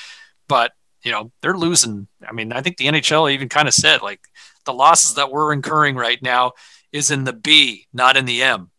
But, 0.49 0.73
you 1.05 1.13
know, 1.13 1.31
they're 1.41 1.57
losing. 1.57 2.09
I 2.27 2.33
mean, 2.33 2.53
I 2.53 2.63
think 2.63 2.79
the 2.79 2.87
NHL 2.87 3.33
even 3.33 3.49
kind 3.49 3.69
of 3.69 3.75
said 3.75 4.03
like 4.03 4.23
the 4.65 4.75
losses 4.75 5.15
that 5.15 5.31
we're 5.31 5.53
incurring 5.53 5.95
right 5.95 6.21
now 6.21 6.55
is 6.91 7.13
in 7.13 7.23
the 7.23 7.33
B, 7.33 7.87
not 7.93 8.17
in 8.17 8.25
the 8.25 8.43
M. 8.43 8.73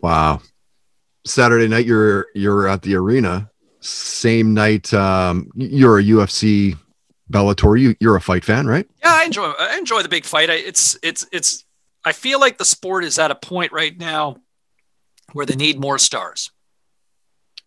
Wow. 0.00 0.40
Saturday 1.28 1.68
night 1.68 1.86
you're 1.86 2.26
you're 2.34 2.68
at 2.68 2.82
the 2.82 2.94
arena. 2.94 3.50
Same 3.80 4.54
night, 4.54 4.92
um, 4.92 5.50
you're 5.54 5.98
a 5.98 6.02
UFC 6.02 6.76
Bellator. 7.30 7.78
You 7.80 7.94
you're 8.00 8.16
a 8.16 8.20
fight 8.20 8.44
fan, 8.44 8.66
right? 8.66 8.88
Yeah, 9.02 9.14
I 9.14 9.24
enjoy 9.24 9.44
I 9.44 9.76
enjoy 9.76 10.02
the 10.02 10.08
big 10.08 10.24
fight. 10.24 10.50
I, 10.50 10.54
it's 10.54 10.98
it's 11.02 11.26
it's. 11.32 11.64
I 12.04 12.12
feel 12.12 12.40
like 12.40 12.58
the 12.58 12.64
sport 12.64 13.04
is 13.04 13.18
at 13.18 13.30
a 13.30 13.34
point 13.34 13.72
right 13.72 13.96
now 13.96 14.38
where 15.32 15.44
they 15.46 15.56
need 15.56 15.78
more 15.78 15.98
stars. 15.98 16.50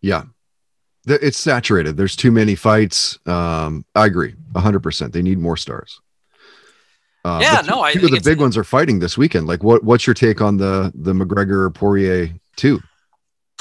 Yeah, 0.00 0.24
it's 1.06 1.38
saturated. 1.38 1.96
There's 1.96 2.16
too 2.16 2.32
many 2.32 2.54
fights. 2.56 3.18
Um, 3.26 3.84
I 3.94 4.06
agree, 4.06 4.34
hundred 4.56 4.80
percent. 4.80 5.12
They 5.12 5.22
need 5.22 5.38
more 5.38 5.56
stars. 5.56 6.00
Uh, 7.24 7.38
yeah, 7.40 7.62
no, 7.66 7.82
I 7.82 7.92
think 7.92 8.10
the 8.10 8.20
big 8.20 8.40
ones 8.40 8.56
are 8.56 8.64
fighting 8.64 8.98
this 8.98 9.16
weekend. 9.16 9.46
Like, 9.46 9.62
what 9.62 9.84
what's 9.84 10.06
your 10.06 10.14
take 10.14 10.40
on 10.40 10.56
the 10.56 10.92
the 10.94 11.12
McGregor 11.12 11.72
Poirier 11.72 12.30
two? 12.56 12.80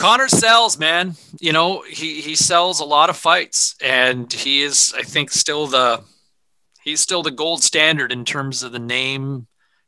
Conor 0.01 0.29
sells, 0.29 0.79
man. 0.79 1.13
You 1.39 1.53
know, 1.53 1.83
he 1.87 2.21
he 2.21 2.33
sells 2.33 2.79
a 2.79 2.85
lot 2.85 3.11
of 3.11 3.17
fights, 3.17 3.75
and 3.83 4.33
he 4.33 4.63
is, 4.63 4.95
I 4.97 5.03
think, 5.03 5.29
still 5.29 5.67
the 5.67 6.01
he's 6.83 7.01
still 7.01 7.21
the 7.21 7.29
gold 7.29 7.61
standard 7.61 8.11
in 8.11 8.25
terms 8.25 8.63
of 8.63 8.71
the 8.71 8.79
name 8.79 9.45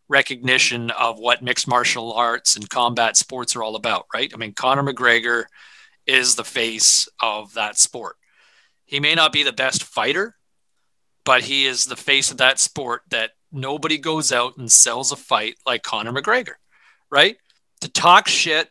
recognition 0.08 0.92
of 0.92 1.18
what 1.18 1.42
mixed 1.42 1.68
martial 1.68 2.14
arts 2.14 2.56
and 2.56 2.70
combat 2.70 3.18
sports 3.18 3.56
are 3.56 3.64
all 3.64 3.76
about, 3.76 4.06
right? 4.14 4.32
I 4.32 4.38
mean, 4.38 4.54
Conor 4.54 4.84
McGregor 4.84 5.46
is 6.06 6.36
the 6.36 6.44
face 6.44 7.08
of 7.20 7.56
that 7.56 7.80
sport. 7.80 8.16
He 8.86 9.00
may 9.00 9.16
not 9.16 9.34
be 9.34 9.42
the 9.42 9.52
best 9.52 9.84
fighter, 9.84 10.36
but 11.26 11.42
he 11.42 11.66
is 11.66 11.86
the 11.86 11.96
face 11.96 12.30
of 12.30 12.38
that 12.38 12.60
sport 12.60 13.02
that 13.10 13.32
nobody 13.52 13.98
goes 13.98 14.32
out 14.32 14.58
and 14.58 14.72
sells 14.72 15.12
a 15.12 15.16
fight 15.16 15.56
like 15.66 15.82
Conor 15.82 16.14
McGregor, 16.14 16.58
right? 17.10 17.38
To 17.82 17.90
talk 17.90 18.28
shit 18.28 18.70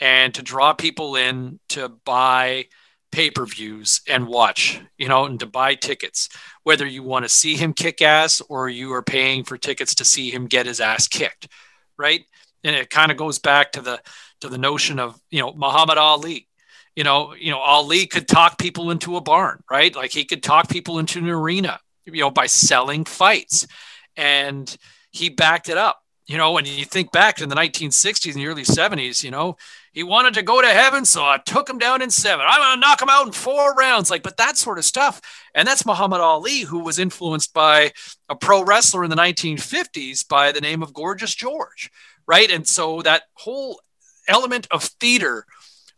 and 0.00 0.34
to 0.34 0.42
draw 0.42 0.72
people 0.72 1.16
in 1.16 1.58
to 1.70 1.88
buy 1.88 2.66
pay 3.10 3.30
per 3.30 3.46
views 3.46 4.00
and 4.08 4.26
watch, 4.26 4.80
you 4.98 5.08
know, 5.08 5.24
and 5.24 5.40
to 5.40 5.46
buy 5.46 5.74
tickets, 5.74 6.28
whether 6.62 6.86
you 6.86 7.02
want 7.02 7.24
to 7.24 7.28
see 7.28 7.56
him 7.56 7.72
kick 7.72 8.02
ass 8.02 8.42
or 8.48 8.68
you 8.68 8.92
are 8.92 9.02
paying 9.02 9.44
for 9.44 9.56
tickets 9.56 9.94
to 9.96 10.04
see 10.04 10.30
him 10.30 10.46
get 10.46 10.66
his 10.66 10.80
ass 10.80 11.08
kicked, 11.08 11.48
right? 11.96 12.24
And 12.64 12.76
it 12.76 12.90
kind 12.90 13.10
of 13.10 13.16
goes 13.16 13.38
back 13.38 13.72
to 13.72 13.80
the 13.80 14.00
to 14.40 14.48
the 14.48 14.58
notion 14.58 14.98
of 14.98 15.20
you 15.30 15.40
know 15.40 15.52
Muhammad 15.54 15.98
Ali. 15.98 16.48
You 16.96 17.04
know, 17.04 17.32
you 17.34 17.52
know, 17.52 17.60
Ali 17.60 18.06
could 18.06 18.26
talk 18.26 18.58
people 18.58 18.90
into 18.90 19.16
a 19.16 19.20
barn, 19.20 19.62
right? 19.70 19.94
Like 19.94 20.10
he 20.10 20.24
could 20.24 20.42
talk 20.42 20.68
people 20.68 20.98
into 20.98 21.20
an 21.20 21.28
arena, 21.28 21.78
you 22.04 22.20
know, 22.20 22.30
by 22.30 22.46
selling 22.46 23.04
fights. 23.04 23.68
And 24.16 24.76
he 25.12 25.28
backed 25.28 25.68
it 25.68 25.78
up. 25.78 26.02
You 26.26 26.36
know, 26.36 26.50
when 26.52 26.66
you 26.66 26.84
think 26.84 27.12
back 27.12 27.40
in 27.40 27.48
the 27.48 27.54
1960s 27.54 28.32
and 28.32 28.42
the 28.42 28.48
early 28.48 28.64
70s, 28.64 29.22
you 29.22 29.30
know, 29.30 29.56
he 29.92 30.02
wanted 30.02 30.34
to 30.34 30.42
go 30.42 30.60
to 30.60 30.68
heaven, 30.68 31.04
so 31.04 31.24
I 31.24 31.38
took 31.38 31.68
him 31.68 31.78
down 31.78 32.02
in 32.02 32.10
seven. 32.10 32.44
I'm 32.48 32.60
going 32.60 32.76
to 32.76 32.80
knock 32.80 33.00
him 33.02 33.08
out 33.08 33.26
in 33.26 33.32
four 33.32 33.74
rounds. 33.74 34.10
Like, 34.10 34.22
but 34.22 34.36
that 34.36 34.56
sort 34.56 34.78
of 34.78 34.84
stuff. 34.84 35.20
And 35.54 35.66
that's 35.66 35.86
Muhammad 35.86 36.20
Ali, 36.20 36.60
who 36.60 36.80
was 36.80 36.98
influenced 36.98 37.54
by 37.54 37.92
a 38.28 38.36
pro 38.36 38.62
wrestler 38.62 39.04
in 39.04 39.10
the 39.10 39.16
1950s 39.16 40.26
by 40.28 40.52
the 40.52 40.60
name 40.60 40.82
of 40.82 40.92
Gorgeous 40.92 41.34
George, 41.34 41.90
right? 42.26 42.50
And 42.50 42.66
so 42.66 43.02
that 43.02 43.24
whole 43.34 43.80
element 44.28 44.66
of 44.70 44.84
theater, 44.84 45.46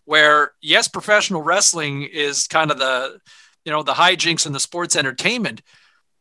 where 0.04 0.52
yes, 0.62 0.88
professional 0.88 1.42
wrestling 1.42 2.02
is 2.02 2.46
kind 2.46 2.70
of 2.70 2.78
the, 2.78 3.18
you 3.64 3.72
know, 3.72 3.82
the 3.82 3.92
hijinks 3.92 4.46
and 4.46 4.54
the 4.54 4.60
sports 4.60 4.96
entertainment, 4.96 5.62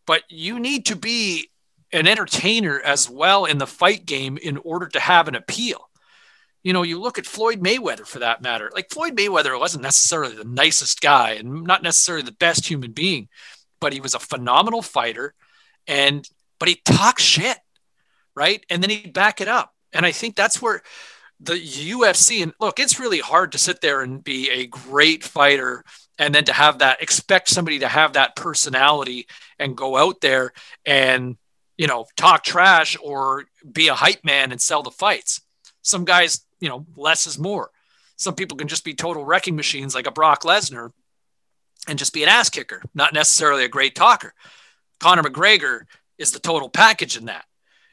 but 0.05 0.23
you 0.27 0.59
need 0.59 0.87
to 0.87 0.95
be 0.95 1.49
an 1.91 2.07
entertainer 2.07 2.79
as 2.79 3.09
well 3.09 3.45
in 3.45 3.57
the 3.57 3.67
fight 3.67 4.05
game 4.05 4.37
in 4.37 4.57
order 4.57 4.87
to 4.87 4.99
have 4.99 5.27
an 5.27 5.35
appeal 5.35 5.88
you 6.63 6.73
know, 6.73 6.83
you 6.83 6.99
look 6.99 7.17
at 7.17 7.25
Floyd 7.25 7.61
Mayweather 7.61 8.05
for 8.05 8.19
that 8.19 8.41
matter. 8.41 8.69
Like 8.73 8.89
Floyd 8.89 9.15
Mayweather 9.15 9.57
wasn't 9.57 9.83
necessarily 9.83 10.35
the 10.35 10.43
nicest 10.43 11.01
guy 11.01 11.31
and 11.31 11.63
not 11.63 11.83
necessarily 11.83 12.23
the 12.23 12.33
best 12.33 12.67
human 12.67 12.91
being, 12.91 13.29
but 13.79 13.93
he 13.93 14.01
was 14.01 14.13
a 14.13 14.19
phenomenal 14.19 14.81
fighter 14.81 15.33
and 15.87 16.27
but 16.59 16.67
he 16.67 16.81
talks 16.83 17.23
shit, 17.23 17.57
right? 18.35 18.65
And 18.69 18.83
then 18.83 18.89
he'd 18.89 19.13
back 19.13 19.39
it 19.39 19.47
up. 19.47 19.73
And 19.93 20.05
I 20.05 20.11
think 20.11 20.35
that's 20.35 20.61
where 20.61 20.81
the 21.39 21.53
UFC 21.53 22.43
and 22.43 22.53
look, 22.59 22.79
it's 22.79 22.99
really 22.99 23.19
hard 23.19 23.53
to 23.53 23.57
sit 23.57 23.79
there 23.79 24.01
and 24.01 24.23
be 24.23 24.49
a 24.49 24.67
great 24.67 25.23
fighter 25.23 25.85
and 26.17 26.35
then 26.35 26.43
to 26.43 26.53
have 26.53 26.79
that 26.79 27.01
expect 27.01 27.47
somebody 27.47 27.79
to 27.79 27.87
have 27.87 28.13
that 28.13 28.35
personality 28.35 29.27
and 29.57 29.77
go 29.77 29.95
out 29.95 30.19
there 30.19 30.51
and 30.85 31.37
you 31.77 31.87
know 31.87 32.05
talk 32.17 32.43
trash 32.43 32.97
or 33.01 33.45
be 33.71 33.87
a 33.87 33.93
hype 33.93 34.25
man 34.25 34.51
and 34.51 34.61
sell 34.61 34.83
the 34.83 34.91
fights. 34.91 35.41
Some 35.81 36.03
guys 36.03 36.45
you 36.59 36.69
know, 36.69 36.85
less 36.95 37.27
is 37.27 37.39
more. 37.39 37.71
Some 38.15 38.35
people 38.35 38.57
can 38.57 38.67
just 38.67 38.83
be 38.83 38.93
total 38.93 39.23
wrecking 39.23 39.55
machines 39.55 39.95
like 39.95 40.07
a 40.07 40.11
Brock 40.11 40.43
Lesnar 40.43 40.91
and 41.87 41.97
just 41.97 42.13
be 42.13 42.23
an 42.23 42.29
ass 42.29 42.49
kicker, 42.49 42.81
not 42.93 43.13
necessarily 43.13 43.63
a 43.63 43.69
great 43.69 43.95
talker. 43.95 44.33
Conor 44.99 45.23
McGregor 45.23 45.81
is 46.17 46.31
the 46.31 46.39
total 46.39 46.69
package 46.69 47.15
in 47.15 47.25
that. 47.25 47.45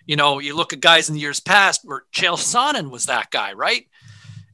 You 0.05 0.16
know, 0.16 0.38
you 0.38 0.55
look 0.55 0.72
at 0.72 0.81
guys 0.81 1.09
in 1.09 1.14
the 1.14 1.20
years 1.20 1.40
past 1.40 1.83
where 1.85 2.02
Chael 2.12 2.37
Sonnen 2.37 2.90
was 2.90 3.07
that 3.07 3.31
guy, 3.31 3.52
right? 3.52 3.87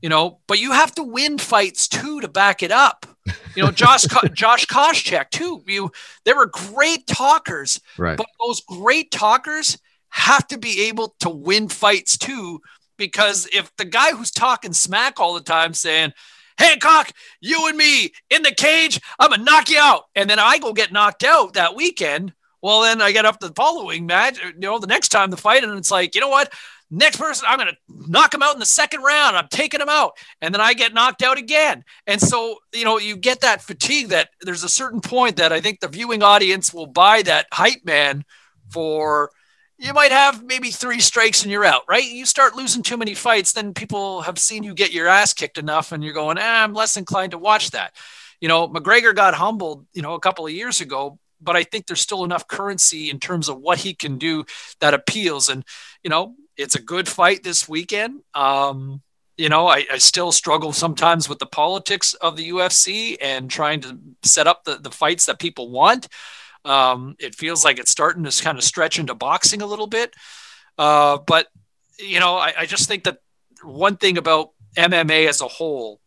You 0.01 0.09
know, 0.09 0.41
but 0.47 0.59
you 0.59 0.73
have 0.73 0.95
to 0.97 1.03
win 1.03 1.39
fights 1.39 1.89
too 1.89 2.21
to 2.21 2.29
back 2.29 2.63
it 2.63 2.71
up. 2.71 3.07
You 3.55 3.63
know, 3.63 3.71
Josh 3.71 4.03
Josh 4.33 4.67
Koscheck 4.67 5.31
too. 5.31 5.63
You 5.67 5.91
there 6.25 6.37
were 6.37 6.47
great 6.47 7.07
talkers, 7.07 7.81
right. 7.97 8.17
but 8.17 8.27
those 8.41 8.61
great 8.63 9.11
talkers 9.11 9.79
have 10.09 10.47
to 10.49 10.59
be 10.59 10.89
able 10.89 11.15
to 11.21 11.31
win 11.31 11.69
fights 11.69 12.19
too 12.19 12.61
because 13.03 13.49
if 13.53 13.75
the 13.77 13.85
guy 13.85 14.13
who's 14.13 14.31
talking 14.31 14.73
smack 14.73 15.19
all 15.19 15.35
the 15.35 15.41
time 15.41 15.75
saying, 15.75 16.13
Hancock, 16.57 17.11
you 17.41 17.67
and 17.67 17.77
me 17.77 18.13
in 18.31 18.43
the 18.43 18.55
cage, 18.55 19.01
I'm 19.19 19.31
gonna 19.31 19.43
knock 19.43 19.69
you 19.69 19.79
out. 19.81 20.05
And 20.15 20.31
then 20.31 20.39
I 20.39 20.59
go 20.59 20.73
get 20.73 20.93
knocked 20.93 21.25
out 21.25 21.55
that 21.55 21.75
weekend. 21.75 22.33
Well, 22.63 22.83
then 22.83 23.03
I 23.03 23.11
get 23.11 23.25
up 23.25 23.41
the 23.41 23.53
following 23.57 24.07
match, 24.07 24.39
uh, 24.39 24.49
you 24.49 24.61
know, 24.61 24.79
the 24.79 24.87
next 24.87 25.09
time 25.09 25.31
the 25.31 25.37
fight, 25.37 25.65
and 25.65 25.77
it's 25.77 25.91
like, 25.91 26.15
you 26.15 26.21
know 26.21 26.29
what? 26.29 26.53
Next 26.93 27.17
person, 27.17 27.47
I'm 27.49 27.59
gonna 27.59 27.77
knock 27.89 28.35
him 28.35 28.43
out 28.43 28.55
in 28.55 28.61
the 28.61 28.67
second 28.67 29.03
round. 29.03 29.37
I'm 29.37 29.49
taking 29.49 29.81
him 29.81 29.89
out, 29.89 30.13
and 30.41 30.55
then 30.55 30.61
I 30.61 30.73
get 30.75 30.95
knocked 30.95 31.23
out 31.23 31.39
again. 31.39 31.83
And 32.07 32.21
so, 32.21 32.59
you 32.73 32.85
know, 32.85 32.99
you 32.99 33.17
get 33.17 33.41
that 33.41 33.63
fatigue 33.63 34.11
that 34.11 34.29
there's 34.43 34.63
a 34.63 34.69
certain 34.69 35.01
point 35.01 35.39
that 35.39 35.53
I 35.53 35.61
think 35.61 35.81
the 35.81 35.89
viewing 35.89 36.23
audience 36.23 36.73
will 36.73 36.87
buy 36.87 37.23
that 37.23 37.47
hype 37.53 37.85
man 37.85 38.25
for 38.71 39.31
you 39.83 39.93
might 39.93 40.13
have 40.13 40.45
maybe 40.45 40.71
three 40.71 41.01
strikes 41.01 41.43
and 41.43 41.51
you're 41.51 41.65
out, 41.65 41.83
right? 41.89 42.05
You 42.05 42.25
start 42.25 42.55
losing 42.55 42.83
too 42.83 42.97
many 42.97 43.15
fights, 43.15 43.53
then 43.53 43.75
people 43.75 44.23
have 44.23 44.39
seen 44.39 44.63
you 44.63 44.75
get 44.75 44.93
your 44.93 45.09
ass 45.09 45.33
kicked 45.33 45.59
enough 45.59 45.91
and 45.91 46.05
you're 46.05 46.15
going, 46.15 46.39
eh, 46.39 46.43
I'm 46.63 46.73
less 46.73 46.97
inclined 46.97 47.33
to 47.33 47.39
watch 47.39 47.73
that. 47.73 47.95
You 48.41 48.49
know, 48.49 48.69
McGregor 48.69 49.15
got 49.15 49.35
humbled, 49.35 49.87
you 49.93 50.03
know, 50.03 50.15
a 50.15 50.21
couple 50.21 50.47
of 50.47 50.53
years 50.53 50.81
ago, 50.81 51.19
but 51.41 51.57
I 51.57 51.65
think 51.65 51.87
there's 51.87 52.01
still 52.01 52.23
enough 52.23 52.47
currency 52.47 53.11
in 53.11 53.19
terms 53.19 53.49
of 53.49 53.59
what 53.59 53.79
he 53.79 53.93
can 53.93 54.19
do 54.19 54.45
that 54.81 54.95
appeals. 54.95 55.49
And, 55.49 55.65
you 56.05 56.11
know, 56.11 56.37
it's 56.57 56.77
a 56.77 56.83
good 56.83 57.09
fight 57.09 57.43
this 57.43 57.69
weekend. 57.69 58.23
Um, 58.35 59.03
you 59.37 59.49
know, 59.49 59.67
I, 59.67 59.85
I, 59.91 59.99
still 59.99 60.31
struggle 60.31 60.73
sometimes 60.73 61.29
with 61.29 61.39
the 61.39 61.47
politics 61.47 62.15
of 62.15 62.37
the 62.37 62.51
UFC 62.51 63.17
and 63.21 63.51
trying 63.51 63.81
to 63.81 63.99
set 64.23 64.47
up 64.47 64.63
the, 64.65 64.77
the 64.77 64.91
fights 64.91 65.27
that 65.27 65.41
people 65.41 65.71
want. 65.71 66.07
Um, 66.65 67.17
it 67.19 67.35
feels 67.35 67.65
like 67.65 67.79
it's 67.79 67.91
starting 67.91 68.25
to 68.25 68.43
kind 68.43 68.59
of 68.59 68.65
stretch 68.65 68.99
into 68.99 69.15
boxing 69.15 69.63
a 69.63 69.67
little 69.67 69.87
bit. 69.87 70.15
Uh, 70.79 71.19
but, 71.27 71.49
you 71.99 72.21
know, 72.21 72.37
I, 72.37 72.55
I 72.59 72.67
just 72.67 72.89
think 72.89 73.05
that 73.05 73.19
one 73.63 73.97
thing 73.97 74.19
about 74.19 74.51
MMA 74.77 75.29
as 75.29 75.41
a 75.41 75.49
whole 75.49 76.01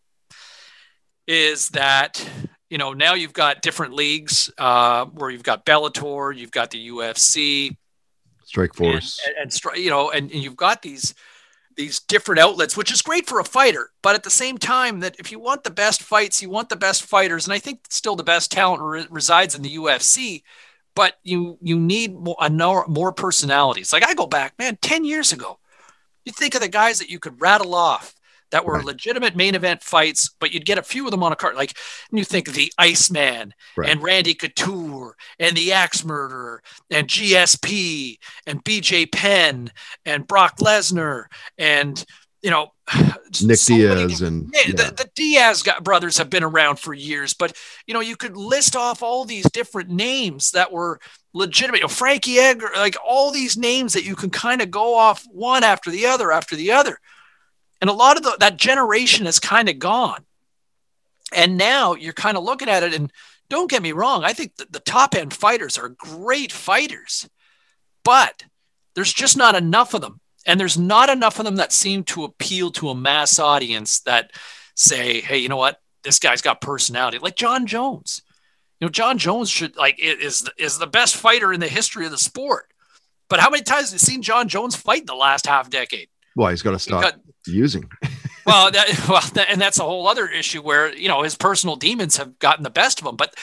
is 1.27 1.69
that 1.69 2.27
you 2.69 2.77
know 2.77 2.93
now 2.93 3.13
you've 3.13 3.33
got 3.33 3.61
different 3.61 3.93
leagues 3.93 4.51
uh, 4.57 5.05
where 5.05 5.29
you've 5.29 5.43
got 5.43 5.65
Bellator, 5.65 6.35
you've 6.35 6.51
got 6.51 6.71
the 6.71 6.89
UFC, 6.89 7.75
Strikeforce, 8.45 9.19
and, 9.25 9.35
and, 9.41 9.59
and 9.63 9.83
you 9.83 9.89
know, 9.89 10.11
and, 10.11 10.31
and, 10.31 10.43
you've 10.43 10.55
got 10.55 10.81
these 10.81 11.13
these 11.75 11.99
different 11.99 12.39
outlets, 12.39 12.77
which 12.77 12.91
is 12.91 13.01
great 13.01 13.27
for 13.27 13.39
a 13.39 13.45
fighter. 13.45 13.91
But 14.01 14.15
at 14.15 14.23
the 14.23 14.29
same 14.29 14.57
time, 14.57 15.01
that 15.01 15.15
if 15.19 15.31
you 15.31 15.39
want 15.39 15.63
the 15.63 15.71
best 15.71 16.01
fights, 16.01 16.41
you 16.41 16.49
want 16.49 16.69
the 16.69 16.75
best 16.75 17.03
fighters, 17.03 17.45
and 17.45 17.53
I 17.53 17.59
think 17.59 17.81
still 17.89 18.15
the 18.15 18.23
best 18.23 18.51
talent 18.51 18.81
re- 18.81 19.07
resides 19.09 19.55
in 19.55 19.61
the 19.61 19.75
UFC. 19.75 20.43
But 20.95 21.15
you 21.23 21.57
you 21.61 21.77
need 21.77 22.15
more, 22.15 22.85
more 22.87 23.11
personalities. 23.11 23.91
Like 23.91 24.07
I 24.07 24.13
go 24.13 24.27
back, 24.27 24.53
man, 24.57 24.77
ten 24.81 25.03
years 25.03 25.33
ago. 25.33 25.59
You 26.23 26.31
think 26.31 26.55
of 26.55 26.61
the 26.61 26.69
guys 26.69 26.99
that 26.99 27.09
you 27.09 27.19
could 27.19 27.41
rattle 27.41 27.75
off 27.75 28.15
that 28.51 28.65
were 28.65 28.73
right. 28.73 28.85
legitimate 28.85 29.35
main 29.35 29.55
event 29.55 29.81
fights, 29.81 30.29
but 30.39 30.53
you'd 30.53 30.65
get 30.65 30.77
a 30.77 30.83
few 30.83 31.05
of 31.05 31.11
them 31.11 31.23
on 31.23 31.31
a 31.31 31.35
card. 31.35 31.55
Like 31.55 31.77
you 32.11 32.23
think 32.23 32.51
the 32.51 32.71
Iceman 32.77 33.53
right. 33.75 33.89
and 33.89 34.01
Randy 34.01 34.33
Couture 34.33 35.15
and 35.39 35.55
the 35.55 35.73
Axe 35.73 36.05
Murderer 36.05 36.61
and 36.89 37.07
GSP 37.07 38.17
and 38.45 38.63
BJ 38.63 39.11
Penn 39.11 39.71
and 40.05 40.27
Brock 40.27 40.57
Lesnar 40.57 41.25
and 41.57 42.03
you 42.41 42.51
know 42.51 42.71
Nick 43.43 43.57
so 43.57 43.75
Diaz 43.75 44.21
many, 44.21 44.35
and 44.35 44.53
yeah. 44.53 44.71
the, 44.75 44.93
the, 44.95 45.09
Diaz 45.15 45.63
brothers 45.81 46.17
have 46.19 46.29
been 46.29 46.43
around 46.43 46.79
for 46.79 46.93
years, 46.93 47.33
but 47.33 47.57
you 47.87 47.93
know 47.93 48.01
you 48.01 48.15
could 48.15 48.37
list 48.37 48.75
off 48.75 49.01
all 49.01 49.25
these 49.25 49.49
different 49.51 49.89
names 49.89 50.51
that 50.51 50.71
were 50.71 50.99
legitimate. 51.33 51.77
You 51.77 51.83
know, 51.85 51.89
Frankie 51.89 52.37
Edgar, 52.37 52.69
like 52.75 52.95
all 53.03 53.31
these 53.31 53.57
names 53.57 53.93
that 53.93 54.05
you 54.05 54.15
can 54.15 54.29
kind 54.29 54.61
of 54.61 54.69
go 54.69 54.95
off 54.95 55.25
one 55.31 55.63
after 55.63 55.89
the 55.89 56.05
other 56.05 56.31
after 56.31 56.55
the 56.55 56.71
other. 56.71 56.99
And 57.85 57.89
a 57.91 57.93
lot 57.93 58.17
of 58.17 58.23
the, 58.23 58.35
that 58.39 58.57
generation 58.57 59.27
is 59.27 59.39
kind 59.39 59.69
of 59.69 59.77
gone. 59.77 60.25
And 61.31 61.55
now 61.55 61.93
you're 61.93 62.13
kind 62.13 62.35
of 62.35 62.43
looking 62.43 62.67
at 62.67 62.81
it, 62.81 62.95
and 62.95 63.13
don't 63.47 63.69
get 63.69 63.83
me 63.83 63.91
wrong, 63.91 64.23
I 64.23 64.33
think 64.33 64.55
the, 64.55 64.65
the 64.67 64.79
top 64.79 65.13
end 65.13 65.35
fighters 65.35 65.77
are 65.77 65.89
great 65.89 66.51
fighters, 66.51 67.29
but 68.03 68.43
there's 68.95 69.13
just 69.13 69.37
not 69.37 69.53
enough 69.53 69.93
of 69.93 70.01
them. 70.01 70.19
And 70.47 70.59
there's 70.59 70.79
not 70.79 71.11
enough 71.11 71.37
of 71.37 71.45
them 71.45 71.57
that 71.57 71.71
seem 71.71 72.03
to 72.05 72.23
appeal 72.23 72.71
to 72.71 72.89
a 72.89 72.95
mass 72.95 73.37
audience 73.37 73.99
that 73.99 74.31
say, 74.73 75.21
hey, 75.21 75.37
you 75.37 75.47
know 75.47 75.55
what? 75.55 75.79
This 76.01 76.17
guy's 76.17 76.41
got 76.41 76.61
personality, 76.61 77.19
like 77.19 77.35
Jon 77.35 77.67
Jones. 77.67 78.23
You 78.79 78.87
know, 78.87 78.89
Jon 78.89 79.19
Jones 79.19 79.51
should 79.51 79.77
like 79.77 79.99
is 79.99 80.49
is 80.57 80.79
the 80.79 80.87
best 80.87 81.17
fighter 81.17 81.53
in 81.53 81.59
the 81.59 81.67
history 81.67 82.05
of 82.05 82.11
the 82.11 82.17
sport. 82.17 82.73
But 83.29 83.41
how 83.41 83.51
many 83.51 83.61
times 83.61 83.91
have 83.91 83.93
you 83.93 83.99
seen 83.99 84.23
Jon 84.23 84.47
Jones 84.47 84.75
fight 84.75 85.01
in 85.01 85.05
the 85.05 85.13
last 85.13 85.45
half 85.45 85.69
decade? 85.69 86.09
Well, 86.35 86.49
he's 86.49 86.61
got 86.61 86.71
to 86.71 86.79
stop 86.79 87.01
because, 87.01 87.19
using. 87.47 87.89
well, 88.45 88.71
that, 88.71 89.07
well, 89.07 89.21
that, 89.33 89.49
and 89.49 89.59
that's 89.59 89.79
a 89.79 89.83
whole 89.83 90.07
other 90.07 90.27
issue 90.27 90.61
where 90.61 90.93
you 90.95 91.07
know 91.07 91.23
his 91.23 91.35
personal 91.35 91.75
demons 91.75 92.17
have 92.17 92.37
gotten 92.39 92.63
the 92.63 92.69
best 92.69 93.01
of 93.01 93.07
him. 93.07 93.15
But 93.15 93.35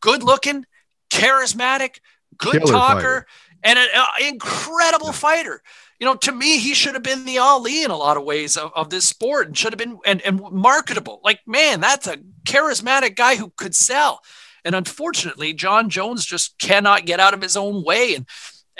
good 0.00 0.22
looking, 0.22 0.66
charismatic, 1.12 2.00
good 2.36 2.52
Killer 2.52 2.72
talker, 2.72 2.94
fighter. 2.94 3.26
and 3.62 3.78
an 3.78 3.88
uh, 3.94 4.06
incredible 4.28 5.12
fighter. 5.12 5.62
you 5.98 6.06
know, 6.06 6.16
to 6.16 6.32
me, 6.32 6.58
he 6.58 6.74
should 6.74 6.94
have 6.94 7.02
been 7.02 7.24
the 7.24 7.38
Ali 7.38 7.84
in 7.84 7.90
a 7.90 7.96
lot 7.96 8.16
of 8.16 8.24
ways 8.24 8.56
of, 8.56 8.72
of 8.74 8.90
this 8.90 9.06
sport 9.06 9.46
and 9.46 9.56
should 9.56 9.72
have 9.72 9.78
been 9.78 9.98
and, 10.04 10.20
and 10.22 10.40
marketable. 10.50 11.20
Like, 11.22 11.40
man, 11.46 11.80
that's 11.80 12.06
a 12.06 12.18
charismatic 12.44 13.16
guy 13.16 13.36
who 13.36 13.52
could 13.56 13.74
sell. 13.74 14.22
And 14.64 14.74
unfortunately, 14.74 15.52
Jon 15.54 15.88
Jones 15.88 16.24
just 16.24 16.58
cannot 16.58 17.06
get 17.06 17.20
out 17.20 17.34
of 17.34 17.42
his 17.42 17.56
own 17.56 17.84
way. 17.84 18.14
And 18.14 18.26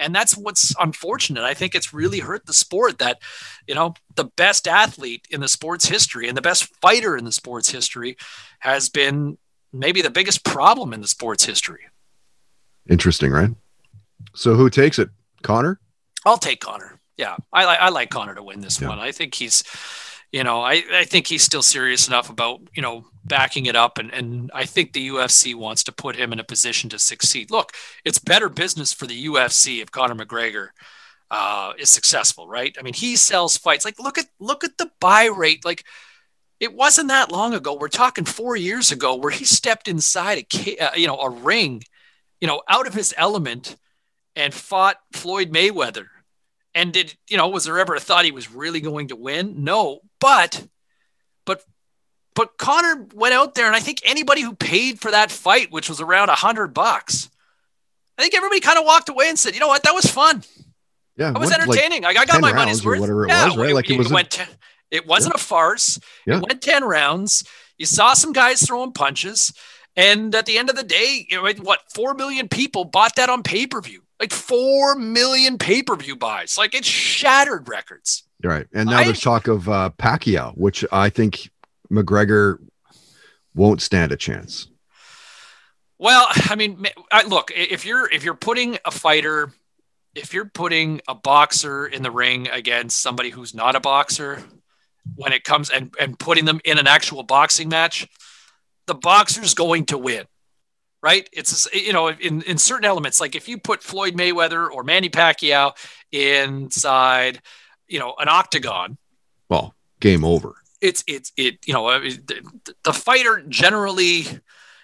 and 0.01 0.15
that's 0.15 0.37
what's 0.37 0.75
unfortunate. 0.81 1.45
I 1.45 1.55
think 1.55 1.75
it's 1.75 1.95
really 1.95 2.19
hurt 2.19 2.47
the 2.47 2.55
sport 2.55 2.99
that, 2.99 3.21
you 3.69 3.75
know, 3.75 3.95
the 4.17 4.25
best 4.25 4.67
athlete 4.67 5.29
in 5.31 5.41
the 5.41 5.49
sport's 5.49 5.87
history 5.87 6.27
and 6.27 6.37
the 6.37 6.43
best 6.43 6.65
fighter 6.81 7.17
in 7.17 7.25
the 7.25 7.33
sport's 7.33 7.71
history 7.71 8.17
has 8.61 8.89
been 8.89 9.39
maybe 9.73 10.03
the 10.03 10.11
biggest 10.11 10.45
problem 10.45 10.93
in 10.93 11.01
the 11.01 11.09
sport's 11.09 11.45
history. 11.45 11.83
Interesting, 12.89 13.31
right? 13.31 13.51
So 14.35 14.55
who 14.55 14.71
takes 14.71 14.99
it? 14.99 15.11
Conor? 15.43 15.79
I'll 16.25 16.39
take 16.39 16.61
Conor. 16.61 17.01
yeah, 17.21 17.37
I, 17.53 17.65
I 17.65 17.89
like 17.91 18.09
Conor 18.09 18.35
to 18.35 18.43
win 18.43 18.61
this 18.61 18.81
yeah. 18.81 18.89
one. 18.89 18.99
I 18.99 19.13
think 19.13 19.35
he's, 19.35 19.63
you 20.33 20.45
know, 20.45 20.63
I, 20.63 20.83
I 20.93 21.05
think 21.05 21.27
he's 21.27 21.43
still 21.43 21.63
serious 21.63 22.07
enough 22.07 22.31
about, 22.31 22.61
you 22.75 22.83
know, 22.83 23.07
backing 23.25 23.67
it 23.67 23.75
up. 23.75 23.99
And, 23.99 24.13
and 24.13 24.51
I 24.55 24.65
think 24.65 24.93
the 24.93 25.09
UFC 25.09 25.55
wants 25.55 25.83
to 25.85 25.93
put 25.93 26.17
him 26.17 26.33
in 26.33 26.39
a 26.39 26.45
position 26.45 26.89
to 26.91 26.99
succeed. 26.99 27.51
Look, 27.51 27.73
it's 28.05 28.19
better 28.19 28.49
business 28.49 28.93
for 28.93 29.07
the 29.07 29.27
UFC 29.27 29.83
if 29.83 29.91
Conor 29.91 30.15
McGregor 30.15 30.69
uh, 31.31 31.73
is 31.79 31.91
successful, 31.91 32.47
right? 32.47 32.77
I 32.79 32.83
mean, 32.83 32.95
he 32.95 33.17
sells 33.17 33.57
fights. 33.57 33.85
Like, 33.85 33.99
look 33.99 34.19
at, 34.19 34.27
look 34.39 34.63
at 34.63 34.79
the 34.79 34.91
buy 35.01 35.25
rate. 35.27 35.65
Like, 35.65 35.85
it 36.61 36.75
wasn't 36.75 37.09
that 37.09 37.33
long 37.33 37.53
ago. 37.55 37.75
We're 37.75 37.89
talking 37.89 38.25
four 38.25 38.55
years 38.55 38.93
ago 38.93 39.17
where 39.17 39.33
he 39.33 39.45
stepped 39.45 39.89
inside 39.89 40.47
a, 40.55 40.79
uh, 40.79 40.95
you 40.95 41.09
know, 41.09 41.19
a 41.19 41.31
ring, 41.31 41.83
you 42.41 42.47
know, 42.47 42.63
out 42.69 42.87
of 42.87 42.95
his 42.95 43.15
element 43.17 43.77
and 44.37 44.55
fought 44.55 44.99
Floyd 45.13 45.53
Mayweather 45.53 46.07
and 46.75 46.93
did 46.93 47.17
you 47.29 47.37
know 47.37 47.49
was 47.49 47.65
there 47.65 47.79
ever 47.79 47.95
a 47.95 48.01
thought 48.01 48.25
he 48.25 48.33
was 48.33 48.51
really 48.51 48.81
going 48.81 49.09
to 49.09 49.17
win? 49.17 49.65
No, 49.65 50.01
but 50.21 50.67
but 51.45 51.63
but 52.35 52.57
Conor 52.59 53.07
went 53.15 53.35
out 53.35 53.55
there, 53.55 53.67
and 53.67 53.77
I 53.77 53.81
think 53.81 54.01
anybody 54.05 54.43
who 54.43 54.55
paid 54.55 55.01
for 55.01 55.11
that 55.11 55.31
fight, 55.31 55.71
which 55.71 55.89
was 55.89 56.01
around 56.01 56.29
a 56.29 56.35
hundred 56.35 56.75
bucks, 56.75 57.29
I 58.17 58.23
think 58.23 58.35
everybody 58.35 58.61
kind 58.61 58.79
of 58.79 58.85
walked 58.85 59.09
away 59.09 59.29
and 59.29 59.39
said, 59.39 59.55
you 59.55 59.61
know 59.61 59.69
what, 59.69 59.83
that 59.83 59.95
was 59.95 60.07
fun. 60.07 60.43
Yeah, 61.17 61.31
it 61.31 61.39
was 61.39 61.53
entertaining. 61.53 62.03
Like 62.03 62.17
I 62.17 62.25
got 62.25 62.41
my 62.41 62.53
money's 62.53 62.85
worth. 62.85 63.01
Whatever 63.01 63.25
it 63.25 63.31
yeah, 63.31 63.47
was, 63.47 63.57
right? 63.57 63.75
Like 63.75 63.91
it, 63.91 63.95
it 63.95 63.99
was. 63.99 64.13
Went 64.13 64.41
it 64.91 65.07
wasn't 65.07 65.35
yeah. 65.35 65.41
a 65.41 65.45
farce. 65.45 66.01
Yeah. 66.27 66.37
It 66.39 66.43
went 66.49 66.63
ten 66.63 66.85
rounds. 66.85 67.45
You 67.79 67.87
saw 67.87 68.15
some 68.15 68.33
guys 68.33 68.63
throwing 68.63 68.93
punches. 68.93 69.53
And 69.97 70.35
at 70.35 70.47
the 70.47 70.57
end 70.57 70.71
of 70.71 70.77
the 70.77 70.85
day, 70.85 71.27
you 71.29 71.37
know, 71.37 71.53
what 71.63 71.81
four 71.93 72.15
million 72.15 72.49
people 72.49 72.85
bought 72.85 73.17
that 73.17 73.29
on 73.29 73.43
pay 73.43 73.67
per 73.67 73.81
view 73.81 74.03
like 74.21 74.33
4 74.33 74.97
million 74.97 75.57
pay-per-view 75.59 76.17
buys. 76.17 76.59
Like 76.59 76.75
it 76.75 76.85
shattered 76.85 77.69
records. 77.69 78.25
Right. 78.43 78.67
And 78.73 78.91
now 78.91 78.99
I, 78.99 79.05
there's 79.05 79.21
talk 79.21 79.49
of 79.49 79.69
uh 79.69 79.91
pacquiao 79.99 80.57
which 80.57 80.85
i 80.93 81.11
think 81.11 81.51
mcgregor 81.91 82.59
won't 83.55 83.83
stand 83.83 84.13
a 84.13 84.17
chance. 84.17 84.69
Well 85.99 86.27
i 86.31 86.55
mean 86.55 86.87
I, 87.11 87.25
look 87.25 87.51
if 87.55 87.85
you're 87.85 88.09
if 88.11 88.25
you're 88.25 88.35
putting 88.35 88.79
a 88.85 88.91
fighter 88.91 89.53
if 90.15 90.35
you're 90.35 90.47
putting 90.47 91.01
a 91.09 91.15
boxer 91.15 91.87
in 91.87 92.03
the 92.03 92.11
ring 92.11 92.49
against 92.49 92.99
somebody 92.99 93.31
who's 93.31 93.55
not 93.55 93.77
a 93.77 93.81
boxer 93.81 94.43
when 95.15 95.33
it 95.33 95.45
comes 95.45 95.71
and, 95.71 95.95
and 96.01 96.19
putting 96.19 96.45
them 96.45 96.61
in 96.65 96.79
an 96.79 96.87
actual 96.87 97.23
boxing 97.23 97.69
match 97.69 98.09
the 98.87 98.95
boxer's 98.95 99.55
going 99.55 99.87
to 99.87 99.99
win 99.99 100.25
right? 101.03 101.29
It's 101.33 101.69
you 101.73 101.93
know 101.93 102.09
in 102.09 102.43
in 102.43 102.59
certain 102.59 102.85
elements, 102.85 103.21
like 103.21 103.35
if 103.35 103.49
you 103.49 103.59
put 103.59 103.83
Floyd 103.83 104.15
Mayweather 104.15 104.71
or 104.71 104.83
Manny 104.83 105.09
Pacquiao 105.09 105.73
inside, 106.13 107.41
you 107.89 107.99
know, 107.99 108.15
an 108.19 108.29
octagon. 108.29 108.99
Well, 109.49 109.75
game 110.01 110.25
over. 110.25 110.55
It's 110.81 111.05
it's 111.07 111.33
it 111.37 111.67
you 111.67 111.75
know 111.75 111.89
uh, 111.89 112.01
the, 112.01 112.43
the 112.85 112.93
fighter 112.93 113.43
generally 113.49 114.27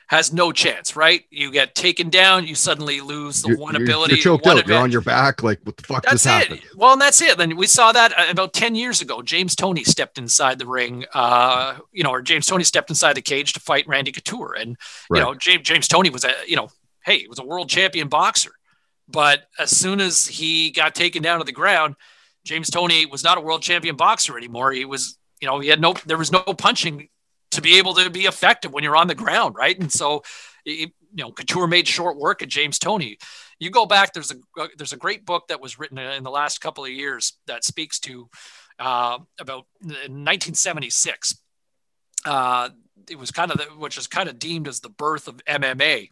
has 0.06 0.32
no 0.32 0.52
chance, 0.52 0.94
right? 0.94 1.24
You 1.30 1.50
get 1.50 1.74
taken 1.74 2.10
down, 2.10 2.46
you 2.46 2.54
suddenly 2.54 3.00
lose 3.00 3.42
the 3.42 3.48
you're, 3.48 3.58
one 3.58 3.74
ability. 3.74 4.14
You're 4.14 4.22
choked 4.22 4.46
out. 4.46 4.66
You're 4.66 4.78
on 4.78 4.92
your 4.92 5.00
back. 5.00 5.42
Like 5.42 5.60
what 5.64 5.76
the 5.76 5.82
fuck 5.82 6.02
that's 6.04 6.22
just 6.22 6.26
happened? 6.26 6.60
It. 6.60 6.76
Well, 6.76 6.92
and 6.92 7.00
that's 7.00 7.20
it. 7.20 7.36
Then 7.36 7.56
we 7.56 7.66
saw 7.66 7.90
that 7.92 8.16
uh, 8.16 8.26
about 8.30 8.52
ten 8.52 8.74
years 8.74 9.02
ago. 9.02 9.20
James 9.22 9.56
Toney 9.56 9.82
stepped 9.82 10.16
inside 10.16 10.58
the 10.58 10.66
ring, 10.66 11.04
uh, 11.12 11.78
you 11.92 12.04
know, 12.04 12.10
or 12.10 12.22
James 12.22 12.46
Toney 12.46 12.64
stepped 12.64 12.90
inside 12.90 13.14
the 13.14 13.22
cage 13.22 13.52
to 13.54 13.60
fight 13.60 13.86
Randy 13.88 14.12
Couture, 14.12 14.54
and 14.54 14.76
right. 15.10 15.18
you 15.18 15.24
know, 15.24 15.34
James 15.34 15.62
James 15.62 15.88
Toney 15.88 16.10
was 16.10 16.24
a 16.24 16.32
you 16.46 16.56
know, 16.56 16.68
hey, 17.04 17.18
he 17.18 17.28
was 17.28 17.40
a 17.40 17.44
world 17.44 17.68
champion 17.68 18.08
boxer, 18.08 18.52
but 19.08 19.48
as 19.58 19.76
soon 19.76 20.00
as 20.00 20.26
he 20.26 20.70
got 20.70 20.94
taken 20.94 21.22
down 21.22 21.38
to 21.38 21.44
the 21.44 21.52
ground, 21.52 21.96
James 22.44 22.70
Toney 22.70 23.06
was 23.06 23.24
not 23.24 23.38
a 23.38 23.40
world 23.40 23.62
champion 23.62 23.96
boxer 23.96 24.38
anymore. 24.38 24.70
He 24.70 24.84
was, 24.84 25.18
you 25.40 25.48
know, 25.48 25.58
he 25.58 25.68
had 25.68 25.80
no, 25.80 25.94
there 26.06 26.16
was 26.16 26.30
no 26.30 26.40
punching 26.40 27.08
to 27.52 27.62
be 27.62 27.78
able 27.78 27.94
to 27.94 28.10
be 28.10 28.26
effective 28.26 28.72
when 28.72 28.84
you're 28.84 28.96
on 28.96 29.08
the 29.08 29.14
ground, 29.14 29.54
right? 29.56 29.78
And 29.78 29.92
so 29.92 30.22
you 30.66 30.90
know, 31.12 31.32
Couture 31.32 31.66
made 31.66 31.88
short 31.88 32.16
work 32.16 32.42
of 32.42 32.48
James 32.48 32.78
Toney. 32.78 33.18
You 33.58 33.70
go 33.70 33.86
back, 33.86 34.12
there's 34.12 34.32
a 34.32 34.36
there's 34.76 34.92
a 34.92 34.98
great 34.98 35.24
book 35.24 35.48
that 35.48 35.60
was 35.60 35.78
written 35.78 35.98
in 35.98 36.24
the 36.24 36.30
last 36.30 36.60
couple 36.60 36.84
of 36.84 36.90
years 36.90 37.34
that 37.46 37.64
speaks 37.64 37.98
to 38.00 38.28
uh, 38.78 39.18
about 39.40 39.66
1976. 39.80 41.40
Uh, 42.24 42.70
it 43.08 43.18
was 43.18 43.30
kind 43.30 43.50
of 43.50 43.58
the, 43.58 43.64
which 43.78 43.96
is 43.96 44.06
kind 44.06 44.28
of 44.28 44.38
deemed 44.38 44.68
as 44.68 44.80
the 44.80 44.88
birth 44.88 45.28
of 45.28 45.42
MMA. 45.44 46.10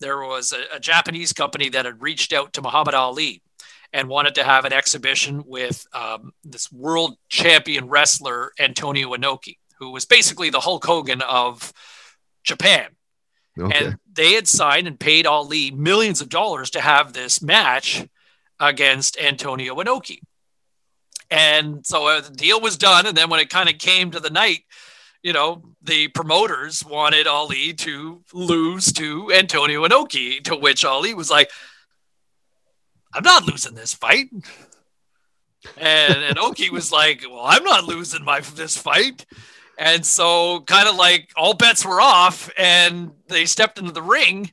There 0.00 0.18
was 0.18 0.52
a, 0.52 0.76
a 0.76 0.80
Japanese 0.80 1.32
company 1.32 1.70
that 1.70 1.84
had 1.84 2.02
reached 2.02 2.32
out 2.32 2.52
to 2.52 2.62
Muhammad 2.62 2.94
Ali 2.94 3.42
and 3.92 4.08
wanted 4.08 4.34
to 4.36 4.44
have 4.44 4.64
an 4.64 4.72
exhibition 4.72 5.42
with 5.46 5.86
um, 5.94 6.32
this 6.44 6.70
world 6.70 7.16
champion 7.28 7.88
wrestler 7.88 8.52
Antonio 8.60 9.14
Inoki, 9.14 9.56
who 9.78 9.90
was 9.90 10.04
basically 10.04 10.50
the 10.50 10.60
Hulk 10.60 10.84
Hogan 10.84 11.22
of 11.22 11.72
Japan. 12.44 12.86
Okay. 13.58 13.86
And 13.86 13.98
they 14.12 14.32
had 14.32 14.46
signed 14.46 14.86
and 14.86 14.98
paid 14.98 15.26
Ali 15.26 15.70
millions 15.70 16.20
of 16.20 16.28
dollars 16.28 16.70
to 16.70 16.80
have 16.80 17.12
this 17.12 17.42
match 17.42 18.06
against 18.60 19.18
Antonio 19.18 19.74
Inoki. 19.76 20.20
And 21.30 21.84
so 21.86 22.06
uh, 22.06 22.20
the 22.20 22.30
deal 22.30 22.60
was 22.60 22.78
done. 22.78 23.06
And 23.06 23.16
then 23.16 23.30
when 23.30 23.40
it 23.40 23.50
kind 23.50 23.68
of 23.68 23.78
came 23.78 24.10
to 24.12 24.20
the 24.20 24.30
night, 24.30 24.60
you 25.22 25.32
know, 25.32 25.62
the 25.82 26.08
promoters 26.08 26.84
wanted 26.84 27.26
Ali 27.26 27.74
to 27.74 28.22
lose 28.32 28.92
to 28.94 29.32
Antonio 29.32 29.86
Inoki, 29.86 30.42
to 30.44 30.56
which 30.56 30.84
Ali 30.84 31.14
was 31.14 31.30
like, 31.30 31.50
I'm 33.12 33.24
not 33.24 33.44
losing 33.44 33.74
this 33.74 33.94
fight. 33.94 34.28
And 35.76 36.36
Inoki 36.36 36.70
was 36.70 36.92
like, 36.92 37.24
Well, 37.28 37.44
I'm 37.44 37.64
not 37.64 37.84
losing 37.84 38.24
my 38.24 38.40
this 38.40 38.76
fight. 38.76 39.26
And 39.78 40.04
so, 40.04 40.60
kind 40.62 40.88
of 40.88 40.96
like 40.96 41.30
all 41.36 41.54
bets 41.54 41.86
were 41.86 42.00
off, 42.00 42.50
and 42.58 43.12
they 43.28 43.46
stepped 43.46 43.78
into 43.78 43.92
the 43.92 44.02
ring 44.02 44.50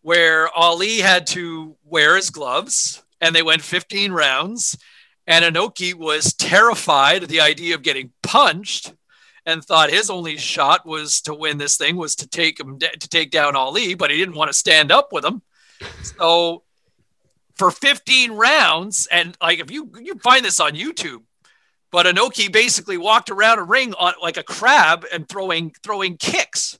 where 0.00 0.48
Ali 0.48 0.98
had 0.98 1.26
to 1.28 1.76
wear 1.84 2.16
his 2.16 2.30
gloves, 2.30 3.02
and 3.20 3.34
they 3.34 3.42
went 3.42 3.62
15 3.62 4.12
rounds. 4.12 4.76
And 5.26 5.44
Inoki 5.44 5.94
was 5.94 6.34
terrified 6.34 7.22
of 7.22 7.28
the 7.28 7.40
idea 7.40 7.74
of 7.74 7.82
getting 7.82 8.12
punched 8.22 8.92
and 9.46 9.62
thought 9.62 9.90
his 9.90 10.10
only 10.10 10.36
shot 10.36 10.86
was 10.86 11.20
to 11.22 11.34
win 11.34 11.58
this 11.58 11.76
thing 11.76 11.96
was 11.96 12.16
to 12.16 12.28
take 12.28 12.58
him 12.58 12.78
to 12.78 13.08
take 13.08 13.30
down 13.30 13.56
Ali, 13.56 13.94
but 13.94 14.10
he 14.10 14.16
didn't 14.16 14.34
want 14.34 14.48
to 14.48 14.54
stand 14.54 14.90
up 14.90 15.12
with 15.12 15.24
him. 15.24 15.42
So 16.02 16.62
for 17.54 17.70
15 17.70 18.32
rounds, 18.32 19.06
and 19.10 19.36
like 19.40 19.58
if 19.58 19.70
you 19.70 19.90
you 20.00 20.14
find 20.16 20.44
this 20.44 20.60
on 20.60 20.72
YouTube, 20.72 21.22
but 21.94 22.06
Inoki 22.06 22.50
basically 22.52 22.98
walked 22.98 23.30
around 23.30 23.60
a 23.60 23.62
ring 23.62 23.94
on 23.94 24.14
like 24.20 24.36
a 24.36 24.42
crab 24.42 25.06
and 25.12 25.28
throwing 25.28 25.72
throwing 25.84 26.16
kicks. 26.16 26.76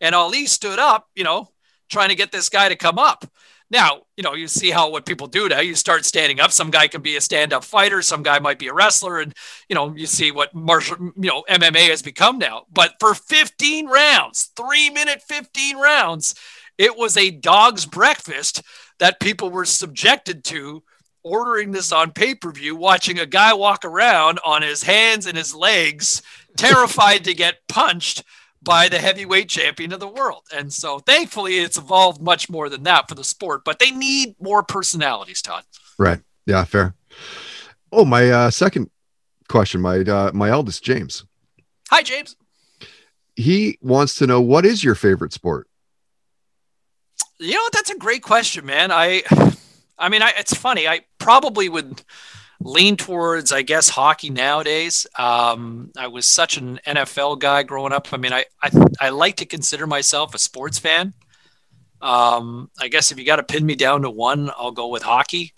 And 0.00 0.14
Ali 0.14 0.46
stood 0.46 0.78
up, 0.78 1.06
you 1.14 1.22
know, 1.22 1.50
trying 1.90 2.08
to 2.08 2.14
get 2.14 2.32
this 2.32 2.48
guy 2.48 2.70
to 2.70 2.74
come 2.74 2.98
up. 2.98 3.30
Now, 3.68 4.04
you 4.16 4.22
know, 4.22 4.32
you 4.32 4.48
see 4.48 4.70
how 4.70 4.88
what 4.88 5.04
people 5.04 5.26
do 5.26 5.50
now. 5.50 5.60
You 5.60 5.74
start 5.74 6.06
standing 6.06 6.40
up. 6.40 6.50
Some 6.50 6.70
guy 6.70 6.88
can 6.88 7.02
be 7.02 7.16
a 7.16 7.20
stand-up 7.20 7.62
fighter. 7.62 8.00
Some 8.00 8.22
guy 8.22 8.38
might 8.38 8.58
be 8.58 8.68
a 8.68 8.72
wrestler, 8.72 9.20
and 9.20 9.34
you 9.68 9.74
know, 9.74 9.94
you 9.94 10.06
see 10.06 10.30
what 10.30 10.54
martial, 10.54 10.96
you 10.98 11.28
know, 11.28 11.44
MMA 11.46 11.90
has 11.90 12.00
become 12.00 12.38
now. 12.38 12.62
But 12.72 12.94
for 13.00 13.12
15 13.12 13.86
rounds, 13.88 14.50
three-minute 14.56 15.20
15 15.28 15.76
rounds, 15.76 16.36
it 16.78 16.96
was 16.96 17.18
a 17.18 17.30
dog's 17.30 17.84
breakfast 17.84 18.62
that 18.98 19.20
people 19.20 19.50
were 19.50 19.66
subjected 19.66 20.42
to 20.44 20.82
ordering 21.24 21.72
this 21.72 21.90
on 21.90 22.12
pay 22.12 22.34
per 22.34 22.52
view, 22.52 22.76
watching 22.76 23.18
a 23.18 23.26
guy 23.26 23.52
walk 23.54 23.84
around 23.84 24.38
on 24.44 24.62
his 24.62 24.82
hands 24.84 25.26
and 25.26 25.36
his 25.36 25.54
legs, 25.54 26.22
terrified 26.56 27.24
to 27.24 27.34
get 27.34 27.66
punched 27.68 28.22
by 28.62 28.88
the 28.88 28.98
heavyweight 28.98 29.48
champion 29.48 29.92
of 29.92 30.00
the 30.00 30.08
world. 30.08 30.42
And 30.54 30.72
so 30.72 30.98
thankfully 31.00 31.58
it's 31.58 31.76
evolved 31.76 32.22
much 32.22 32.48
more 32.48 32.68
than 32.68 32.84
that 32.84 33.08
for 33.08 33.14
the 33.14 33.24
sport, 33.24 33.62
but 33.64 33.78
they 33.78 33.90
need 33.90 34.36
more 34.40 34.62
personalities, 34.62 35.42
Todd. 35.42 35.64
Right. 35.98 36.20
Yeah, 36.46 36.64
fair. 36.64 36.94
Oh, 37.92 38.04
my 38.04 38.30
uh, 38.30 38.50
second 38.50 38.90
question, 39.48 39.80
my 39.80 39.98
uh, 39.98 40.30
my 40.34 40.50
eldest 40.50 40.82
James. 40.82 41.24
Hi, 41.90 42.02
James. 42.02 42.36
He 43.36 43.78
wants 43.80 44.14
to 44.16 44.26
know 44.26 44.40
what 44.40 44.64
is 44.64 44.82
your 44.82 44.94
favorite 44.94 45.32
sport? 45.32 45.68
You 47.38 47.54
know, 47.54 47.68
that's 47.72 47.90
a 47.90 47.98
great 47.98 48.22
question, 48.22 48.64
man. 48.64 48.90
I 48.90 49.22
I 49.98 50.08
mean, 50.08 50.22
I, 50.22 50.32
it's 50.38 50.54
funny. 50.54 50.88
I 50.88 51.02
probably 51.24 51.70
would 51.70 52.02
lean 52.60 52.98
towards, 52.98 53.50
I 53.50 53.62
guess, 53.62 53.88
hockey 53.88 54.28
nowadays. 54.28 55.06
Um, 55.18 55.90
I 55.96 56.08
was 56.08 56.26
such 56.26 56.58
an 56.58 56.78
NFL 56.86 57.38
guy 57.38 57.62
growing 57.62 57.94
up. 57.94 58.12
I 58.12 58.18
mean, 58.18 58.34
I, 58.34 58.44
I, 58.62 58.70
I 59.00 59.08
like 59.08 59.36
to 59.36 59.46
consider 59.46 59.86
myself 59.86 60.34
a 60.34 60.38
sports 60.38 60.78
fan. 60.78 61.14
Um, 62.02 62.70
I 62.78 62.88
guess 62.88 63.10
if 63.10 63.18
you 63.18 63.24
got 63.24 63.36
to 63.36 63.42
pin 63.42 63.64
me 63.64 63.74
down 63.74 64.02
to 64.02 64.10
one, 64.10 64.50
I'll 64.54 64.70
go 64.70 64.88
with 64.88 65.02
hockey. 65.02 65.54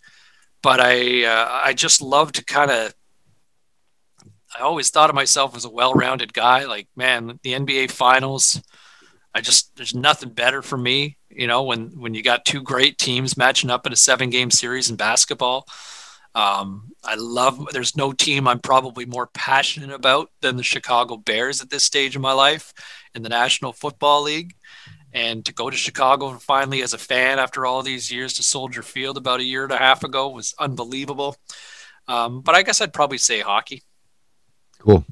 But 0.62 0.79
I, 0.81 1.25
uh, 1.25 1.61
I 1.64 1.73
just 1.73 2.01
love 2.01 2.31
to 2.33 2.45
kind 2.45 2.71
of. 2.71 2.95
I 4.57 4.62
always 4.62 4.91
thought 4.91 5.11
of 5.11 5.17
myself 5.17 5.57
as 5.57 5.64
a 5.64 5.71
well-rounded 5.71 6.33
guy. 6.33 6.64
Like, 6.64 6.87
man, 6.95 7.41
the 7.43 7.55
NBA 7.55 7.91
Finals. 7.91 8.62
I 9.35 9.41
just 9.41 9.77
there's 9.77 9.95
nothing 9.95 10.31
better 10.31 10.62
for 10.62 10.79
me. 10.79 11.19
You 11.37 11.47
know, 11.47 11.62
when 11.62 11.89
when 11.99 12.14
you 12.14 12.22
got 12.22 12.45
two 12.45 12.62
great 12.62 12.99
teams 12.99 13.37
matching 13.37 13.70
up 13.70 13.87
in 13.87 13.93
a 13.93 13.97
seven-game 13.97 14.51
series 14.51 14.91
in 14.91 14.97
basketball. 14.97 15.66
Um, 16.34 16.93
I 17.03 17.14
love, 17.14 17.68
there's 17.72 17.97
no 17.97 18.12
team 18.12 18.47
I'm 18.47 18.59
probably 18.59 19.07
more 19.07 19.26
passionate 19.28 19.91
about 19.91 20.28
than 20.43 20.59
the 20.59 20.62
Chicago 20.62 21.16
Bears 21.16 21.62
at 21.62 21.70
this 21.70 21.82
stage 21.82 22.14
of 22.14 22.20
my 22.20 22.34
life 22.34 22.74
in 23.14 23.22
the 23.22 23.30
National 23.30 23.72
Football 23.72 24.24
League. 24.24 24.55
And 25.14 25.47
to 25.47 25.55
go 25.55 25.70
to 25.70 25.76
Chicago 25.78 26.28
and 26.28 26.43
finally 26.43 26.82
as 26.82 26.93
a 26.93 26.99
fan 26.99 27.39
after 27.39 27.64
all 27.64 27.82
these 27.82 28.12
years 28.12 28.34
to 28.34 28.43
Soldier 28.43 28.82
Field 28.82 29.16
about 29.16 29.41
a 29.41 29.45
year 29.45 29.62
and 29.62 29.72
a 29.72 29.78
half 29.78 30.05
ago 30.05 30.28
was 30.28 30.55
unbelievable. 30.59 31.37
Um, 32.07 32.43
but 32.43 32.55
I 32.55 32.62
guess 32.62 32.82
I'd 32.82 32.93
probably 32.93 33.16
say 33.16 33.41
hockey. 33.41 33.82
Cool. 34.78 35.07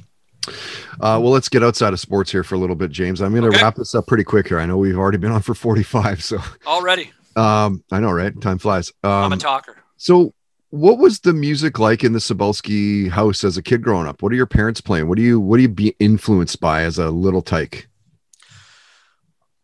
Uh, 1.01 1.19
well, 1.21 1.31
let's 1.31 1.49
get 1.49 1.63
outside 1.63 1.93
of 1.93 2.01
sports 2.01 2.31
here 2.31 2.45
for 2.45 2.55
a 2.55 2.59
little 2.59 2.77
bit, 2.77 2.91
James. 2.91 3.21
I'm 3.21 3.33
going 3.33 3.43
to 3.43 3.49
okay. 3.49 3.63
wrap 3.63 3.77
this 3.77 3.95
up 3.95 4.07
pretty 4.07 4.25
quick 4.25 4.49
here. 4.49 4.59
I 4.59 4.67
know 4.67 4.77
we've 4.77 4.99
already 4.99 5.19
been 5.19 5.33
on 5.33 5.43
for 5.43 5.55
45, 5.55 6.23
so 6.23 6.39
already. 6.67 7.11
Um, 7.37 7.83
I 7.91 8.01
know, 8.01 8.13
right? 8.13 8.39
Time 8.41 8.59
flies. 8.59 8.93
Um, 9.03 9.11
I'm 9.11 9.33
a 9.33 9.37
talker. 9.37 9.77
So, 9.97 10.33
what 10.71 10.99
was 10.99 11.21
the 11.21 11.33
music 11.33 11.79
like 11.79 12.03
in 12.03 12.13
the 12.13 12.19
Cybulski 12.19 13.09
house 13.09 13.45
as 13.45 13.57
a 13.57 13.63
kid 13.63 13.83
growing 13.83 14.07
up? 14.07 14.23
What 14.23 14.33
are 14.33 14.37
your 14.37 14.47
parents 14.47 14.81
playing? 14.81 15.09
What 15.09 15.17
do 15.17 15.23
you 15.23 15.39
what 15.39 15.57
do 15.57 15.63
you 15.63 15.69
be 15.69 15.95
influenced 16.01 16.61
by 16.61 16.83
as 16.83 16.99
a 16.99 17.11
little 17.11 17.43
tyke? 17.43 17.89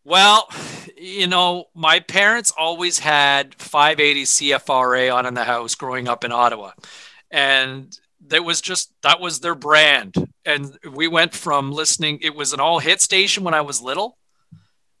Well, 0.03 0.49
you 0.97 1.27
know, 1.27 1.65
my 1.75 1.99
parents 1.99 2.51
always 2.57 2.99
had 2.99 3.55
580 3.55 4.23
CFRA 4.23 5.13
on 5.13 5.25
in 5.25 5.35
the 5.35 5.43
house 5.43 5.75
growing 5.75 6.07
up 6.07 6.23
in 6.23 6.31
Ottawa. 6.31 6.71
And 7.29 7.97
that 8.31 8.43
was 8.43 8.61
just 8.61 8.91
that 9.03 9.19
was 9.19 9.39
their 9.39 9.55
brand. 9.55 10.15
And 10.45 10.77
we 10.89 11.07
went 11.07 11.33
from 11.33 11.71
listening, 11.71 12.19
it 12.21 12.35
was 12.35 12.53
an 12.53 12.59
all 12.59 12.79
hit 12.79 13.01
station 13.01 13.43
when 13.43 13.53
I 13.53 13.61
was 13.61 13.81
little. 13.81 14.17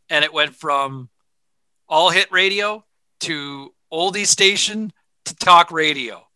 And 0.09 0.23
it 0.23 0.33
went 0.33 0.55
from 0.55 1.09
all 1.87 2.09
hit 2.09 2.31
radio 2.31 2.85
to 3.21 3.73
oldie 3.91 4.27
station 4.27 4.91
to 5.25 5.35
talk 5.35 5.71
radio. 5.71 6.27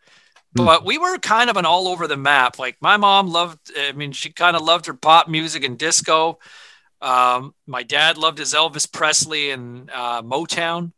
But 0.54 0.86
we 0.86 0.98
were 0.98 1.18
kind 1.18 1.50
of 1.50 1.58
an 1.58 1.66
all 1.66 1.90
over 1.90 2.08
the 2.08 2.16
map. 2.16 2.58
Like 2.58 2.78
my 2.80 2.96
mom 2.96 3.28
loved, 3.28 3.60
I 3.78 3.92
mean, 3.92 4.14
she 4.14 4.32
kind 4.32 4.56
of 4.56 4.62
loved 4.62 4.86
her 4.86 4.94
pop 4.94 5.28
music 5.28 5.66
and 5.66 5.78
disco. 5.78 6.40
Um, 7.02 7.54
my 7.68 7.84
dad 7.84 8.18
loved 8.18 8.38
his 8.38 8.54
Elvis 8.54 8.90
Presley 8.90 9.52
and 9.52 9.90
uh, 9.92 10.22
Motown. 10.22 10.94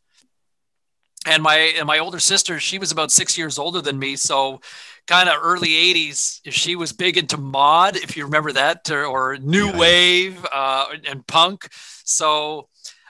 And 1.26 1.42
my 1.42 1.56
and 1.56 1.88
my 1.88 1.98
older 1.98 2.20
sister, 2.20 2.60
she 2.60 2.78
was 2.78 2.92
about 2.92 3.12
six 3.12 3.38
years 3.38 3.58
older 3.58 3.82
than 3.82 3.98
me, 4.00 4.16
so 4.16 4.62
kind 5.08 5.30
of 5.30 5.36
early 5.42 5.70
'80s. 5.70 6.42
She 6.50 6.76
was 6.76 6.94
big 6.94 7.18
into 7.18 7.38
mod, 7.38 7.96
if 7.96 8.16
you 8.16 8.26
remember 8.26 8.52
that, 8.54 8.90
or, 8.92 9.06
or 9.06 9.38
new 9.38 9.68
yeah. 9.68 9.78
wave 9.78 10.46
uh, 10.54 10.86
and 11.08 11.26
punk. 11.26 11.68
So 12.04 12.68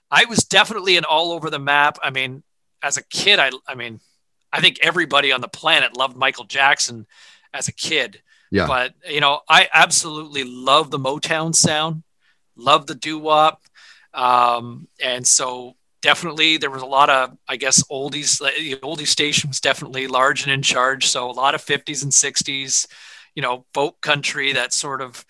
I 0.09 0.25
was 0.25 0.39
definitely 0.39 0.97
an 0.97 1.03
all 1.03 1.31
over 1.31 1.49
the 1.49 1.59
map. 1.59 1.97
I 2.01 2.09
mean, 2.09 2.43
as 2.81 2.97
a 2.97 3.03
kid, 3.03 3.39
I 3.39 3.51
I 3.67 3.75
mean, 3.75 3.99
I 4.51 4.61
think 4.61 4.79
everybody 4.81 5.31
on 5.31 5.41
the 5.41 5.47
planet 5.47 5.97
loved 5.97 6.15
Michael 6.15 6.45
Jackson 6.45 7.05
as 7.53 7.67
a 7.67 7.73
kid. 7.73 8.21
Yeah. 8.51 8.67
But 8.67 8.93
you 9.09 9.19
know, 9.19 9.41
I 9.49 9.67
absolutely 9.73 10.43
love 10.43 10.91
the 10.91 10.99
Motown 10.99 11.53
sound, 11.53 12.03
love 12.55 12.87
the 12.87 12.95
doo 12.95 13.19
wop, 13.19 13.61
um, 14.13 14.87
and 15.01 15.27
so 15.27 15.75
definitely 16.01 16.57
there 16.57 16.71
was 16.71 16.81
a 16.81 16.87
lot 16.87 17.09
of, 17.09 17.37
I 17.47 17.57
guess, 17.57 17.83
oldies. 17.91 18.39
The 18.39 18.75
oldies 18.77 19.07
station 19.07 19.49
was 19.49 19.59
definitely 19.59 20.07
large 20.07 20.43
and 20.43 20.51
in 20.51 20.61
charge. 20.61 21.07
So 21.07 21.29
a 21.29 21.31
lot 21.31 21.55
of 21.55 21.63
50s 21.63 22.03
and 22.03 22.11
60s, 22.11 22.87
you 23.35 23.41
know, 23.41 23.65
folk 23.73 24.01
country 24.01 24.53
that 24.53 24.73
sort 24.73 25.01
of 25.01 25.25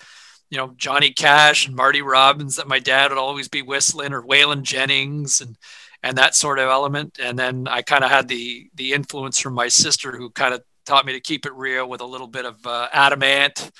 you 0.49 0.57
know 0.57 0.73
Johnny 0.77 1.11
Cash 1.11 1.67
and 1.67 1.75
Marty 1.75 2.01
Robbins 2.01 2.55
that 2.55 2.67
my 2.67 2.79
dad 2.79 3.11
would 3.11 3.17
always 3.17 3.47
be 3.47 3.61
whistling, 3.61 4.13
or 4.13 4.21
Waylon 4.21 4.61
Jennings, 4.61 5.41
and 5.41 5.57
and 6.03 6.17
that 6.17 6.35
sort 6.35 6.59
of 6.59 6.69
element. 6.69 7.19
And 7.21 7.37
then 7.37 7.67
I 7.67 7.81
kind 7.81 8.03
of 8.03 8.09
had 8.09 8.27
the 8.27 8.69
the 8.75 8.93
influence 8.93 9.39
from 9.39 9.53
my 9.53 9.67
sister, 9.67 10.15
who 10.15 10.29
kind 10.29 10.53
of 10.53 10.63
taught 10.85 11.05
me 11.05 11.13
to 11.13 11.19
keep 11.19 11.45
it 11.45 11.53
real 11.53 11.87
with 11.89 12.01
a 12.01 12.05
little 12.05 12.27
bit 12.27 12.45
of 12.45 12.65
uh, 12.65 12.87
Adam 12.93 13.21
Ant 13.23 13.71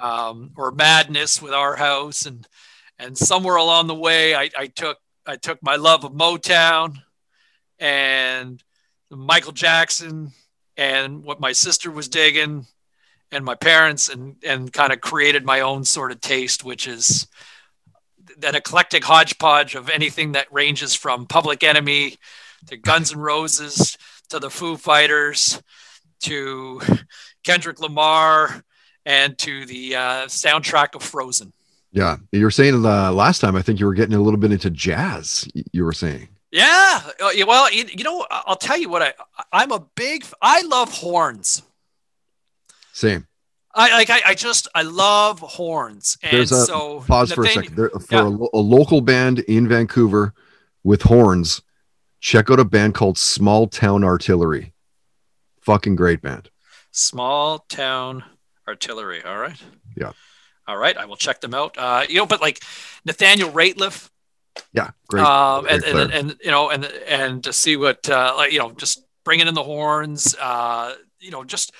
um, 0.00 0.52
or 0.56 0.72
madness 0.72 1.42
with 1.42 1.52
our 1.52 1.76
house. 1.76 2.24
And 2.26 2.46
and 2.98 3.16
somewhere 3.16 3.56
along 3.56 3.88
the 3.88 3.94
way, 3.94 4.34
I, 4.34 4.48
I 4.56 4.66
took 4.68 4.98
I 5.26 5.36
took 5.36 5.62
my 5.62 5.76
love 5.76 6.04
of 6.04 6.12
Motown 6.12 7.02
and 7.78 8.62
Michael 9.10 9.52
Jackson 9.52 10.32
and 10.76 11.24
what 11.24 11.40
my 11.40 11.52
sister 11.52 11.90
was 11.90 12.08
digging 12.08 12.66
and 13.32 13.44
my 13.44 13.56
parents 13.56 14.08
and 14.08 14.36
and 14.44 14.72
kind 14.72 14.92
of 14.92 15.00
created 15.00 15.44
my 15.44 15.60
own 15.60 15.84
sort 15.84 16.12
of 16.12 16.20
taste, 16.20 16.64
which 16.64 16.86
is 16.86 17.26
that 18.38 18.54
eclectic 18.54 19.04
hodgepodge 19.04 19.74
of 19.74 19.88
anything 19.88 20.32
that 20.32 20.52
ranges 20.52 20.94
from 20.94 21.26
Public 21.26 21.64
Enemy 21.64 22.16
to 22.66 22.76
Guns 22.76 23.12
N' 23.12 23.18
Roses 23.18 23.96
to 24.28 24.38
the 24.38 24.50
Foo 24.50 24.76
Fighters 24.76 25.60
to 26.20 26.80
Kendrick 27.44 27.80
Lamar 27.80 28.64
and 29.04 29.36
to 29.38 29.66
the 29.66 29.96
uh, 29.96 30.26
soundtrack 30.26 30.94
of 30.94 31.02
Frozen. 31.02 31.52
Yeah, 31.96 32.18
you 32.30 32.44
were 32.44 32.50
saying 32.50 32.84
uh, 32.84 33.10
last 33.10 33.38
time. 33.38 33.56
I 33.56 33.62
think 33.62 33.80
you 33.80 33.86
were 33.86 33.94
getting 33.94 34.14
a 34.14 34.20
little 34.20 34.38
bit 34.38 34.52
into 34.52 34.68
jazz. 34.68 35.48
You 35.72 35.82
were 35.82 35.94
saying. 35.94 36.28
Yeah, 36.52 37.00
uh, 37.22 37.30
well, 37.46 37.72
you, 37.72 37.86
you 37.90 38.04
know, 38.04 38.26
I'll 38.30 38.56
tell 38.56 38.76
you 38.76 38.90
what 38.90 39.00
I 39.00 39.14
I'm 39.50 39.72
a 39.72 39.80
big. 39.94 40.26
I 40.42 40.60
love 40.60 40.92
horns. 40.92 41.62
Same. 42.92 43.26
I 43.74 43.92
like 43.92 44.10
I, 44.10 44.20
I 44.26 44.34
just 44.34 44.68
I 44.74 44.82
love 44.82 45.40
horns. 45.40 46.18
And 46.22 46.36
There's 46.36 46.52
a 46.52 46.66
so 46.66 47.00
pause 47.00 47.32
for 47.32 47.44
a 47.44 47.48
second. 47.48 47.76
There, 47.76 47.88
for 47.88 48.14
yeah. 48.14 48.24
a, 48.24 48.58
a, 48.58 48.60
local 48.60 49.00
band 49.00 49.38
in 49.40 49.66
Vancouver 49.66 50.34
with 50.84 51.00
horns, 51.00 51.62
check 52.20 52.50
out 52.50 52.60
a 52.60 52.64
band 52.66 52.92
called 52.92 53.16
Small 53.16 53.68
Town 53.68 54.04
Artillery. 54.04 54.74
Fucking 55.62 55.96
great 55.96 56.20
band. 56.20 56.50
Small 56.90 57.60
Town 57.70 58.22
Artillery. 58.68 59.22
All 59.24 59.38
right. 59.38 59.62
Yeah. 59.96 60.12
All 60.66 60.76
right. 60.76 60.96
I 60.96 61.04
will 61.04 61.16
check 61.16 61.40
them 61.40 61.54
out. 61.54 61.76
Uh, 61.78 62.04
you 62.08 62.16
know, 62.16 62.26
but 62.26 62.40
like 62.40 62.62
Nathaniel 63.04 63.50
Rateliff. 63.50 64.10
Yeah. 64.72 64.90
Great. 65.08 65.24
Um, 65.24 65.64
great 65.64 65.84
and, 65.84 65.98
and, 65.98 66.12
and, 66.12 66.36
you 66.42 66.50
know, 66.50 66.70
and, 66.70 66.84
and 66.84 67.44
to 67.44 67.52
see 67.52 67.76
what, 67.76 68.08
uh, 68.08 68.34
like, 68.36 68.52
you 68.52 68.58
know, 68.58 68.72
just 68.72 69.04
bringing 69.24 69.48
in 69.48 69.54
the 69.54 69.62
horns, 69.62 70.34
uh, 70.40 70.94
you 71.20 71.30
know, 71.30 71.44
just, 71.44 71.72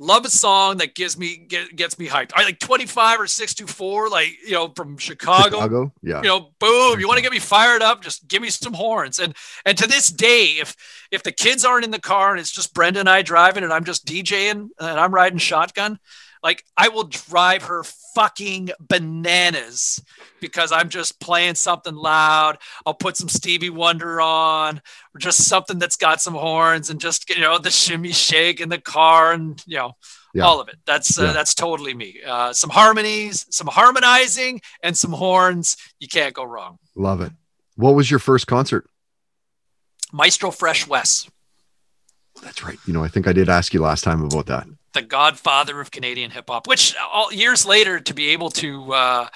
love 0.00 0.24
a 0.24 0.30
song 0.30 0.78
that 0.78 0.94
gives 0.94 1.16
me 1.16 1.36
get, 1.36 1.76
gets 1.76 1.98
me 1.98 2.08
hyped. 2.08 2.32
I 2.34 2.42
like 2.42 2.58
25 2.58 3.20
or 3.20 3.26
6 3.26 3.54
to 3.54 3.66
4, 3.66 4.08
like 4.08 4.28
you 4.44 4.52
know, 4.52 4.72
from 4.74 4.96
Chicago. 4.96 5.56
Chicago, 5.56 5.92
yeah. 6.02 6.22
You 6.22 6.28
know, 6.28 6.50
boom. 6.58 6.98
You 6.98 7.06
want 7.06 7.18
to 7.18 7.22
get 7.22 7.30
me 7.30 7.38
fired 7.38 7.82
up? 7.82 8.02
Just 8.02 8.26
give 8.26 8.42
me 8.42 8.48
some 8.48 8.72
horns. 8.72 9.20
And 9.20 9.36
and 9.64 9.78
to 9.78 9.86
this 9.86 10.10
day, 10.10 10.56
if 10.58 10.74
if 11.12 11.22
the 11.22 11.32
kids 11.32 11.64
aren't 11.64 11.84
in 11.84 11.90
the 11.90 12.00
car 12.00 12.30
and 12.30 12.40
it's 12.40 12.50
just 12.50 12.74
Brenda 12.74 13.00
and 13.00 13.08
I 13.08 13.22
driving 13.22 13.62
and 13.62 13.72
I'm 13.72 13.84
just 13.84 14.06
DJing 14.06 14.70
and 14.80 15.00
I'm 15.00 15.14
riding 15.14 15.38
shotgun, 15.38 15.98
like 16.42 16.64
I 16.76 16.88
will 16.88 17.04
drive 17.04 17.64
her 17.64 17.82
fucking 18.14 18.70
bananas 18.80 20.02
because 20.40 20.72
I'm 20.72 20.88
just 20.88 21.20
playing 21.20 21.54
something 21.54 21.94
loud. 21.94 22.58
I'll 22.86 22.94
put 22.94 23.16
some 23.16 23.28
Stevie 23.28 23.70
Wonder 23.70 24.20
on, 24.20 24.80
or 25.14 25.18
just 25.18 25.46
something 25.46 25.78
that's 25.78 25.96
got 25.96 26.20
some 26.20 26.34
horns, 26.34 26.90
and 26.90 27.00
just 27.00 27.28
you 27.28 27.40
know 27.40 27.58
the 27.58 27.70
shimmy 27.70 28.12
shake 28.12 28.60
in 28.60 28.68
the 28.68 28.80
car, 28.80 29.32
and 29.32 29.62
you 29.66 29.76
know 29.76 29.92
yeah. 30.34 30.44
all 30.44 30.60
of 30.60 30.68
it. 30.68 30.76
That's 30.86 31.18
uh, 31.18 31.24
yeah. 31.24 31.32
that's 31.32 31.54
totally 31.54 31.94
me. 31.94 32.20
Uh, 32.26 32.52
some 32.52 32.70
harmonies, 32.70 33.46
some 33.50 33.68
harmonizing, 33.68 34.60
and 34.82 34.96
some 34.96 35.12
horns. 35.12 35.76
You 35.98 36.08
can't 36.08 36.34
go 36.34 36.44
wrong. 36.44 36.78
Love 36.96 37.20
it. 37.20 37.32
What 37.76 37.94
was 37.94 38.10
your 38.10 38.20
first 38.20 38.46
concert? 38.46 38.88
Maestro 40.12 40.50
Fresh 40.50 40.86
Wes. 40.88 41.30
That's 42.42 42.64
right. 42.64 42.78
You 42.86 42.92
know, 42.92 43.04
I 43.04 43.08
think 43.08 43.26
I 43.26 43.32
did 43.32 43.48
ask 43.48 43.74
you 43.74 43.80
last 43.80 44.02
time 44.02 44.22
about 44.22 44.46
that 44.46 44.66
the 44.92 45.02
godfather 45.02 45.80
of 45.80 45.90
Canadian 45.90 46.30
hip 46.30 46.46
hop, 46.48 46.66
which 46.66 46.94
all 47.12 47.32
years 47.32 47.64
later 47.66 48.00
to 48.00 48.14
be 48.14 48.30
able 48.30 48.50
to, 48.50 48.92
uh, 48.92 49.28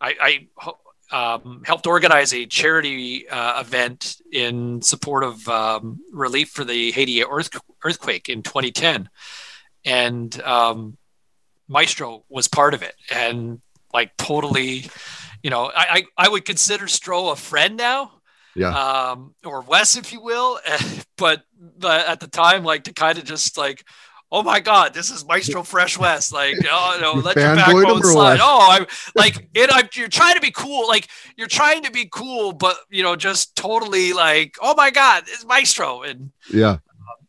I, 0.00 0.48
I 0.60 0.72
um, 1.10 1.62
helped 1.64 1.86
organize 1.86 2.32
a 2.32 2.46
charity 2.46 3.28
uh, 3.28 3.60
event 3.60 4.16
in 4.32 4.80
support 4.82 5.24
of 5.24 5.46
um, 5.48 6.00
relief 6.12 6.50
for 6.50 6.64
the 6.64 6.92
Haiti 6.92 7.24
earth, 7.24 7.50
earthquake 7.84 8.28
in 8.28 8.42
2010. 8.42 9.08
And 9.84 10.40
um, 10.42 10.96
Maestro 11.68 12.24
was 12.28 12.48
part 12.48 12.74
of 12.74 12.82
it 12.82 12.94
and 13.12 13.60
like 13.92 14.16
totally, 14.16 14.88
you 15.42 15.50
know, 15.50 15.70
I, 15.74 16.04
I, 16.16 16.26
I 16.26 16.28
would 16.28 16.44
consider 16.44 16.86
Stro 16.86 17.32
a 17.32 17.36
friend 17.36 17.76
now. 17.76 18.12
Yeah. 18.56 18.70
Um, 18.70 19.34
or 19.44 19.62
Wes, 19.62 19.96
if 19.96 20.12
you 20.12 20.20
will. 20.20 20.58
but, 21.16 21.42
but 21.78 22.06
at 22.06 22.20
the 22.20 22.26
time, 22.28 22.64
like 22.64 22.84
to 22.84 22.92
kind 22.92 23.18
of 23.18 23.24
just 23.24 23.56
like, 23.56 23.84
oh 24.32 24.42
my 24.42 24.60
god, 24.60 24.94
this 24.94 25.10
is 25.10 25.26
Maestro 25.26 25.62
Fresh 25.62 25.98
Wes. 25.98 26.32
Like, 26.32 26.56
oh 26.70 26.98
no, 27.00 27.12
let 27.14 27.36
your 27.36 27.56
backbone 27.56 28.02
slide. 28.02 28.38
Oh, 28.40 28.68
I'm 28.70 28.86
like 29.14 29.48
it. 29.54 29.70
I'm, 29.72 29.88
you're 29.94 30.08
trying 30.08 30.34
to 30.34 30.40
be 30.40 30.50
cool. 30.50 30.86
Like 30.88 31.08
you're 31.36 31.48
trying 31.48 31.82
to 31.84 31.90
be 31.90 32.08
cool, 32.10 32.52
but 32.52 32.76
you 32.88 33.02
know, 33.02 33.16
just 33.16 33.56
totally 33.56 34.12
like, 34.12 34.56
oh 34.62 34.74
my 34.76 34.90
god, 34.90 35.24
it's 35.26 35.44
Maestro. 35.44 36.02
And 36.02 36.32
Yeah. 36.52 36.78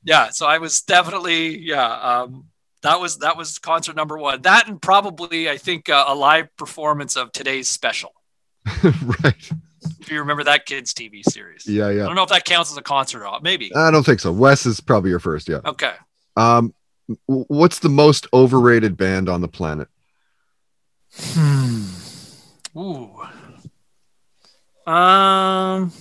yeah, 0.04 0.30
so 0.30 0.46
I 0.46 0.58
was 0.58 0.82
definitely 0.82 1.60
yeah. 1.60 1.92
Um, 1.92 2.46
that 2.82 3.00
was 3.00 3.20
that 3.20 3.38
was 3.38 3.60
concert 3.60 3.96
number 3.96 4.18
one. 4.18 4.42
That 4.42 4.68
and 4.68 4.82
probably 4.82 5.50
I 5.50 5.58
think 5.58 5.90
uh, 5.90 6.06
a 6.08 6.16
live 6.16 6.56
performance 6.58 7.16
of 7.16 7.32
today's 7.32 7.70
special. 7.70 8.14
right. 8.84 9.52
If 10.00 10.12
you 10.12 10.20
remember 10.20 10.44
that 10.44 10.66
kids 10.66 10.94
TV 10.94 11.24
series. 11.24 11.66
Yeah. 11.68 11.90
Yeah. 11.90 12.04
I 12.04 12.06
don't 12.08 12.16
know 12.16 12.24
if 12.24 12.30
that 12.30 12.46
counts 12.46 12.72
as 12.72 12.78
a 12.78 12.82
concert 12.84 13.20
or 13.22 13.24
not. 13.24 13.44
Maybe. 13.44 13.74
I 13.76 13.90
don't 13.92 14.06
think 14.06 14.20
so. 14.20 14.32
Wes 14.32 14.66
is 14.66 14.80
probably 14.80 15.10
your 15.10 15.20
first. 15.20 15.48
Yeah. 15.50 15.62
Okay. 15.66 15.94
Um, 16.36 16.74
what's 17.26 17.80
the 17.80 17.90
most 17.90 18.28
overrated 18.34 18.98
band 18.98 19.30
on 19.30 19.42
the 19.42 19.48
planet? 19.48 19.88
Hmm. 21.14 21.86
Ooh. 22.78 23.22
Um. 24.92 25.92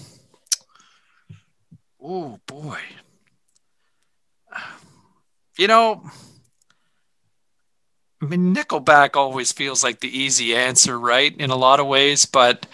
Oh 2.03 2.39
boy. 2.47 2.79
You 5.59 5.67
know, 5.67 6.03
I 8.23 8.27
mean, 8.27 8.55
Nickelback 8.55 9.17
always 9.17 9.53
feels 9.53 9.83
like 9.83 10.01
the 10.01 10.19
easy 10.19 10.55
answer, 10.55 10.99
right? 10.99 11.35
In 11.37 11.51
a 11.51 11.57
lot 11.57 11.81
of 11.81 11.87
ways, 11.87 12.27
but 12.27 12.67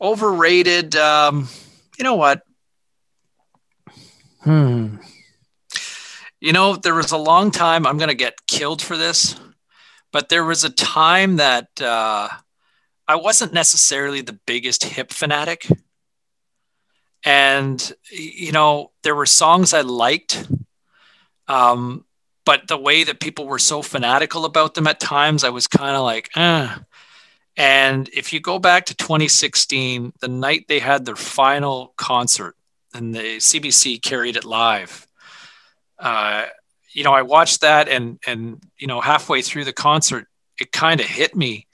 overrated. 0.00 0.96
Um, 0.96 1.48
you 1.98 2.04
know 2.04 2.14
what? 2.14 2.42
Hmm. 4.40 4.96
You 6.40 6.52
know, 6.52 6.76
there 6.76 6.94
was 6.94 7.12
a 7.12 7.16
long 7.16 7.50
time. 7.50 7.86
I'm 7.86 7.98
going 7.98 8.08
to 8.08 8.14
get 8.14 8.46
killed 8.46 8.82
for 8.82 8.96
this 8.96 9.36
but 10.16 10.30
there 10.30 10.44
was 10.44 10.64
a 10.64 10.70
time 10.70 11.36
that 11.36 11.68
uh, 11.78 12.26
I 13.06 13.16
wasn't 13.16 13.52
necessarily 13.52 14.22
the 14.22 14.38
biggest 14.46 14.84
hip 14.84 15.12
fanatic. 15.12 15.68
And, 17.22 17.92
you 18.10 18.50
know, 18.50 18.92
there 19.02 19.14
were 19.14 19.26
songs 19.26 19.74
I 19.74 19.82
liked, 19.82 20.48
um, 21.48 22.06
but 22.46 22.66
the 22.66 22.78
way 22.78 23.04
that 23.04 23.20
people 23.20 23.46
were 23.46 23.58
so 23.58 23.82
fanatical 23.82 24.46
about 24.46 24.72
them 24.72 24.86
at 24.86 25.00
times, 25.00 25.44
I 25.44 25.50
was 25.50 25.66
kind 25.66 25.94
of 25.94 26.02
like, 26.02 26.30
eh. 26.34 26.74
And 27.54 28.08
if 28.14 28.32
you 28.32 28.40
go 28.40 28.58
back 28.58 28.86
to 28.86 28.94
2016, 28.94 30.14
the 30.20 30.28
night 30.28 30.64
they 30.66 30.78
had 30.78 31.04
their 31.04 31.16
final 31.16 31.92
concert 31.98 32.54
and 32.94 33.14
the 33.14 33.36
CBC 33.36 34.00
carried 34.00 34.36
it 34.36 34.46
live, 34.46 35.05
uh, 35.98 36.46
you 36.92 37.04
know, 37.04 37.12
I 37.12 37.22
watched 37.22 37.60
that 37.60 37.88
and 37.88 38.18
and 38.26 38.62
you 38.78 38.86
know, 38.86 39.00
halfway 39.00 39.42
through 39.42 39.64
the 39.64 39.72
concert, 39.72 40.26
it 40.60 40.72
kind 40.72 41.00
of 41.00 41.06
hit 41.06 41.34
me 41.36 41.66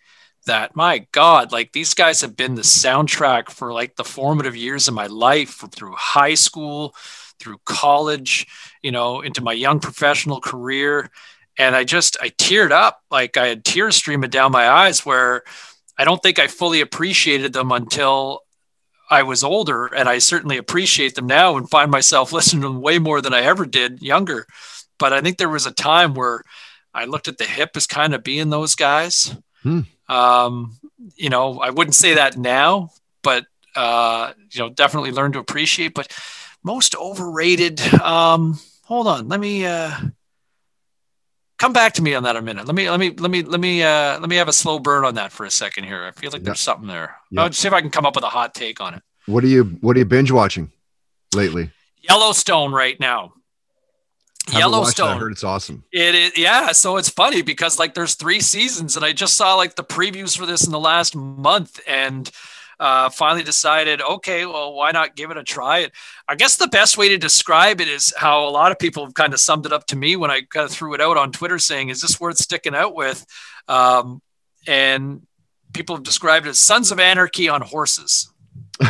that 0.46 0.74
my 0.74 1.06
God, 1.12 1.52
like 1.52 1.72
these 1.72 1.94
guys 1.94 2.20
have 2.22 2.36
been 2.36 2.56
the 2.56 2.62
soundtrack 2.62 3.50
for 3.50 3.72
like 3.72 3.96
the 3.96 4.04
formative 4.04 4.56
years 4.56 4.88
of 4.88 4.94
my 4.94 5.06
life, 5.06 5.62
through 5.70 5.94
high 5.96 6.34
school, 6.34 6.94
through 7.38 7.58
college, 7.64 8.46
you 8.82 8.90
know, 8.90 9.20
into 9.20 9.42
my 9.42 9.52
young 9.52 9.78
professional 9.78 10.40
career. 10.40 11.10
And 11.58 11.76
I 11.76 11.84
just 11.84 12.16
I 12.20 12.30
teared 12.30 12.72
up, 12.72 13.00
like 13.10 13.36
I 13.36 13.48
had 13.48 13.64
tears 13.64 13.94
streaming 13.96 14.30
down 14.30 14.52
my 14.52 14.68
eyes 14.68 15.06
where 15.06 15.44
I 15.98 16.04
don't 16.04 16.22
think 16.22 16.38
I 16.38 16.46
fully 16.48 16.80
appreciated 16.80 17.52
them 17.52 17.70
until 17.70 18.40
I 19.12 19.22
was 19.24 19.44
older, 19.44 19.86
and 19.86 20.08
I 20.08 20.18
certainly 20.18 20.56
appreciate 20.56 21.14
them 21.16 21.26
now 21.26 21.58
and 21.58 21.68
find 21.68 21.90
myself 21.90 22.32
listening 22.32 22.62
to 22.62 22.68
them 22.68 22.80
way 22.80 22.98
more 22.98 23.20
than 23.20 23.34
I 23.34 23.42
ever 23.42 23.66
did 23.66 24.02
younger. 24.02 24.46
But 24.98 25.12
I 25.12 25.20
think 25.20 25.36
there 25.36 25.50
was 25.50 25.66
a 25.66 25.72
time 25.72 26.14
where 26.14 26.42
I 26.94 27.04
looked 27.04 27.28
at 27.28 27.36
the 27.36 27.44
hip 27.44 27.70
as 27.76 27.86
kind 27.86 28.14
of 28.14 28.24
being 28.24 28.48
those 28.48 28.74
guys. 28.74 29.36
Hmm. 29.62 29.80
Um, 30.08 30.78
you 31.16 31.28
know, 31.28 31.60
I 31.60 31.70
wouldn't 31.70 31.94
say 31.94 32.14
that 32.14 32.38
now, 32.38 32.90
but 33.22 33.44
uh, 33.76 34.32
you 34.50 34.60
know, 34.60 34.70
definitely 34.70 35.12
learned 35.12 35.34
to 35.34 35.40
appreciate. 35.40 35.94
But 35.94 36.10
most 36.62 36.94
overrated. 36.96 37.80
Um, 37.94 38.58
hold 38.84 39.06
on, 39.08 39.28
let 39.28 39.40
me 39.40 39.66
uh, 39.66 39.92
come 41.62 41.72
back 41.72 41.92
to 41.92 42.02
me 42.02 42.12
on 42.14 42.24
that 42.24 42.34
a 42.34 42.42
minute. 42.42 42.66
Let 42.66 42.74
me 42.74 42.90
let 42.90 42.98
me 42.98 43.10
let 43.12 43.30
me 43.30 43.42
let 43.44 43.60
me 43.60 43.82
uh, 43.84 44.18
let 44.18 44.28
me 44.28 44.34
have 44.36 44.48
a 44.48 44.52
slow 44.52 44.80
burn 44.80 45.04
on 45.04 45.14
that 45.14 45.30
for 45.30 45.46
a 45.46 45.50
second 45.50 45.84
here. 45.84 46.04
I 46.04 46.10
feel 46.10 46.32
like 46.32 46.40
Yeah. 46.42 46.46
there's 46.46 46.60
something 46.60 46.88
there. 46.88 47.16
Yeah. 47.30 47.44
I'll 47.44 47.52
see 47.52 47.68
if 47.68 47.74
I 47.74 47.80
can 47.80 47.90
come 47.90 48.04
up 48.04 48.16
with 48.16 48.24
a 48.24 48.28
hot 48.28 48.52
take 48.52 48.80
on 48.80 48.94
it. 48.94 49.02
What 49.26 49.44
are 49.44 49.46
you 49.46 49.64
What 49.80 49.94
are 49.96 50.00
you 50.00 50.04
binge 50.04 50.32
watching 50.32 50.72
lately? 51.34 51.70
Yellowstone 52.00 52.72
right 52.72 52.98
now. 52.98 53.34
Haven't 54.48 54.72
watched. 54.72 54.98
I 55.00 55.16
heard 55.16 55.30
it's 55.30 55.44
awesome. 55.44 55.84
It 55.92 56.16
is, 56.16 56.36
yeah. 56.36 56.72
So 56.72 56.96
it's 56.96 57.08
funny 57.08 57.42
because 57.42 57.78
like 57.78 57.94
there's 57.94 58.16
three 58.16 58.40
seasons, 58.40 58.96
and 58.96 59.04
I 59.04 59.12
just 59.12 59.34
saw 59.36 59.54
like 59.54 59.76
the 59.76 59.84
previews 59.84 60.36
for 60.36 60.46
this 60.46 60.66
in 60.66 60.72
the 60.72 60.80
last 60.80 61.14
month, 61.14 61.78
and 61.86 62.28
uh, 62.82 63.08
finally 63.10 63.44
decided, 63.44 64.02
okay, 64.02 64.44
well, 64.44 64.74
why 64.74 64.90
not 64.90 65.14
give 65.14 65.30
it 65.30 65.36
a 65.36 65.44
try? 65.44 65.88
I 66.26 66.34
guess 66.34 66.56
the 66.56 66.66
best 66.66 66.98
way 66.98 67.08
to 67.10 67.16
describe 67.16 67.80
it 67.80 67.86
is 67.86 68.12
how 68.16 68.48
a 68.48 68.50
lot 68.50 68.72
of 68.72 68.78
people 68.80 69.04
have 69.04 69.14
kind 69.14 69.32
of 69.32 69.38
summed 69.38 69.66
it 69.66 69.72
up 69.72 69.86
to 69.86 69.96
me 69.96 70.16
when 70.16 70.32
I 70.32 70.40
kind 70.40 70.64
of 70.64 70.72
threw 70.72 70.92
it 70.92 71.00
out 71.00 71.16
on 71.16 71.30
Twitter, 71.30 71.60
saying, 71.60 71.90
"Is 71.90 72.00
this 72.00 72.18
worth 72.18 72.38
sticking 72.38 72.74
out 72.74 72.96
with?" 72.96 73.24
Um, 73.68 74.20
and 74.66 75.24
people 75.72 75.94
have 75.94 76.02
described 76.02 76.46
it 76.46 76.50
as 76.50 76.58
Sons 76.58 76.90
of 76.90 76.98
Anarchy 76.98 77.48
on 77.48 77.60
horses. 77.60 78.32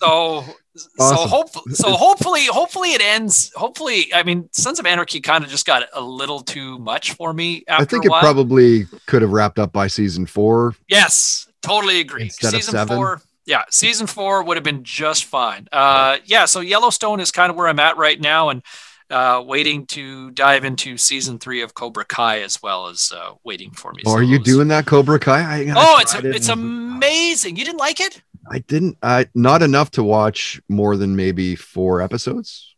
so. 0.00 0.44
So 0.76 1.14
hopefully, 1.14 1.72
so 1.72 1.92
hopefully, 1.92 2.46
hopefully 2.46 2.94
it 2.94 3.00
ends. 3.00 3.52
Hopefully, 3.54 4.12
I 4.12 4.24
mean, 4.24 4.48
Sons 4.50 4.80
of 4.80 4.86
Anarchy 4.86 5.20
kind 5.20 5.44
of 5.44 5.50
just 5.50 5.66
got 5.66 5.84
a 5.92 6.00
little 6.00 6.40
too 6.40 6.80
much 6.80 7.12
for 7.12 7.32
me 7.32 7.62
after 7.68 7.82
I 7.82 7.86
think 7.86 8.04
it 8.04 8.10
probably 8.10 8.86
could 9.06 9.22
have 9.22 9.30
wrapped 9.30 9.60
up 9.60 9.72
by 9.72 9.86
season 9.86 10.26
four. 10.26 10.74
Yes, 10.88 11.46
totally 11.64 12.00
agree. 12.00 12.24
Instead 12.24 12.52
season 12.52 12.86
four, 12.86 13.20
yeah, 13.46 13.64
season 13.70 14.06
four 14.06 14.42
would 14.42 14.56
have 14.56 14.64
been 14.64 14.84
just 14.84 15.24
fine. 15.24 15.68
Uh, 15.72 16.18
yeah, 16.24 16.44
so 16.44 16.60
Yellowstone 16.60 17.20
is 17.20 17.30
kind 17.30 17.50
of 17.50 17.56
where 17.56 17.68
I'm 17.68 17.80
at 17.80 17.96
right 17.96 18.20
now, 18.20 18.48
and 18.50 18.62
uh, 19.10 19.42
waiting 19.44 19.86
to 19.86 20.30
dive 20.30 20.64
into 20.64 20.96
season 20.96 21.38
three 21.38 21.62
of 21.62 21.74
Cobra 21.74 22.04
Kai 22.04 22.40
as 22.40 22.62
well 22.62 22.88
as 22.88 23.12
uh, 23.14 23.32
waiting 23.44 23.70
for 23.70 23.92
me. 23.92 24.02
Oh, 24.06 24.10
So 24.12 24.16
are 24.16 24.22
you 24.22 24.38
doing 24.38 24.68
that 24.68 24.86
Cobra 24.86 25.18
Kai? 25.18 25.40
I, 25.40 25.58
I 25.70 25.74
Oh, 25.76 25.98
it's 26.00 26.14
it 26.14 26.24
it's 26.24 26.48
and 26.48 26.60
I 26.60 26.64
was 26.64 26.70
like, 26.70 27.02
amazing. 27.02 27.56
You 27.56 27.64
didn't 27.64 27.80
like 27.80 28.00
it? 28.00 28.22
I 28.50 28.58
didn't. 28.60 28.98
I 29.02 29.26
not 29.34 29.62
enough 29.62 29.90
to 29.92 30.02
watch 30.02 30.60
more 30.68 30.96
than 30.96 31.16
maybe 31.16 31.54
four 31.56 32.00
episodes. 32.00 32.74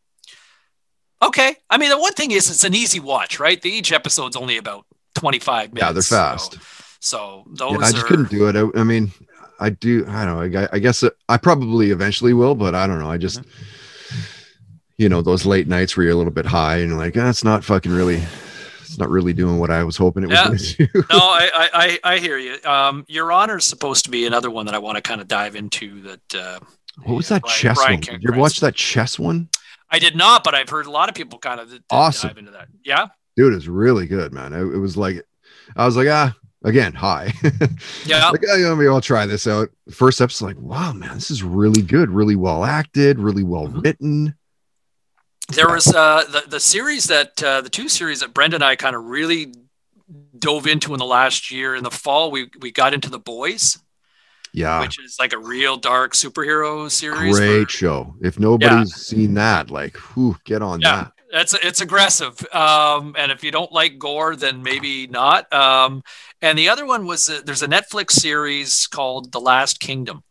Okay. 1.23 1.57
I 1.71 1.79
mean, 1.79 1.91
the 1.91 1.99
one 1.99 2.13
thing 2.13 2.31
is, 2.31 2.51
it's 2.51 2.65
an 2.65 2.75
easy 2.75 3.01
watch, 3.01 3.41
right? 3.41 3.61
The, 3.61 3.71
each 3.71 3.93
episode's 3.93 4.37
only 4.37 4.59
about 4.59 4.85
25 5.15 5.73
minutes. 5.73 5.83
Yeah, 5.87 5.93
they're 5.93 6.03
fast. 6.03 6.53
So, 6.53 6.59
so 7.07 7.45
those 7.49 7.73
Yeah, 7.73 7.79
I 7.79 7.91
just 7.93 8.05
are. 8.05 8.07
couldn't 8.09 8.31
do 8.31 8.49
it. 8.49 8.57
I, 8.57 8.81
I 8.81 8.85
mean, 8.85 9.13
I 9.61 9.71
do. 9.71 10.05
I 10.09 10.25
don't 10.25 10.53
know. 10.53 10.61
I, 10.61 10.69
I 10.73 10.79
guess 10.79 11.03
it, 11.03 11.15
I 11.29 11.37
probably 11.37 11.91
eventually 11.91 12.33
will, 12.35 12.55
but 12.55 12.75
I 12.75 12.87
don't 12.87 12.99
know. 12.99 13.11
I 13.11 13.17
just, 13.19 13.41
Mm-hmm. 13.41 14.23
you 14.99 15.09
know, 15.09 15.21
those 15.23 15.45
late 15.47 15.69
nights 15.69 15.97
where 15.97 16.05
you're 16.05 16.13
a 16.15 16.17
little 16.17 16.33
bit 16.33 16.47
high 16.47 16.77
and 16.79 16.91
you're 16.91 16.99
like, 16.99 17.15
that's 17.15 17.45
not 17.45 17.65
fucking 17.65 17.93
really. 17.93 18.23
It's 18.83 18.99
not 18.99 19.11
really 19.11 19.33
doing 19.33 19.59
what 19.59 19.71
I 19.71 19.83
was 19.85 19.97
hoping 19.97 20.23
it 20.23 20.29
was 20.29 20.39
Yeah. 20.39 20.47
going 20.47 20.59
to 20.59 20.87
do. 20.87 20.87
no, 21.11 21.19
I, 21.19 21.99
I, 22.05 22.13
I 22.15 22.19
hear 22.19 22.39
you. 22.39 22.57
Um, 22.65 23.05
Your 23.09 23.33
Honor 23.33 23.57
is 23.59 23.65
supposed 23.65 24.05
to 24.05 24.11
be 24.11 24.27
another 24.27 24.51
one 24.51 24.67
that 24.67 24.75
I 24.75 24.79
want 24.79 24.97
to 24.97 25.03
kind 25.03 25.21
of 25.21 25.27
dive 25.29 25.57
into. 25.57 26.03
That 26.03 26.35
uh, 26.35 26.61
What 27.05 27.17
was 27.17 27.29
that 27.29 27.43
Brian- 27.43 27.57
chess 27.59 27.77
Brian 27.79 27.93
one? 27.95 28.21
Did 28.21 28.23
you 28.23 28.33
watch 28.35 28.61
that 28.61 28.75
chess 28.77 29.19
one? 29.19 29.49
I 29.91 29.99
did 29.99 30.15
not, 30.17 30.45
but 30.45 30.55
I've 30.55 30.69
heard 30.69 30.87
a 30.87 30.91
lot 30.91 31.09
of 31.09 31.15
people 31.15 31.39
kind 31.39 31.61
of 31.61 31.73
Awesome. 31.91 32.29
dive 32.29 32.39
into 32.39 32.51
that. 32.53 32.69
Yeah, 32.85 33.07
Dude, 33.37 33.53
it's 33.55 33.67
really 33.67 34.07
good, 34.07 34.33
man. 34.33 34.53
It, 34.53 34.61
it 34.61 34.79
was 34.79 34.97
like, 34.97 35.23
I 35.77 35.85
was 35.85 35.97
like, 35.97 36.09
ah, 36.09 36.35
again, 36.67 36.93
high. 36.93 37.33
yeah, 38.05 38.29
like, 38.29 38.43
oh, 38.51 38.57
yeah, 38.57 38.75
maybe 38.75 38.89
I'll 38.89 39.01
try 39.01 39.25
this 39.25 39.47
out. 39.47 39.71
First 39.91 40.21
episode, 40.21 40.45
like, 40.47 40.59
wow, 40.59 40.93
man, 40.93 41.15
this 41.15 41.31
is 41.31 41.43
really 41.43 41.81
good, 41.81 42.11
really 42.11 42.37
well 42.37 42.65
acted, 42.65 43.19
really 43.19 43.43
well 43.45 43.69
Mhm. 43.69 43.83
written. 43.83 44.35
there 45.55 45.69
was 45.71 45.87
uh, 45.95 46.25
the 46.31 46.43
the 46.49 46.61
series 46.61 47.05
that 47.07 47.43
uh, 47.43 47.61
the 47.63 47.71
two 47.71 47.89
series 47.89 48.21
that 48.21 48.35
Brenda 48.35 48.57
and 48.57 48.65
I 48.65 48.77
kind 48.77 48.97
of 48.97 49.05
really 49.05 49.55
dove 50.39 50.67
into 50.67 50.93
in 50.93 50.99
the 50.99 51.05
last 51.07 51.51
year. 51.51 51.75
In 51.77 51.85
the 51.85 51.91
fall, 51.91 52.31
we 52.31 52.51
we 52.61 52.71
got 52.73 52.93
into 52.95 53.09
the 53.09 53.19
boys, 53.21 53.79
Yeah, 54.53 54.81
which 54.81 54.99
is 54.99 55.17
like 55.21 55.33
a 55.33 55.39
real 55.39 55.77
dark 55.77 56.15
superhero 56.15 56.91
series. 56.91 57.37
great 57.39 57.49
where- 57.59 57.69
show. 57.69 58.17
If 58.21 58.39
nobody's 58.41 58.95
seen 58.95 59.35
that, 59.35 59.71
like, 59.71 59.97
whew, 59.97 60.37
get 60.45 60.63
on 60.63 60.81
Yeah. 60.81 60.97
that. 60.97 61.13
It's 61.37 61.55
it's 61.55 61.81
aggressive, 61.81 62.39
um, 62.55 63.15
and 63.19 63.33
if 63.33 63.43
you 63.45 63.51
don't 63.51 63.73
like 63.73 63.99
gore, 63.99 64.37
then 64.37 64.63
maybe 64.63 65.07
not. 65.07 65.53
Um, 65.53 66.03
and 66.41 66.59
the 66.59 66.69
other 66.69 66.87
one 66.87 67.07
was 67.07 67.29
uh, 67.29 67.41
there's 67.45 67.63
a 67.63 67.69
Netflix 67.69 68.13
series 68.13 68.87
called 68.87 69.33
The 69.33 69.41
Last 69.41 69.81
Kingdom. 69.81 70.23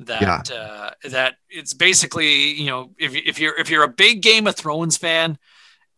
That 0.00 0.36
uh, 0.50 0.90
that 1.10 1.34
it's 1.48 1.72
basically 1.74 2.52
you 2.54 2.66
know 2.66 2.90
if 2.98 3.14
you- 3.14 3.22
if 3.24 3.38
you're 3.38 3.56
if 3.58 3.70
you're 3.70 3.84
a 3.84 3.88
big 3.88 4.22
Game 4.22 4.46
of 4.48 4.56
Thrones 4.56 4.96
fan, 4.96 5.38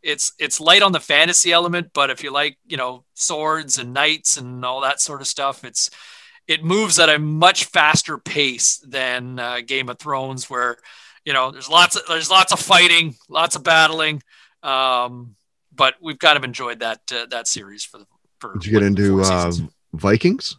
it's 0.02 0.32
it's 0.38 0.60
light 0.60 0.82
on 0.82 0.92
the 0.92 1.00
fantasy 1.00 1.52
element, 1.52 1.88
but 1.94 2.10
if 2.10 2.22
you 2.22 2.30
like 2.32 2.58
you 2.66 2.76
know 2.76 3.04
swords 3.14 3.78
and 3.78 3.94
knights 3.94 4.36
and 4.36 4.64
all 4.64 4.82
that 4.82 5.00
sort 5.00 5.20
of 5.22 5.26
stuff, 5.26 5.64
it's 5.64 5.90
it 6.46 6.62
moves 6.64 6.98
at 6.98 7.08
a 7.08 7.18
much 7.18 7.64
faster 7.64 8.18
pace 8.18 8.78
than 8.86 9.38
uh, 9.38 9.60
Game 9.66 9.88
of 9.88 9.98
Thrones, 9.98 10.48
where 10.50 10.76
you 11.26 11.34
know 11.34 11.50
there's 11.50 11.68
lots 11.68 11.96
of 11.96 12.02
there's 12.08 12.30
lots 12.30 12.52
of 12.52 12.60
fighting, 12.60 13.16
lots 13.28 13.56
of 13.56 13.62
battling, 13.62 14.22
um, 14.62 15.36
but 15.74 15.96
we've 16.00 16.18
kind 16.18 16.38
of 16.38 16.44
enjoyed 16.44 16.78
that 16.80 17.00
uh, 17.12 17.26
that 17.30 17.46
series 17.46 17.84
for 17.84 17.98
the. 17.98 18.06
For 18.38 18.52
Did 18.52 18.66
you 18.66 18.72
get 18.72 18.82
into 18.82 19.22
uh, 19.22 19.50
Vikings? 19.94 20.56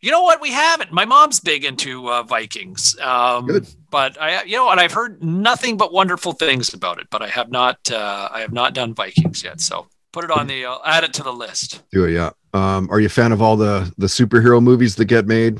You 0.00 0.12
know 0.12 0.22
what? 0.22 0.40
We 0.40 0.52
haven't. 0.52 0.92
My 0.92 1.04
mom's 1.04 1.40
big 1.40 1.64
into 1.64 2.08
uh, 2.08 2.22
Vikings. 2.22 2.96
Um, 3.00 3.46
Good. 3.46 3.66
But 3.90 4.20
I, 4.20 4.44
you 4.44 4.56
know, 4.56 4.70
and 4.70 4.78
I've 4.78 4.92
heard 4.92 5.22
nothing 5.22 5.76
but 5.76 5.92
wonderful 5.92 6.32
things 6.32 6.72
about 6.72 7.00
it. 7.00 7.08
But 7.10 7.20
I 7.20 7.28
have 7.28 7.50
not, 7.50 7.90
uh, 7.90 8.28
I 8.30 8.40
have 8.40 8.52
not 8.52 8.74
done 8.74 8.94
Vikings 8.94 9.42
yet. 9.42 9.60
So 9.60 9.88
put 10.12 10.22
it 10.22 10.30
on 10.30 10.46
the, 10.46 10.66
uh, 10.66 10.78
add 10.86 11.02
it 11.02 11.12
to 11.14 11.24
the 11.24 11.32
list. 11.32 11.82
Do 11.90 12.04
it, 12.04 12.12
yeah. 12.12 12.30
Um, 12.54 12.88
are 12.92 13.00
you 13.00 13.06
a 13.06 13.10
fan 13.10 13.32
of 13.32 13.42
all 13.42 13.56
the 13.56 13.92
the 13.98 14.06
superhero 14.06 14.62
movies 14.62 14.94
that 14.96 15.06
get 15.06 15.26
made? 15.26 15.58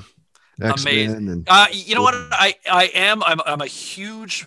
Amazing. 0.60 1.28
And 1.28 1.46
Uh, 1.48 1.66
you 1.70 1.94
know 1.94 2.02
what? 2.02 2.14
I, 2.14 2.54
I 2.70 2.86
am. 2.94 3.22
I'm, 3.22 3.40
I'm 3.46 3.60
a 3.60 3.66
huge 3.66 4.46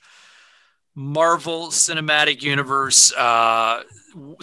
Marvel 0.95 1.67
Cinematic 1.67 2.41
Universe. 2.41 3.13
Uh, 3.13 3.83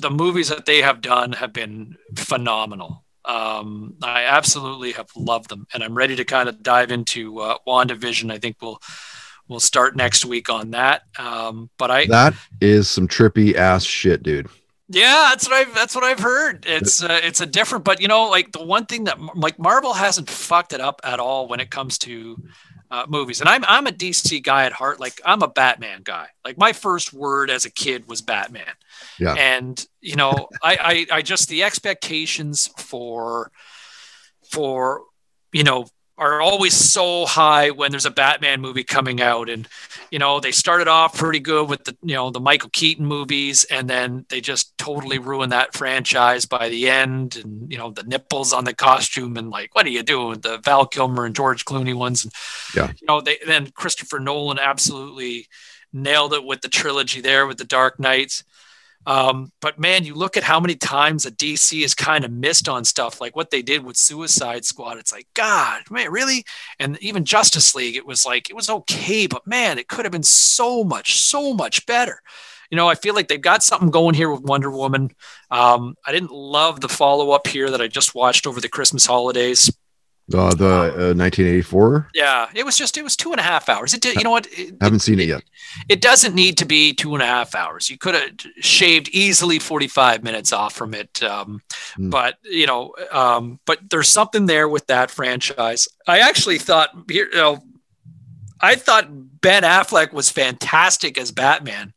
the 0.00 0.10
movies 0.10 0.48
that 0.48 0.66
they 0.66 0.80
have 0.82 1.00
done 1.00 1.32
have 1.32 1.52
been 1.52 1.96
phenomenal. 2.16 3.04
Um, 3.24 3.94
I 4.02 4.24
absolutely 4.24 4.92
have 4.92 5.08
loved 5.14 5.50
them, 5.50 5.66
and 5.74 5.84
I'm 5.84 5.94
ready 5.94 6.16
to 6.16 6.24
kind 6.24 6.48
of 6.48 6.62
dive 6.62 6.90
into 6.90 7.40
uh, 7.40 7.58
WandaVision. 7.66 8.32
I 8.32 8.38
think 8.38 8.56
we'll 8.62 8.80
we'll 9.48 9.60
start 9.60 9.96
next 9.96 10.24
week 10.24 10.48
on 10.48 10.70
that. 10.70 11.02
Um, 11.18 11.68
but 11.78 11.90
I 11.90 12.06
that 12.06 12.34
is 12.62 12.88
some 12.88 13.06
trippy 13.06 13.54
ass 13.54 13.84
shit, 13.84 14.22
dude. 14.22 14.48
Yeah, 14.88 15.28
that's 15.30 15.48
what 15.48 15.54
I've 15.54 15.74
that's 15.74 15.94
what 15.94 16.04
I've 16.04 16.20
heard. 16.20 16.64
It's 16.66 17.02
uh, 17.02 17.20
it's 17.22 17.40
a 17.40 17.46
different, 17.46 17.84
but 17.84 18.00
you 18.00 18.08
know, 18.08 18.28
like 18.28 18.52
the 18.52 18.64
one 18.64 18.86
thing 18.86 19.04
that 19.04 19.20
like 19.36 19.58
Marvel 19.58 19.92
hasn't 19.92 20.30
fucked 20.30 20.72
it 20.72 20.80
up 20.80 21.00
at 21.04 21.20
all 21.20 21.46
when 21.46 21.60
it 21.60 21.70
comes 21.70 21.98
to 21.98 22.42
uh, 22.90 23.04
movies. 23.08 23.40
And 23.40 23.48
I'm 23.48 23.64
I'm 23.66 23.86
a 23.86 23.90
DC 23.90 24.42
guy 24.42 24.64
at 24.64 24.72
heart. 24.72 24.98
Like 24.98 25.20
I'm 25.24 25.42
a 25.42 25.48
Batman 25.48 26.00
guy. 26.02 26.28
Like 26.44 26.56
my 26.56 26.72
first 26.72 27.12
word 27.12 27.50
as 27.50 27.64
a 27.64 27.70
kid 27.70 28.08
was 28.08 28.22
Batman. 28.22 28.72
Yeah. 29.18 29.34
And 29.34 29.84
you 30.00 30.16
know, 30.16 30.48
I, 30.62 31.06
I 31.10 31.16
I 31.18 31.22
just 31.22 31.48
the 31.48 31.64
expectations 31.64 32.70
for 32.78 33.52
for 34.50 35.02
you 35.52 35.64
know 35.64 35.86
are 36.18 36.40
always 36.40 36.74
so 36.74 37.24
high 37.26 37.70
when 37.70 37.92
there's 37.92 38.04
a 38.04 38.10
Batman 38.10 38.60
movie 38.60 38.82
coming 38.82 39.22
out. 39.22 39.48
And, 39.48 39.68
you 40.10 40.18
know, 40.18 40.40
they 40.40 40.50
started 40.50 40.88
off 40.88 41.16
pretty 41.16 41.38
good 41.38 41.68
with 41.68 41.84
the, 41.84 41.96
you 42.02 42.14
know, 42.14 42.30
the 42.30 42.40
Michael 42.40 42.70
Keaton 42.72 43.06
movies, 43.06 43.64
and 43.64 43.88
then 43.88 44.26
they 44.28 44.40
just 44.40 44.76
totally 44.78 45.18
ruined 45.18 45.52
that 45.52 45.74
franchise 45.74 46.44
by 46.44 46.68
the 46.68 46.90
end. 46.90 47.36
And, 47.36 47.70
you 47.70 47.78
know, 47.78 47.90
the 47.90 48.02
nipples 48.02 48.52
on 48.52 48.64
the 48.64 48.74
costume 48.74 49.36
and 49.36 49.48
like, 49.48 49.74
what 49.74 49.86
are 49.86 49.90
you 49.90 50.02
doing? 50.02 50.28
With 50.30 50.42
the 50.42 50.58
Val 50.58 50.86
Kilmer 50.86 51.24
and 51.24 51.36
George 51.36 51.64
Clooney 51.64 51.94
ones. 51.94 52.24
And, 52.24 52.32
Yeah. 52.74 52.92
you 53.00 53.06
know, 53.06 53.20
they 53.20 53.38
then 53.46 53.70
Christopher 53.70 54.18
Nolan 54.18 54.58
absolutely 54.58 55.46
nailed 55.92 56.34
it 56.34 56.44
with 56.44 56.60
the 56.60 56.68
trilogy 56.68 57.20
there 57.20 57.46
with 57.46 57.58
the 57.58 57.64
Dark 57.64 57.98
Knights. 57.98 58.44
Um, 59.08 59.50
but 59.62 59.78
man, 59.78 60.04
you 60.04 60.14
look 60.14 60.36
at 60.36 60.42
how 60.42 60.60
many 60.60 60.74
times 60.74 61.24
a 61.24 61.30
DC 61.30 61.80
has 61.80 61.94
kind 61.94 62.26
of 62.26 62.30
missed 62.30 62.68
on 62.68 62.84
stuff 62.84 63.22
like 63.22 63.34
what 63.34 63.50
they 63.50 63.62
did 63.62 63.82
with 63.82 63.96
Suicide 63.96 64.66
Squad. 64.66 64.98
It's 64.98 65.14
like, 65.14 65.26
God, 65.32 65.82
man, 65.90 66.12
really? 66.12 66.44
And 66.78 66.98
even 67.00 67.24
Justice 67.24 67.74
League, 67.74 67.96
it 67.96 68.04
was 68.04 68.26
like, 68.26 68.50
it 68.50 68.54
was 68.54 68.68
okay, 68.68 69.26
but 69.26 69.46
man, 69.46 69.78
it 69.78 69.88
could 69.88 70.04
have 70.04 70.12
been 70.12 70.22
so 70.22 70.84
much, 70.84 71.22
so 71.22 71.54
much 71.54 71.86
better. 71.86 72.20
You 72.70 72.76
know, 72.76 72.86
I 72.86 72.96
feel 72.96 73.14
like 73.14 73.28
they've 73.28 73.40
got 73.40 73.62
something 73.62 73.88
going 73.88 74.14
here 74.14 74.30
with 74.30 74.42
Wonder 74.42 74.70
Woman. 74.70 75.10
Um, 75.50 75.94
I 76.06 76.12
didn't 76.12 76.30
love 76.30 76.82
the 76.82 76.90
follow 76.90 77.30
up 77.30 77.46
here 77.46 77.70
that 77.70 77.80
I 77.80 77.88
just 77.88 78.14
watched 78.14 78.46
over 78.46 78.60
the 78.60 78.68
Christmas 78.68 79.06
holidays. 79.06 79.72
Uh, 80.34 80.52
the 80.54 80.66
uh, 80.66 81.14
1984. 81.14 82.10
Yeah, 82.14 82.48
it 82.54 82.64
was 82.66 82.76
just 82.76 82.98
it 82.98 83.02
was 83.02 83.16
two 83.16 83.30
and 83.32 83.40
a 83.40 83.42
half 83.42 83.68
hours. 83.70 83.94
It 83.94 84.02
did, 84.02 84.16
you 84.16 84.24
know 84.24 84.30
what? 84.30 84.46
It, 84.50 84.74
Haven't 84.80 84.98
seen 85.00 85.18
it 85.20 85.28
yet. 85.28 85.42
it 85.88 86.02
doesn't 86.02 86.34
need 86.34 86.58
to 86.58 86.66
be 86.66 86.92
two 86.92 87.14
and 87.14 87.22
a 87.22 87.26
half 87.26 87.54
hours. 87.54 87.88
You 87.88 87.96
could 87.96 88.14
have 88.14 88.32
shaved 88.60 89.08
easily 89.08 89.58
45 89.58 90.22
minutes 90.22 90.52
off 90.52 90.74
from 90.74 90.92
it. 90.94 91.22
Um, 91.22 91.62
Hmm. 91.96 92.10
But, 92.10 92.36
you 92.42 92.66
know, 92.66 92.94
um, 93.10 93.58
but 93.64 93.78
there's 93.88 94.10
something 94.10 94.44
there 94.46 94.68
with 94.68 94.86
that 94.88 95.10
franchise. 95.10 95.88
I 96.06 96.18
actually 96.18 96.58
thought, 96.58 96.90
here, 97.10 97.28
you 97.32 97.36
know, 97.38 97.62
I 98.60 98.74
thought 98.74 99.06
Ben 99.40 99.62
Affleck 99.62 100.12
was 100.12 100.28
fantastic 100.30 101.16
as 101.16 101.30
Batman, 101.32 101.94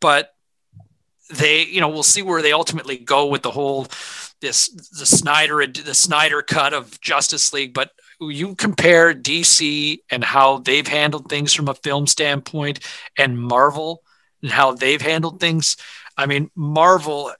but 0.00 0.34
they, 1.34 1.64
you 1.64 1.80
know, 1.80 1.88
we'll 1.88 2.02
see 2.02 2.22
where 2.22 2.42
they 2.42 2.52
ultimately 2.52 2.98
go 2.98 3.26
with 3.26 3.42
the 3.42 3.50
whole 3.50 3.86
this 4.40 4.68
the 4.68 5.06
Snyder 5.06 5.66
the 5.66 5.94
Snyder 5.94 6.42
cut 6.42 6.72
of 6.72 7.00
Justice 7.00 7.52
League, 7.52 7.74
but 7.74 7.90
you 8.20 8.54
compare 8.54 9.14
DC 9.14 9.98
and 10.10 10.24
how 10.24 10.58
they've 10.58 10.86
handled 10.86 11.28
things 11.28 11.52
from 11.52 11.68
a 11.68 11.74
film 11.74 12.06
standpoint 12.06 12.80
and 13.18 13.38
Marvel 13.38 14.02
and 14.42 14.50
how 14.50 14.72
they've 14.72 15.02
handled 15.02 15.40
things. 15.40 15.76
I 16.16 16.26
mean, 16.26 16.50
Marvel, 16.54 17.32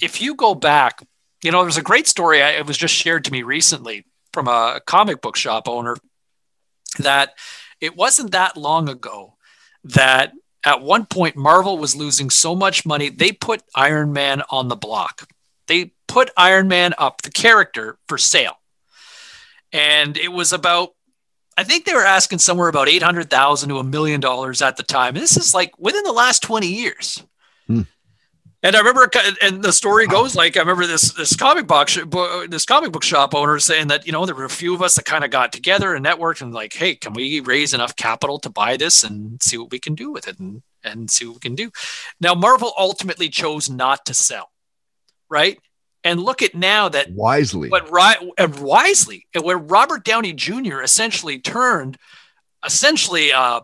if 0.00 0.22
you 0.22 0.34
go 0.34 0.54
back, 0.54 1.02
you 1.42 1.50
know, 1.50 1.62
there's 1.62 1.76
a 1.76 1.82
great 1.82 2.06
story. 2.06 2.42
I, 2.42 2.50
it 2.52 2.66
was 2.66 2.78
just 2.78 2.94
shared 2.94 3.24
to 3.24 3.32
me 3.32 3.42
recently 3.42 4.06
from 4.32 4.48
a 4.48 4.80
comic 4.86 5.20
book 5.20 5.36
shop 5.36 5.68
owner 5.68 5.96
that 6.98 7.34
it 7.80 7.96
wasn't 7.96 8.32
that 8.32 8.56
long 8.56 8.88
ago 8.88 9.36
that 9.84 10.32
at 10.64 10.82
one 10.82 11.06
point 11.06 11.36
Marvel 11.36 11.78
was 11.78 11.96
losing 11.96 12.30
so 12.30 12.54
much 12.54 12.84
money, 12.84 13.08
they 13.08 13.32
put 13.32 13.62
Iron 13.74 14.12
Man 14.12 14.42
on 14.50 14.68
the 14.68 14.76
block. 14.76 15.28
They 15.66 15.92
put 16.10 16.30
Iron 16.36 16.68
Man 16.68 16.94
up, 16.98 17.22
the 17.22 17.30
character, 17.30 17.98
for 18.08 18.18
sale. 18.18 18.58
And 19.72 20.16
it 20.16 20.32
was 20.32 20.52
about, 20.52 20.90
I 21.56 21.64
think 21.64 21.84
they 21.84 21.94
were 21.94 22.04
asking 22.04 22.38
somewhere 22.40 22.68
about 22.68 22.88
800,000 22.88 23.68
to 23.68 23.78
a 23.78 23.84
million 23.84 24.20
dollars 24.20 24.62
at 24.62 24.76
the 24.76 24.82
time. 24.82 25.14
And 25.14 25.22
this 25.22 25.36
is 25.36 25.54
like 25.54 25.72
within 25.78 26.02
the 26.02 26.12
last 26.12 26.42
20 26.42 26.66
years. 26.66 27.22
Hmm. 27.66 27.82
And 28.62 28.76
I 28.76 28.80
remember, 28.80 29.10
and 29.40 29.62
the 29.62 29.72
story 29.72 30.06
goes 30.06 30.36
like 30.36 30.58
I 30.58 30.60
remember 30.60 30.86
this 30.86 31.14
this 31.14 31.34
comic 31.34 31.66
book 31.66 31.88
sh- 31.88 32.00
this 32.46 32.66
comic 32.66 32.92
book 32.92 33.02
shop 33.02 33.34
owner 33.34 33.58
saying 33.58 33.88
that 33.88 34.04
you 34.04 34.12
know 34.12 34.26
there 34.26 34.34
were 34.34 34.44
a 34.44 34.50
few 34.50 34.74
of 34.74 34.82
us 34.82 34.96
that 34.96 35.06
kind 35.06 35.24
of 35.24 35.30
got 35.30 35.50
together 35.50 35.94
and 35.94 36.04
networked 36.04 36.42
and 36.42 36.52
like, 36.52 36.74
hey, 36.74 36.94
can 36.94 37.14
we 37.14 37.40
raise 37.40 37.72
enough 37.72 37.96
capital 37.96 38.38
to 38.40 38.50
buy 38.50 38.76
this 38.76 39.02
and 39.02 39.42
see 39.42 39.56
what 39.56 39.70
we 39.70 39.78
can 39.78 39.94
do 39.94 40.12
with 40.12 40.28
it 40.28 40.38
and 40.38 40.62
and 40.84 41.10
see 41.10 41.24
what 41.24 41.36
we 41.36 41.40
can 41.40 41.54
do. 41.54 41.70
Now 42.20 42.34
Marvel 42.34 42.74
ultimately 42.76 43.30
chose 43.30 43.70
not 43.70 44.04
to 44.06 44.12
sell, 44.12 44.50
right? 45.30 45.58
And 46.02 46.20
look 46.22 46.40
at 46.40 46.54
now 46.54 46.88
that 46.88 47.10
Wisely. 47.12 47.68
but 47.68 47.90
ri- 47.92 48.32
and 48.38 48.58
wisely, 48.58 49.26
and 49.34 49.44
where 49.44 49.58
Robert 49.58 50.02
Downey 50.04 50.32
Jr. 50.32 50.80
essentially 50.80 51.38
turned 51.38 51.98
essentially 52.64 53.32
uh, 53.32 53.60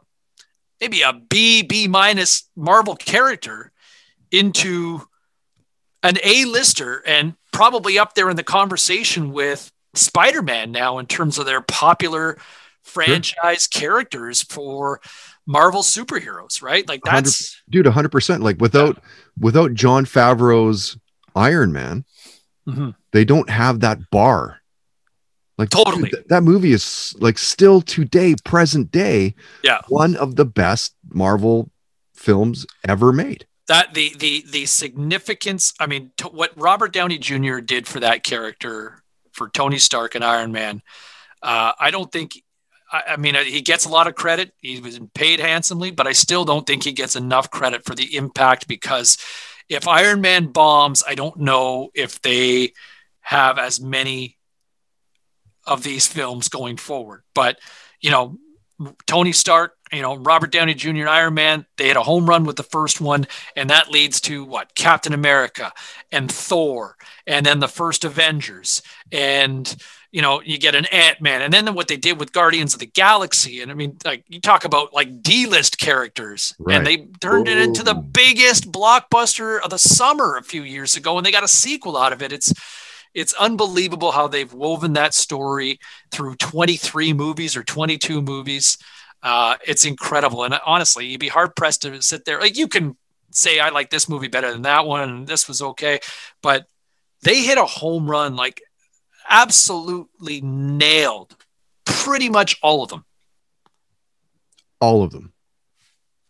maybe 0.80 1.03
a 1.03 1.12
B 1.14 1.62
B 1.62 1.89
minus 1.89 2.49
Marvel 2.55 2.95
character 2.95 3.72
into 4.30 5.01
an 6.03 6.18
A 6.22 6.45
lister 6.45 7.03
and 7.07 7.34
probably 7.53 7.99
up 7.99 8.14
there 8.14 8.28
in 8.28 8.37
the 8.37 8.45
conversation 8.45 9.32
with 9.32 9.72
Spider 9.95 10.43
Man 10.43 10.72
now 10.72 10.99
in 10.99 11.07
terms 11.07 11.39
of 11.39 11.47
their 11.47 11.62
popular 11.62 12.37
franchise 12.82 13.66
characters 13.66 14.43
for 14.43 15.01
Marvel 15.47 15.82
superheroes, 15.82 16.62
right? 16.62 16.87
Like 16.89 17.01
that's 17.05 17.62
Dude, 17.70 17.87
100%. 17.87 18.41
Like 18.41 18.61
without 18.61 19.03
without 19.39 19.74
Jon 19.74 20.05
Favreau's 20.05 20.99
Iron 21.34 21.72
Man, 21.72 22.05
Mhm. 22.69 22.95
they 23.12 23.25
don't 23.25 23.49
have 23.51 23.81
that 23.81 24.11
bar. 24.11 24.61
Like 25.59 25.71
Totally. 25.71 26.03
dude, 26.03 26.11
th- 26.12 26.25
that 26.29 26.43
movie 26.43 26.73
is 26.73 27.14
like 27.19 27.39
still 27.39 27.81
today, 27.81 28.35
present 28.45 28.91
day, 28.91 29.35
Yeah. 29.62 29.81
one 29.89 30.14
of 30.17 30.37
the 30.37 30.45
best 30.45 30.95
Marvel 31.09 31.71
films 32.14 32.67
ever 32.87 33.12
made. 33.12 33.47
that 33.69 33.95
the 33.95 34.14
the 34.19 34.45
the 34.49 34.64
significance 34.64 35.75
i 35.81 35.87
mean 35.89 36.12
to 36.17 36.29
what 36.29 36.53
robert 36.57 36.93
downey 36.93 37.19
jr 37.19 37.59
did 37.59 37.85
for 37.89 37.99
that 37.99 38.23
character 38.23 39.03
for 39.33 39.49
tony 39.49 39.77
stark 39.77 40.14
and 40.14 40.25
iron 40.25 40.53
man 40.53 40.81
uh, 41.43 41.73
i 41.81 41.91
don't 41.91 42.12
think 42.12 42.41
I, 42.93 43.03
I 43.11 43.17
mean 43.17 43.35
he 43.35 43.61
gets 43.62 43.85
a 43.85 43.89
lot 43.89 44.07
of 44.07 44.14
credit 44.14 44.53
he 44.59 44.79
was 44.81 45.01
paid 45.14 45.41
handsomely 45.41 45.91
but 45.91 46.07
i 46.07 46.12
still 46.12 46.45
don't 46.45 46.64
think 46.64 46.85
he 46.85 46.93
gets 46.93 47.17
enough 47.17 47.51
credit 47.51 47.85
for 47.85 47.97
the 47.97 48.14
impact 48.17 48.69
because 48.69 49.19
if 49.69 49.89
iron 49.89 50.21
man 50.21 50.47
bombs 50.47 51.03
i 51.07 51.14
don't 51.14 51.39
know 51.39 51.91
if 51.95 52.21
they 52.23 52.73
have 53.21 53.59
as 53.59 53.81
many 53.81 54.37
of 55.67 55.83
these 55.83 56.07
films 56.07 56.49
going 56.49 56.77
forward. 56.77 57.23
But 57.35 57.59
you 58.01 58.11
know 58.11 58.39
tony 59.07 59.33
stark 59.33 59.73
you 59.91 60.03
know 60.03 60.17
robert 60.17 60.53
downey 60.53 60.75
jr 60.75 60.91
and 60.91 61.09
iron 61.09 61.33
man 61.33 61.64
they 61.79 61.89
had 61.89 61.97
a 61.97 62.03
home 62.03 62.29
run 62.29 62.45
with 62.45 62.57
the 62.57 62.62
first 62.62 63.01
one 63.01 63.27
and 63.57 63.71
that 63.71 63.91
leads 63.91 64.21
to 64.21 64.45
what? 64.45 64.75
Captain 64.75 65.14
america 65.14 65.73
and 66.12 66.31
thor 66.31 66.95
and 67.27 67.45
then 67.47 67.59
the 67.59 67.69
first 67.69 68.05
avengers. 68.05 68.83
And 69.11 69.75
you 70.17 70.23
know 70.23 70.41
you 70.41 70.57
get 70.59 70.75
an 70.75 70.87
ant-man 70.87 71.43
and 71.43 71.53
then 71.53 71.75
what 71.75 71.89
they 71.89 71.99
did 71.99 72.19
with 72.19 72.33
guardians 72.33 72.73
of 72.73 72.81
the 72.81 72.87
galaxy 72.87 73.61
and 73.61 73.71
i 73.71 73.75
mean 73.75 73.99
like 74.03 74.25
you 74.29 74.41
talk 74.41 74.64
about 74.64 74.95
like 74.95 75.23
d-list 75.23 75.79
characters 75.79 76.55
Right. 76.59 76.77
and 76.77 76.87
they 76.87 76.97
turned 77.21 77.49
it 77.49 77.59
into 77.59 77.83
the 77.83 77.93
biggest 77.95 78.73
blockbuster 78.73 79.61
of 79.61 79.69
the 79.69 79.79
summer 79.79 80.39
a 80.39 80.43
few 80.43 80.62
years 80.62 80.97
ago 80.97 81.19
and 81.19 81.27
they 81.27 81.31
got 81.31 81.45
a 81.45 81.49
sequel 81.49 81.99
out 81.99 82.14
of 82.14 82.23
it 82.23 82.33
it's 82.33 82.51
it's 83.12 83.35
unbelievable 83.35 84.11
how 84.12 84.27
they've 84.27 84.53
woven 84.53 84.95
that 84.95 85.12
story 85.12 85.79
through 86.11 86.35
23 86.37 87.12
movies 87.12 87.55
or 87.55 87.62
22 87.62 88.23
movies 88.23 88.79
uh, 89.23 89.57
it's 89.67 89.85
incredible. 89.85 90.45
And 90.45 90.55
honestly, 90.64 91.07
you'd 91.07 91.19
be 91.19 91.29
hard 91.29 91.57
pressed 91.57 91.83
to 91.83 92.01
sit 92.01 92.25
there. 92.25 92.39
Like 92.41 92.57
you 92.57 92.69
can 92.69 92.97
say 93.33 93.59
I 93.59 93.71
like 93.71 93.91
this 93.91 94.09
movie 94.09 94.29
better 94.29 94.53
than 94.53 94.62
that 94.62 94.87
one, 94.87 95.01
and 95.09 95.27
this 95.27 95.49
was 95.49 95.61
okay, 95.62 95.99
but 96.43 96.67
they 97.23 97.43
hit 97.43 97.59
a 97.59 97.64
home 97.64 98.09
run, 98.09 98.37
like 98.37 98.62
absolutely 99.29 100.41
nailed 100.41 101.37
pretty 101.85 102.29
much 102.29 102.59
all 102.62 102.83
of 102.83 102.91
them. 102.91 103.05
All 104.81 105.03
of 105.03 105.12
them. 105.12 105.33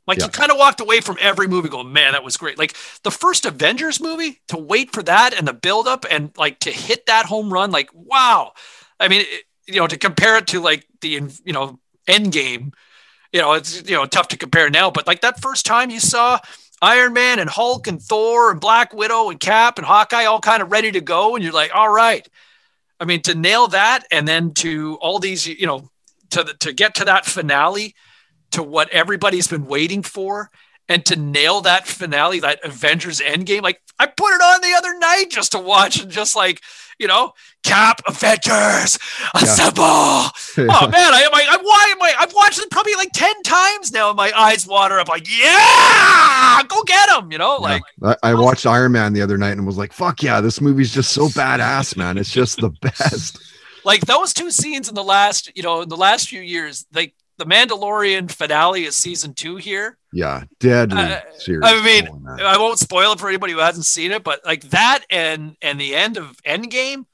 Like 0.06 0.18
yeah. 0.18 0.26
you 0.26 0.30
kind 0.30 0.52
of 0.52 0.58
walked 0.58 0.80
away 0.80 1.00
from 1.00 1.16
every 1.20 1.48
movie 1.48 1.68
going, 1.68 1.92
man, 1.92 2.12
that 2.12 2.22
was 2.22 2.36
great. 2.36 2.58
Like 2.58 2.76
the 3.02 3.10
first 3.10 3.44
Avengers 3.44 4.00
movie, 4.00 4.40
to 4.48 4.56
wait 4.56 4.92
for 4.92 5.02
that 5.02 5.34
and 5.34 5.48
the 5.48 5.52
build 5.52 5.88
up 5.88 6.06
and 6.08 6.30
like 6.38 6.60
to 6.60 6.70
hit 6.70 7.06
that 7.06 7.26
home 7.26 7.52
run, 7.52 7.70
like 7.72 7.90
wow. 7.92 8.52
I 9.00 9.08
mean, 9.08 9.22
it, 9.22 9.44
you 9.66 9.80
know, 9.80 9.86
to 9.88 9.98
compare 9.98 10.36
it 10.38 10.46
to 10.48 10.60
like 10.60 10.86
the 11.00 11.08
you 11.44 11.52
know 11.52 11.80
End 12.06 12.30
Game, 12.30 12.72
you 13.32 13.40
know, 13.40 13.54
it's 13.54 13.88
you 13.88 13.96
know 13.96 14.06
tough 14.06 14.28
to 14.28 14.38
compare 14.38 14.70
now. 14.70 14.90
But 14.90 15.08
like 15.08 15.22
that 15.22 15.40
first 15.40 15.66
time 15.66 15.90
you 15.90 15.98
saw 15.98 16.38
Iron 16.80 17.12
Man 17.12 17.40
and 17.40 17.50
Hulk 17.50 17.88
and 17.88 18.00
Thor 18.00 18.52
and 18.52 18.60
Black 18.60 18.92
Widow 18.92 19.30
and 19.30 19.40
Cap 19.40 19.78
and 19.78 19.86
Hawkeye 19.86 20.24
all 20.24 20.40
kind 20.40 20.62
of 20.62 20.70
ready 20.70 20.92
to 20.92 21.00
go, 21.00 21.34
and 21.34 21.42
you're 21.42 21.52
like, 21.52 21.74
all 21.74 21.90
right. 21.90 22.28
I 22.98 23.04
mean, 23.04 23.22
to 23.22 23.34
nail 23.34 23.68
that 23.68 24.04
and 24.10 24.26
then 24.26 24.52
to 24.54 24.96
all 25.00 25.18
these, 25.18 25.46
you 25.46 25.66
know, 25.66 25.90
to 26.30 26.42
the, 26.42 26.54
to 26.54 26.72
get 26.72 26.94
to 26.96 27.04
that 27.04 27.26
finale 27.26 27.94
to 28.52 28.62
what 28.62 28.88
everybody's 28.90 29.48
been 29.48 29.66
waiting 29.66 30.02
for 30.02 30.50
and 30.88 31.04
to 31.06 31.16
nail 31.16 31.60
that 31.62 31.86
finale, 31.86 32.40
that 32.40 32.64
Avengers 32.64 33.20
Endgame. 33.20 33.62
Like 33.62 33.80
I 33.98 34.06
put 34.06 34.34
it 34.34 34.40
on 34.40 34.60
the 34.60 34.74
other 34.76 34.98
night 34.98 35.26
just 35.30 35.52
to 35.52 35.58
watch 35.58 36.00
and 36.00 36.10
just 36.10 36.36
like, 36.36 36.62
you 36.98 37.06
know, 37.06 37.32
Cap 37.64 38.00
Avengers 38.06 38.98
assemble. 39.34 39.82
Yeah. 39.82 40.28
Oh 40.58 40.62
man, 40.88 41.14
I 41.14 41.22
am 41.22 41.32
like, 41.32 41.46
I, 41.48 41.56
why 41.60 41.88
am 41.92 42.02
I? 42.02 42.14
I've 42.18 42.34
watched 42.34 42.58
it 42.58 42.70
probably 42.70 42.94
like 42.94 43.10
ten 43.12 43.42
times 43.42 43.92
now. 43.92 44.10
And 44.10 44.16
my 44.16 44.32
eyes 44.36 44.66
water 44.66 44.98
up, 44.98 45.08
like, 45.08 45.26
yeah, 45.28 46.62
go 46.68 46.82
get 46.84 47.08
him. 47.10 47.30
You 47.32 47.38
know, 47.38 47.56
like 47.56 47.82
yeah. 48.02 48.14
I, 48.22 48.30
I 48.30 48.34
watched 48.34 48.66
Iron 48.66 48.92
Man 48.92 49.12
the 49.12 49.22
other 49.22 49.38
night 49.38 49.52
and 49.52 49.66
was 49.66 49.78
like, 49.78 49.92
fuck 49.92 50.22
yeah, 50.22 50.40
this 50.40 50.60
movie's 50.60 50.92
just 50.92 51.12
so 51.12 51.28
badass, 51.28 51.96
man. 51.96 52.18
It's 52.18 52.30
just 52.30 52.60
the 52.60 52.70
best. 52.70 53.38
like 53.84 54.02
those 54.02 54.32
two 54.32 54.50
scenes 54.50 54.88
in 54.88 54.94
the 54.94 55.04
last, 55.04 55.50
you 55.54 55.62
know, 55.62 55.82
in 55.82 55.88
the 55.88 55.96
last 55.96 56.28
few 56.28 56.40
years, 56.40 56.86
like 56.92 57.14
the 57.38 57.44
Mandalorian 57.44 58.30
finale 58.30 58.84
is 58.84 58.96
season 58.96 59.34
two 59.34 59.56
here. 59.56 59.98
Yeah, 60.12 60.44
deadly 60.58 60.98
uh, 60.98 61.20
serious. 61.38 61.62
I 61.64 61.82
mean, 61.84 62.08
I 62.40 62.56
won't 62.58 62.78
spoil 62.78 63.12
it 63.12 63.20
for 63.20 63.28
anybody 63.28 63.52
who 63.52 63.58
hasn't 63.58 63.86
seen 63.86 64.12
it, 64.12 64.24
but 64.24 64.44
like 64.44 64.62
that 64.70 65.04
and 65.10 65.56
and 65.60 65.80
the 65.80 65.94
end 65.94 66.16
of 66.16 66.36
Endgame. 66.44 67.04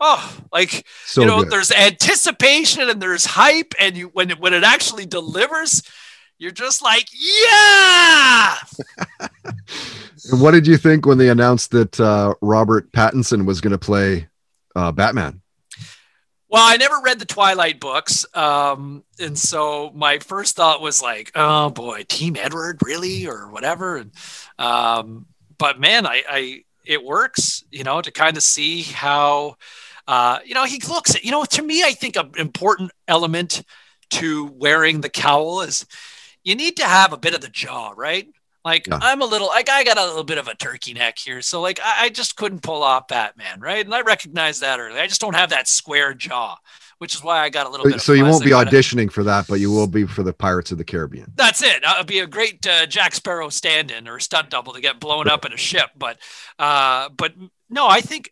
Oh, 0.00 0.38
like 0.52 0.86
so 1.04 1.22
you 1.22 1.26
know, 1.26 1.42
good. 1.42 1.50
there's 1.50 1.72
anticipation 1.72 2.88
and 2.88 3.00
there's 3.00 3.24
hype, 3.24 3.74
and 3.78 3.96
you 3.96 4.08
when 4.08 4.30
it, 4.30 4.40
when 4.40 4.52
it 4.52 4.64
actually 4.64 5.06
delivers, 5.06 5.82
you're 6.38 6.50
just 6.50 6.82
like, 6.82 7.06
yeah. 7.12 8.56
and 10.30 10.40
what 10.40 10.50
did 10.50 10.66
you 10.66 10.76
think 10.76 11.06
when 11.06 11.18
they 11.18 11.28
announced 11.28 11.70
that 11.70 11.98
uh, 12.00 12.34
Robert 12.42 12.90
Pattinson 12.92 13.46
was 13.46 13.60
going 13.60 13.70
to 13.72 13.78
play 13.78 14.28
uh, 14.74 14.90
Batman? 14.92 15.40
Well, 16.48 16.62
I 16.62 16.76
never 16.76 17.00
read 17.00 17.18
the 17.18 17.26
Twilight 17.26 17.80
books, 17.80 18.26
um, 18.32 19.02
and 19.18 19.36
so 19.36 19.90
my 19.92 20.20
first 20.20 20.54
thought 20.54 20.80
was 20.80 21.02
like, 21.02 21.32
"Oh 21.34 21.70
boy, 21.70 22.04
Team 22.08 22.36
Edward, 22.36 22.80
really, 22.84 23.26
or 23.26 23.50
whatever." 23.50 23.96
And, 23.96 24.12
um, 24.56 25.26
but 25.58 25.80
man, 25.80 26.06
I, 26.06 26.22
I, 26.28 26.64
it 26.84 27.02
works, 27.02 27.64
you 27.72 27.82
know, 27.82 28.00
to 28.00 28.12
kind 28.12 28.36
of 28.36 28.42
see 28.42 28.82
how, 28.82 29.56
uh, 30.06 30.38
you 30.44 30.54
know, 30.54 30.64
he 30.64 30.80
looks. 30.88 31.22
You 31.22 31.30
know, 31.30 31.44
to 31.44 31.62
me, 31.62 31.82
I 31.82 31.92
think 31.92 32.16
an 32.16 32.32
important 32.36 32.92
element 33.08 33.62
to 34.10 34.46
wearing 34.54 35.00
the 35.00 35.08
cowl 35.08 35.62
is 35.62 35.86
you 36.42 36.54
need 36.54 36.76
to 36.76 36.84
have 36.84 37.12
a 37.12 37.16
bit 37.16 37.34
of 37.34 37.40
the 37.40 37.48
jaw, 37.48 37.92
right? 37.96 38.28
Like 38.64 38.86
yeah. 38.86 38.98
I'm 39.00 39.20
a 39.20 39.26
little 39.26 39.48
like 39.48 39.68
I 39.68 39.84
got 39.84 39.98
a 39.98 40.06
little 40.06 40.24
bit 40.24 40.38
of 40.38 40.48
a 40.48 40.54
turkey 40.54 40.94
neck 40.94 41.18
here. 41.18 41.42
So 41.42 41.60
like 41.60 41.80
I, 41.82 42.04
I, 42.04 42.08
just 42.08 42.36
couldn't 42.36 42.62
pull 42.62 42.82
off 42.82 43.08
Batman, 43.08 43.60
right? 43.60 43.84
And 43.84 43.94
I 43.94 44.00
recognize 44.00 44.60
that 44.60 44.80
early. 44.80 44.98
I 44.98 45.06
just 45.06 45.20
don't 45.20 45.34
have 45.34 45.50
that 45.50 45.68
square 45.68 46.14
jaw, 46.14 46.56
which 46.96 47.14
is 47.14 47.22
why 47.22 47.40
I 47.40 47.50
got 47.50 47.66
a 47.66 47.68
little 47.68 47.84
so, 47.84 47.92
bit. 47.92 48.00
So 48.00 48.12
you 48.14 48.24
won't 48.24 48.42
be 48.42 48.52
auditioning 48.52 49.12
for 49.12 49.22
that, 49.24 49.46
but 49.48 49.60
you 49.60 49.70
will 49.70 49.86
be 49.86 50.06
for 50.06 50.22
the 50.22 50.32
Pirates 50.32 50.72
of 50.72 50.78
the 50.78 50.84
Caribbean. 50.84 51.30
That's 51.34 51.62
it. 51.62 51.84
I'll 51.84 52.04
be 52.04 52.20
a 52.20 52.26
great 52.26 52.66
uh, 52.66 52.86
Jack 52.86 53.14
Sparrow 53.14 53.50
stand-in 53.50 54.08
or 54.08 54.18
stunt 54.18 54.48
double 54.48 54.72
to 54.72 54.80
get 54.80 54.98
blown 54.98 55.28
up 55.28 55.44
in 55.44 55.52
a 55.52 55.58
ship. 55.58 55.90
But 55.94 56.18
uh, 56.58 57.10
but 57.10 57.34
no, 57.68 57.86
I 57.86 58.00
think 58.00 58.30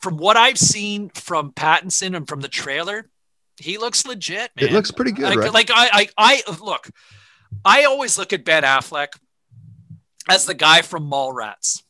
from 0.00 0.16
what 0.16 0.36
I've 0.36 0.58
seen 0.58 1.10
from 1.10 1.52
Pattinson 1.52 2.16
and 2.16 2.28
from 2.28 2.40
the 2.40 2.48
trailer, 2.48 3.08
he 3.58 3.78
looks 3.78 4.06
legit. 4.06 4.50
Man. 4.56 4.68
It 4.68 4.72
looks 4.72 4.90
pretty 4.90 5.12
good, 5.12 5.24
like, 5.24 5.38
right? 5.38 5.52
Like 5.52 5.70
I, 5.72 6.08
I, 6.18 6.42
I 6.46 6.56
look. 6.62 6.90
I 7.64 7.84
always 7.84 8.18
look 8.18 8.32
at 8.32 8.44
Ben 8.44 8.62
Affleck 8.62 9.08
as 10.28 10.46
the 10.46 10.54
guy 10.54 10.82
from 10.82 11.08
Mallrats. 11.10 11.82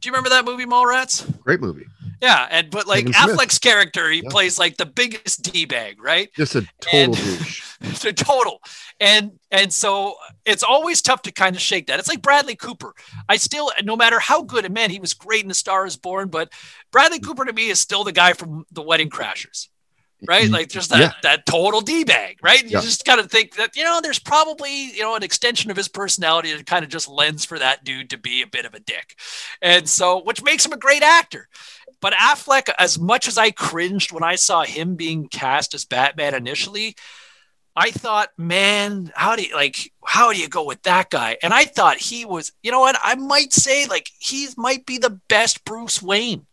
Do 0.00 0.08
you 0.08 0.12
remember 0.12 0.30
that 0.30 0.44
movie, 0.44 0.66
Mallrats? 0.66 1.40
Great 1.42 1.60
movie. 1.60 1.86
Yeah, 2.20 2.46
and 2.50 2.70
but 2.70 2.86
like 2.86 3.04
Affleck's 3.06 3.58
character, 3.58 4.10
he 4.10 4.22
yeah. 4.22 4.30
plays 4.30 4.58
like 4.58 4.76
the 4.76 4.86
biggest 4.86 5.42
d 5.42 5.64
bag, 5.66 6.02
right? 6.02 6.30
Just 6.34 6.54
a 6.54 6.66
total 6.80 7.14
douche. 7.14 7.76
a 8.04 8.12
total, 8.12 8.60
and 9.00 9.32
and 9.50 9.72
so 9.72 10.14
it's 10.44 10.62
always 10.62 11.02
tough 11.02 11.22
to 11.22 11.32
kind 11.32 11.56
of 11.56 11.62
shake 11.62 11.86
that. 11.86 11.98
It's 11.98 12.08
like 12.08 12.22
Bradley 12.22 12.56
Cooper. 12.56 12.94
I 13.28 13.36
still, 13.36 13.70
no 13.82 13.96
matter 13.96 14.18
how 14.18 14.42
good, 14.42 14.64
and 14.64 14.74
man, 14.74 14.90
he 14.90 15.00
was 15.00 15.14
great 15.14 15.42
in 15.42 15.48
The 15.48 15.54
Star 15.54 15.86
Is 15.86 15.96
Born, 15.96 16.28
but 16.28 16.52
Bradley 16.90 17.20
Cooper 17.20 17.44
to 17.44 17.52
me 17.52 17.68
is 17.68 17.80
still 17.80 18.04
the 18.04 18.12
guy 18.12 18.32
from 18.32 18.66
The 18.72 18.82
Wedding 18.82 19.10
Crashers 19.10 19.68
right? 20.26 20.44
Mm-hmm. 20.44 20.54
Like 20.54 20.68
just 20.68 20.90
that 20.90 21.00
yeah. 21.00 21.12
that 21.22 21.46
total 21.46 21.80
d 21.80 22.04
bag, 22.04 22.38
right? 22.42 22.62
You 22.62 22.70
yeah. 22.70 22.80
just 22.80 23.04
got 23.04 23.16
to 23.16 23.24
think 23.24 23.56
that 23.56 23.76
you 23.76 23.84
know 23.84 24.00
there's 24.02 24.18
probably 24.18 24.86
you 24.86 25.02
know 25.02 25.16
an 25.16 25.22
extension 25.22 25.70
of 25.70 25.76
his 25.76 25.88
personality 25.88 26.52
that 26.52 26.66
kind 26.66 26.84
of 26.84 26.90
just 26.90 27.08
lends 27.08 27.44
for 27.44 27.58
that 27.58 27.84
dude 27.84 28.10
to 28.10 28.18
be 28.18 28.42
a 28.42 28.46
bit 28.46 28.64
of 28.64 28.74
a 28.74 28.80
dick, 28.80 29.16
and 29.60 29.88
so 29.88 30.22
which 30.22 30.42
makes 30.42 30.64
him 30.64 30.72
a 30.72 30.78
great 30.78 31.02
actor. 31.02 31.48
But 32.00 32.14
Affleck, 32.14 32.70
as 32.78 32.98
much 32.98 33.28
as 33.28 33.38
I 33.38 33.50
cringed 33.50 34.12
when 34.12 34.22
I 34.22 34.34
saw 34.34 34.62
him 34.62 34.94
being 34.94 35.28
cast 35.28 35.74
as 35.74 35.84
Batman 35.84 36.34
initially, 36.34 36.96
I 37.76 37.90
thought, 37.90 38.28
man, 38.38 39.12
how 39.14 39.36
do 39.36 39.42
you 39.42 39.54
like 39.54 39.92
how 40.04 40.32
do 40.32 40.38
you 40.38 40.48
go 40.48 40.64
with 40.64 40.82
that 40.82 41.10
guy? 41.10 41.36
And 41.42 41.52
I 41.52 41.64
thought 41.64 41.96
he 41.96 42.24
was, 42.24 42.52
you 42.62 42.70
know 42.70 42.80
what? 42.80 42.96
I 43.02 43.16
might 43.16 43.52
say 43.52 43.86
like 43.86 44.08
he 44.18 44.48
might 44.56 44.86
be 44.86 44.98
the 44.98 45.20
best 45.28 45.64
Bruce 45.64 46.00
Wayne. 46.00 46.46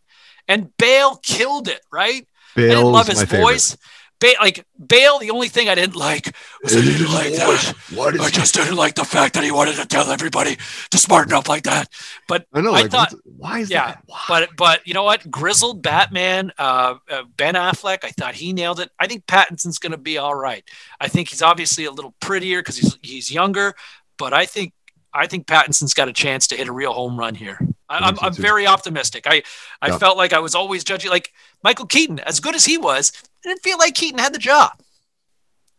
And 0.48 0.76
Bale 0.78 1.18
killed 1.18 1.68
it, 1.68 1.82
right? 1.92 2.28
Bale's 2.56 2.72
I 2.72 2.76
didn't 2.76 2.92
love 2.92 3.08
his 3.08 3.24
voice. 3.24 3.78
Ba- 4.22 4.40
like 4.40 4.66
Bale, 4.88 5.18
the 5.20 5.32
only 5.32 5.50
thing 5.50 5.68
I 5.68 5.76
didn't 5.76 5.96
like 5.96 6.34
was 6.64 6.78
I 6.78 6.82
didn't 6.82 7.12
like 7.12 7.34
that. 7.34 7.76
What 7.94 8.16
is 8.16 8.22
I 8.22 8.30
just 8.30 8.54
didn't 8.54 8.76
like 8.76 8.94
the 8.94 9.04
fact 9.04 9.34
that 9.34 9.44
he 9.44 9.52
wanted 9.52 9.76
to 9.76 9.86
tell 9.88 10.10
everybody 10.12 10.58
to 10.92 10.98
smarten 10.98 11.34
up 11.34 11.50
like 11.50 11.64
that. 11.64 11.90
But 12.28 12.46
I 12.54 12.62
know, 12.62 12.70
I 12.70 12.84
like, 12.84 12.92
thought, 12.92 13.14
why 13.26 13.60
is 13.60 13.72
yeah, 13.72 13.88
that? 13.88 14.04
Why? 14.06 14.24
But 14.30 14.50
but 14.56 14.88
you 14.88 14.94
know 14.94 15.04
what? 15.04 15.30
Grizzled 15.30 15.82
Batman, 15.82 16.52
uh, 16.60 16.96
uh, 17.10 17.24
Ben 17.36 17.56
Affleck, 17.56 18.04
I 18.04 18.12
thought 18.12 18.36
he 18.36 18.54
nailed 18.54 18.80
it. 18.80 18.92
I 19.00 19.08
think 19.08 19.26
Pattinson's 19.26 19.80
going 19.80 19.92
to 19.92 19.98
be 19.98 20.20
all 20.20 20.36
right. 20.36 20.64
I 21.00 21.08
think 21.08 21.30
he's 21.30 21.42
obviously 21.42 21.86
a 21.86 21.92
little 21.92 22.14
prettier 22.20 22.62
because 22.62 22.78
he's 22.78 22.98
he's 23.02 23.32
younger, 23.32 23.74
but 24.18 24.34
I 24.34 24.46
think 24.46 24.74
I 25.14 25.26
think 25.26 25.48
Pattinson's 25.48 25.96
got 25.96 26.08
a 26.08 26.14
chance 26.14 26.46
to 26.48 26.56
hit 26.56 26.68
a 26.68 26.72
real 26.72 26.94
home 26.94 27.18
run 27.18 27.34
here. 27.34 27.60
I, 27.90 28.08
am 28.08 28.18
I'm 28.22 28.34
very 28.34 28.66
optimistic. 28.66 29.26
I, 29.28 29.44
I 29.82 29.90
yeah. 29.90 29.98
felt 29.98 30.16
like 30.16 30.32
I 30.32 30.40
was 30.40 30.56
always 30.56 30.84
judging 30.84 31.12
like 31.12 31.34
Michael 31.64 31.86
Keaton, 31.86 32.20
as 32.20 32.40
good 32.40 32.56
as 32.56 32.64
he 32.64 32.78
was, 32.78 33.12
I 33.44 33.50
didn't 33.50 33.64
feel 33.64 33.78
like 33.78 33.96
Keaton 33.96 34.20
had 34.20 34.34
the 34.34 34.40
job. 34.40 34.72
I 34.78 34.84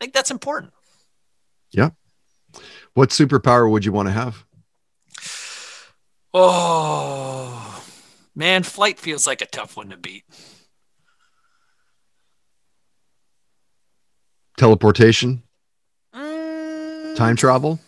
think 0.05 0.13
that's 0.13 0.31
important. 0.31 0.73
Yeah. 1.71 1.91
What 2.95 3.11
superpower 3.11 3.71
would 3.71 3.85
you 3.85 3.93
want 3.93 4.09
to 4.09 4.13
have? 4.13 4.45
Oh 6.35 7.85
man, 8.35 8.63
flight 8.63 8.99
feels 8.99 9.27
like 9.27 9.43
a 9.43 9.47
tough 9.47 9.77
one 9.77 9.91
to 9.91 9.97
beat. 9.97 10.25
Teleportation? 14.59 15.43
Mm. 16.15 17.17
Time 17.17 17.37
travel? 17.37 17.81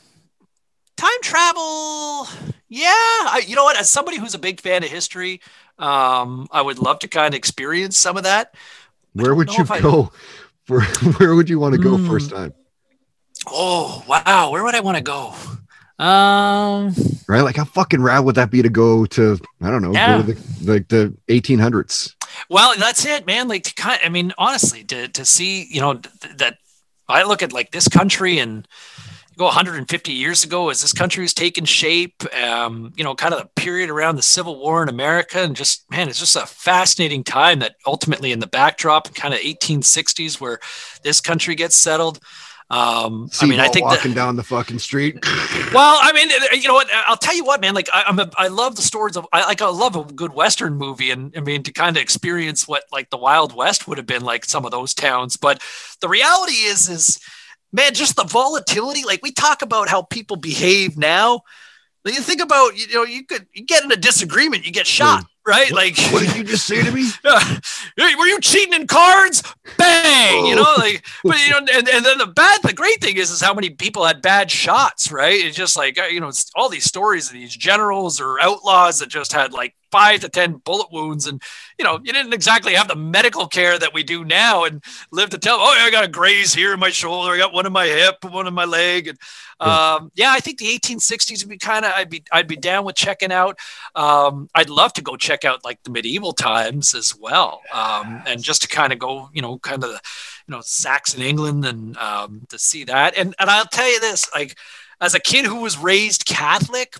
time 0.96 1.10
travel 1.22 2.28
yeah 2.68 2.92
I, 2.92 3.42
you 3.46 3.56
know 3.56 3.64
what 3.64 3.76
as 3.76 3.90
somebody 3.90 4.18
who's 4.18 4.34
a 4.34 4.38
big 4.38 4.60
fan 4.60 4.84
of 4.84 4.90
history 4.90 5.40
um, 5.78 6.46
i 6.50 6.62
would 6.62 6.78
love 6.78 7.00
to 7.00 7.08
kind 7.08 7.34
of 7.34 7.38
experience 7.38 7.96
some 7.96 8.16
of 8.16 8.22
that 8.22 8.54
where 9.22 9.34
would 9.34 9.52
you 9.54 9.64
go? 9.64 10.12
For 10.64 10.80
where 11.18 11.34
would 11.34 11.48
you 11.48 11.58
want 11.58 11.74
to 11.74 11.80
go 11.80 11.90
mm. 11.90 12.06
first 12.06 12.30
time? 12.30 12.52
Oh 13.46 14.02
wow. 14.08 14.50
Where 14.50 14.64
would 14.64 14.74
i 14.74 14.80
want 14.80 14.96
to 14.96 15.02
go? 15.02 15.34
Um 16.02 16.92
right? 17.28 17.42
Like 17.42 17.56
how 17.56 17.64
fucking 17.64 18.02
rad 18.02 18.20
would 18.20 18.34
that 18.34 18.50
be 18.50 18.62
to 18.62 18.68
go 18.68 19.06
to 19.06 19.38
i 19.62 19.70
don't 19.70 19.82
know 19.82 19.92
yeah. 19.92 20.20
go 20.20 20.26
to 20.26 20.32
the 20.32 20.72
like 20.72 20.88
the, 20.88 21.14
the 21.26 21.40
1800s 21.40 22.14
well 22.50 22.74
that's 22.76 23.06
it 23.06 23.26
man. 23.26 23.46
Like 23.46 23.64
to 23.64 23.74
kind 23.74 24.00
i 24.04 24.08
mean 24.08 24.32
honestly 24.36 24.82
to 24.84 25.08
to 25.08 25.24
see 25.24 25.66
you 25.70 25.80
know 25.80 25.94
th- 25.94 26.36
that 26.38 26.58
i 27.08 27.22
look 27.22 27.42
at 27.42 27.52
like 27.52 27.70
this 27.70 27.86
country 27.86 28.38
and 28.38 28.66
go 29.36 29.44
150 29.46 30.12
years 30.12 30.44
ago 30.44 30.68
as 30.70 30.80
this 30.80 30.92
country 30.92 31.22
was 31.22 31.34
taking 31.34 31.64
shape 31.64 32.22
um, 32.34 32.92
you 32.96 33.04
know 33.04 33.14
kind 33.14 33.34
of 33.34 33.40
the 33.40 33.48
period 33.56 33.90
around 33.90 34.16
the 34.16 34.22
civil 34.22 34.58
war 34.58 34.82
in 34.82 34.88
america 34.88 35.38
and 35.38 35.56
just 35.56 35.88
man 35.90 36.08
it's 36.08 36.18
just 36.18 36.36
a 36.36 36.46
fascinating 36.46 37.24
time 37.24 37.58
that 37.58 37.76
ultimately 37.86 38.32
in 38.32 38.40
the 38.40 38.46
backdrop 38.46 39.14
kind 39.14 39.34
of 39.34 39.40
1860s 39.40 40.40
where 40.40 40.58
this 41.02 41.20
country 41.20 41.54
gets 41.54 41.76
settled 41.76 42.20
Um, 42.70 43.28
I 43.42 43.46
mean, 43.46 43.60
I 43.60 43.68
think 43.68 43.84
walking 43.84 44.12
that, 44.12 44.16
down 44.16 44.36
the 44.36 44.42
fucking 44.42 44.78
street. 44.78 45.18
well, 45.74 45.98
I 46.00 46.12
mean, 46.12 46.30
you 46.60 46.66
know 46.66 46.74
what? 46.74 46.88
I'll 47.06 47.16
tell 47.16 47.36
you 47.36 47.44
what, 47.44 47.60
man. 47.60 47.74
Like, 47.74 47.90
I, 47.92 48.04
am 48.08 48.18
a, 48.18 48.30
I 48.38 48.48
love 48.48 48.76
the 48.76 48.82
stories 48.82 49.16
of, 49.18 49.26
I 49.34 49.44
like, 49.44 49.60
I 49.60 49.68
love 49.68 49.96
a 49.96 50.02
good 50.02 50.32
Western 50.32 50.74
movie, 50.74 51.10
and 51.10 51.32
I 51.36 51.40
mean, 51.40 51.62
to 51.64 51.72
kind 51.72 51.96
of 51.96 52.02
experience 52.02 52.66
what 52.66 52.84
like 52.90 53.10
the 53.10 53.18
Wild 53.18 53.54
West 53.54 53.86
would 53.86 53.98
have 53.98 54.06
been 54.06 54.24
like 54.24 54.46
some 54.46 54.64
of 54.64 54.70
those 54.70 54.94
towns. 54.94 55.36
But 55.36 55.62
the 56.00 56.08
reality 56.08 56.54
is, 56.54 56.88
is 56.88 57.20
man, 57.74 57.92
just 57.92 58.16
the 58.16 58.24
volatility. 58.24 59.04
Like 59.04 59.20
we 59.22 59.32
talk 59.32 59.60
about 59.60 59.88
how 59.88 60.02
people 60.02 60.36
behave 60.36 60.96
now. 60.96 61.42
You 62.06 62.20
think 62.20 62.40
about, 62.40 62.78
you 62.78 62.94
know, 62.94 63.02
you 63.02 63.24
could 63.24 63.46
you 63.52 63.64
get 63.64 63.82
in 63.84 63.92
a 63.92 63.96
disagreement, 63.96 64.64
you 64.64 64.72
get 64.72 64.86
shot 64.86 65.20
hmm. 65.20 65.33
Right? 65.46 65.70
What, 65.70 65.84
like, 65.84 65.98
what 66.12 66.22
did 66.22 66.36
you 66.36 66.44
just 66.44 66.66
say 66.66 66.82
to 66.82 66.90
me? 66.90 67.08
were 68.18 68.26
you 68.26 68.40
cheating 68.40 68.74
in 68.74 68.86
cards? 68.86 69.42
Bang! 69.76 70.44
Oh. 70.44 70.48
You 70.48 70.56
know, 70.56 70.74
like, 70.78 71.04
but 71.22 71.44
you 71.44 71.50
know, 71.50 71.58
and, 71.58 71.88
and 71.88 72.04
then 72.04 72.18
the 72.18 72.26
bad, 72.26 72.62
the 72.62 72.72
great 72.72 73.00
thing 73.00 73.16
is, 73.16 73.30
is 73.30 73.40
how 73.40 73.54
many 73.54 73.70
people 73.70 74.04
had 74.04 74.22
bad 74.22 74.50
shots, 74.50 75.12
right? 75.12 75.38
It's 75.38 75.56
just 75.56 75.76
like 75.76 75.98
uh, 75.98 76.04
you 76.04 76.20
know, 76.20 76.28
it's 76.28 76.50
all 76.54 76.68
these 76.68 76.84
stories 76.84 77.28
of 77.28 77.34
these 77.34 77.54
generals 77.54 78.20
or 78.20 78.40
outlaws 78.40 78.98
that 78.98 79.08
just 79.08 79.32
had 79.32 79.52
like 79.52 79.74
five 79.90 80.20
to 80.20 80.28
ten 80.28 80.54
bullet 80.64 80.90
wounds, 80.90 81.26
and 81.26 81.42
you 81.78 81.84
know, 81.84 82.00
you 82.02 82.12
didn't 82.12 82.34
exactly 82.34 82.74
have 82.74 82.88
the 82.88 82.96
medical 82.96 83.46
care 83.46 83.78
that 83.78 83.94
we 83.94 84.02
do 84.02 84.24
now, 84.24 84.64
and 84.64 84.82
live 85.12 85.30
to 85.30 85.38
tell. 85.38 85.56
Oh, 85.58 85.74
I 85.78 85.90
got 85.90 86.04
a 86.04 86.08
graze 86.08 86.54
here 86.54 86.72
in 86.72 86.80
my 86.80 86.90
shoulder, 86.90 87.32
I 87.32 87.38
got 87.38 87.52
one 87.52 87.66
in 87.66 87.72
my 87.72 87.86
hip, 87.86 88.16
one 88.24 88.46
in 88.46 88.54
my 88.54 88.64
leg, 88.64 89.08
and 89.08 89.18
um, 89.64 90.12
yeah, 90.14 90.30
I 90.30 90.40
think 90.40 90.58
the 90.58 90.66
1860s 90.78 91.42
would 91.42 91.50
be 91.50 91.58
kind 91.58 91.84
of 91.84 91.92
I'd 91.94 92.10
be 92.10 92.22
I'd 92.30 92.46
be 92.46 92.56
down 92.56 92.84
with 92.84 92.96
checking 92.96 93.32
out. 93.32 93.58
Um, 93.94 94.48
I'd 94.54 94.68
love 94.68 94.92
to 94.94 95.02
go 95.02 95.16
check 95.16 95.44
out 95.44 95.64
like 95.64 95.82
the 95.82 95.90
medieval 95.90 96.32
times 96.32 96.94
as 96.94 97.16
well, 97.16 97.62
um, 97.72 98.22
and 98.26 98.42
just 98.42 98.62
to 98.62 98.68
kind 98.68 98.92
of 98.92 98.98
go, 98.98 99.30
you 99.32 99.42
know, 99.42 99.58
kind 99.58 99.82
of 99.82 99.90
you 99.90 100.54
know 100.54 100.60
Saxon 100.62 101.22
England 101.22 101.64
and 101.64 101.96
um, 101.96 102.42
to 102.50 102.58
see 102.58 102.84
that. 102.84 103.16
And 103.16 103.34
and 103.38 103.48
I'll 103.48 103.66
tell 103.66 103.90
you 103.90 104.00
this, 104.00 104.30
like 104.34 104.56
as 105.00 105.14
a 105.14 105.20
kid 105.20 105.46
who 105.46 105.60
was 105.60 105.78
raised 105.78 106.26
Catholic, 106.26 106.96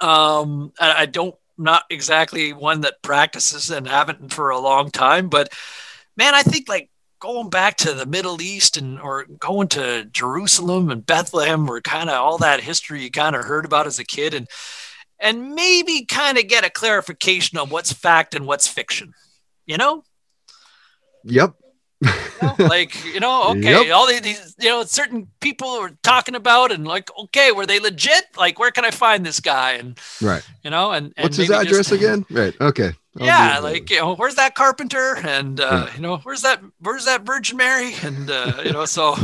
um, 0.00 0.72
I, 0.80 1.02
I 1.02 1.06
don't 1.06 1.36
not 1.56 1.84
exactly 1.90 2.52
one 2.52 2.82
that 2.82 3.02
practices 3.02 3.70
and 3.70 3.86
haven't 3.86 4.32
for 4.32 4.50
a 4.50 4.58
long 4.58 4.90
time, 4.90 5.28
but 5.28 5.52
man, 6.16 6.34
I 6.34 6.42
think 6.42 6.68
like 6.68 6.90
going 7.20 7.50
back 7.50 7.76
to 7.78 7.92
the 7.92 8.06
Middle 8.06 8.40
East 8.40 8.76
and 8.76 9.00
or 9.00 9.24
going 9.24 9.68
to 9.68 10.04
Jerusalem 10.06 10.90
and 10.90 11.04
Bethlehem 11.04 11.68
or 11.68 11.80
kind 11.80 12.08
of 12.08 12.16
all 12.16 12.38
that 12.38 12.60
history 12.60 13.02
you 13.02 13.10
kind 13.10 13.36
of 13.36 13.44
heard 13.44 13.64
about 13.64 13.86
as 13.86 13.98
a 13.98 14.04
kid 14.04 14.34
and 14.34 14.48
and 15.20 15.54
maybe 15.54 16.04
kind 16.04 16.38
of 16.38 16.46
get 16.46 16.64
a 16.64 16.70
clarification 16.70 17.58
on 17.58 17.70
what's 17.70 17.92
fact 17.92 18.34
and 18.34 18.46
what's 18.46 18.68
fiction. 18.68 19.14
You 19.66 19.76
know? 19.76 20.04
Yep. 21.24 21.54
you 22.02 22.10
know, 22.42 22.54
like 22.60 23.04
you 23.04 23.18
know 23.18 23.48
okay 23.48 23.86
yep. 23.86 23.92
all 23.92 24.06
these 24.06 24.54
you 24.60 24.68
know 24.68 24.84
certain 24.84 25.26
people 25.40 25.68
are 25.68 25.90
talking 26.04 26.36
about 26.36 26.70
and 26.70 26.86
like 26.86 27.10
okay 27.18 27.50
were 27.50 27.66
they 27.66 27.80
legit 27.80 28.24
like 28.36 28.56
where 28.60 28.70
can 28.70 28.84
i 28.84 28.90
find 28.92 29.26
this 29.26 29.40
guy 29.40 29.72
and 29.72 29.98
right 30.22 30.46
you 30.62 30.70
know 30.70 30.92
and, 30.92 31.12
and 31.16 31.24
what's 31.24 31.36
his 31.36 31.50
address 31.50 31.88
just, 31.88 31.90
again 31.90 32.24
right 32.30 32.54
okay 32.60 32.92
I'll 33.20 33.26
yeah 33.26 33.58
like 33.58 33.90
you 33.90 33.98
know 33.98 34.14
where's 34.14 34.36
that 34.36 34.54
carpenter 34.54 35.16
and 35.16 35.60
uh 35.60 35.86
yeah. 35.86 35.94
you 35.94 36.00
know 36.00 36.18
where's 36.18 36.42
that 36.42 36.62
where's 36.80 37.04
that 37.06 37.22
virgin 37.22 37.56
mary 37.56 37.94
and 38.02 38.30
uh 38.30 38.62
you 38.64 38.72
know 38.72 38.84
so 38.84 39.16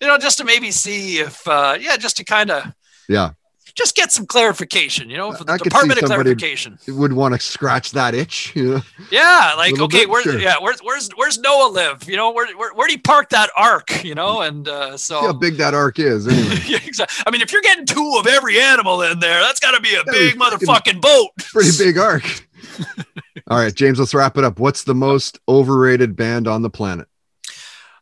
you 0.00 0.06
know 0.06 0.18
just 0.18 0.38
to 0.38 0.44
maybe 0.44 0.70
see 0.70 1.18
if 1.18 1.46
uh 1.46 1.76
yeah 1.80 1.96
just 1.96 2.16
to 2.18 2.24
kind 2.24 2.50
of 2.50 2.72
yeah 3.08 3.30
just 3.74 3.96
get 3.96 4.12
some 4.12 4.26
clarification, 4.26 5.08
you 5.08 5.16
know, 5.16 5.32
for 5.32 5.44
the 5.44 5.52
I 5.52 5.56
Department 5.56 6.00
of 6.02 6.06
Clarification. 6.06 6.78
Would 6.88 7.12
want 7.12 7.34
to 7.34 7.40
scratch 7.40 7.92
that 7.92 8.14
itch, 8.14 8.52
you 8.56 8.74
know? 8.74 8.82
Yeah, 9.10 9.54
like 9.56 9.80
okay, 9.80 10.06
where's 10.06 10.24
sure. 10.24 10.38
yeah, 10.38 10.56
where's 10.60 10.80
where's 10.80 11.08
where's 11.16 11.38
Noah 11.38 11.70
live? 11.70 12.08
You 12.08 12.16
know, 12.16 12.32
where 12.32 12.54
where 12.56 12.74
where 12.74 12.86
do 12.86 12.92
you 12.92 13.00
park 13.00 13.30
that 13.30 13.50
ark? 13.56 14.04
You 14.04 14.14
know, 14.14 14.42
and 14.42 14.68
uh, 14.68 14.96
so 14.96 15.20
See 15.20 15.26
how 15.26 15.32
big 15.32 15.56
that 15.56 15.74
ark 15.74 15.98
is. 15.98 16.28
Anyway. 16.28 16.60
yeah, 16.66 16.78
exactly. 16.84 17.22
I 17.26 17.30
mean, 17.30 17.40
if 17.40 17.52
you're 17.52 17.62
getting 17.62 17.86
two 17.86 18.16
of 18.18 18.26
every 18.26 18.60
animal 18.60 19.02
in 19.02 19.20
there, 19.20 19.40
that's 19.40 19.60
got 19.60 19.72
to 19.72 19.80
be 19.80 19.94
a 19.94 20.04
big 20.06 20.34
motherfucking 20.34 21.00
boat. 21.00 21.30
Pretty 21.38 21.70
big 21.78 21.98
ark. 21.98 22.24
All 23.48 23.58
right, 23.58 23.74
James, 23.74 23.98
let's 23.98 24.14
wrap 24.14 24.38
it 24.38 24.44
up. 24.44 24.58
What's 24.58 24.84
the 24.84 24.94
most 24.94 25.38
overrated 25.48 26.16
band 26.16 26.46
on 26.46 26.62
the 26.62 26.70
planet? 26.70 27.08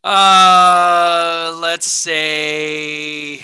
Uh, 0.05 1.57
let's 1.61 1.87
say. 1.87 3.43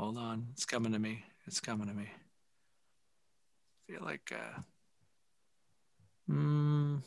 Hold 0.00 0.16
on. 0.16 0.46
It's 0.54 0.64
coming 0.64 0.92
to 0.92 0.98
me. 0.98 1.24
It's 1.46 1.60
coming 1.60 1.86
to 1.86 1.92
me. 1.92 2.08
I 3.88 3.92
feel 3.92 4.02
like 4.02 4.32
uh 4.34 4.60
mm, 6.26 7.02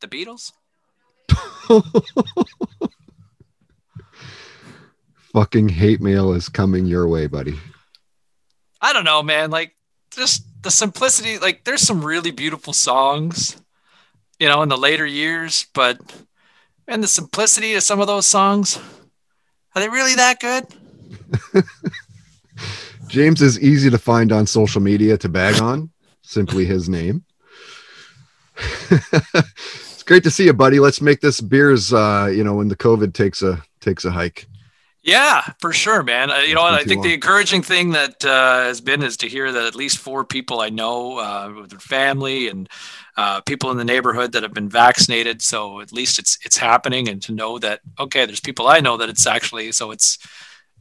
the 0.00 0.08
Beatles. 0.08 0.50
Fucking 5.32 5.68
hate 5.68 6.00
mail 6.00 6.32
is 6.32 6.48
coming 6.48 6.86
your 6.86 7.06
way, 7.06 7.26
buddy. 7.26 7.58
I 8.80 8.92
don't 8.92 9.04
know, 9.04 9.22
man. 9.22 9.50
Like 9.50 9.76
just 10.10 10.44
the 10.62 10.70
simplicity, 10.70 11.38
like 11.38 11.64
there's 11.64 11.82
some 11.82 12.04
really 12.04 12.30
beautiful 12.30 12.72
songs, 12.72 13.56
you 14.38 14.48
know, 14.48 14.62
in 14.62 14.68
the 14.68 14.76
later 14.76 15.06
years, 15.06 15.66
but 15.72 16.00
and 16.88 17.02
the 17.02 17.08
simplicity 17.08 17.74
of 17.74 17.82
some 17.82 18.00
of 18.00 18.06
those 18.08 18.26
songs, 18.26 18.78
are 19.74 19.80
they 19.80 19.88
really 19.88 20.14
that 20.16 20.40
good? 20.40 20.66
James 23.08 23.42
is 23.42 23.60
easy 23.60 23.90
to 23.90 23.98
find 23.98 24.32
on 24.32 24.46
social 24.46 24.80
media 24.80 25.16
to 25.18 25.28
bag 25.28 25.60
on, 25.60 25.90
simply 26.22 26.64
his 26.64 26.88
name. 26.88 27.24
great 30.10 30.24
to 30.24 30.30
see 30.30 30.44
you, 30.44 30.52
buddy. 30.52 30.80
Let's 30.80 31.00
make 31.00 31.20
this 31.20 31.40
beers. 31.40 31.92
Uh, 31.92 32.28
you 32.34 32.42
know, 32.42 32.56
when 32.56 32.66
the 32.66 32.76
COVID 32.76 33.14
takes 33.14 33.42
a 33.42 33.62
takes 33.80 34.04
a 34.04 34.10
hike. 34.10 34.48
Yeah, 35.02 35.42
for 35.60 35.72
sure, 35.72 36.02
man. 36.02 36.30
Uh, 36.30 36.38
you 36.40 36.54
know, 36.54 36.62
I 36.62 36.82
think 36.82 36.98
long. 36.98 37.06
the 37.06 37.14
encouraging 37.14 37.62
thing 37.62 37.92
that 37.92 38.22
uh, 38.24 38.64
has 38.64 38.80
been 38.80 39.02
is 39.02 39.16
to 39.18 39.28
hear 39.28 39.50
that 39.52 39.64
at 39.64 39.76
least 39.76 39.98
four 39.98 40.24
people 40.24 40.60
I 40.60 40.68
know 40.68 41.18
uh, 41.18 41.52
with 41.60 41.70
their 41.70 41.78
family 41.78 42.48
and 42.48 42.68
uh, 43.16 43.40
people 43.42 43.70
in 43.70 43.78
the 43.78 43.84
neighborhood 43.84 44.32
that 44.32 44.42
have 44.42 44.52
been 44.52 44.68
vaccinated. 44.68 45.40
So 45.42 45.80
at 45.80 45.92
least 45.92 46.18
it's 46.18 46.38
it's 46.44 46.56
happening, 46.56 47.08
and 47.08 47.22
to 47.22 47.32
know 47.32 47.60
that 47.60 47.80
okay, 48.00 48.26
there's 48.26 48.40
people 48.40 48.66
I 48.66 48.80
know 48.80 48.96
that 48.96 49.08
it's 49.08 49.28
actually 49.28 49.70
so 49.70 49.92
it's 49.92 50.18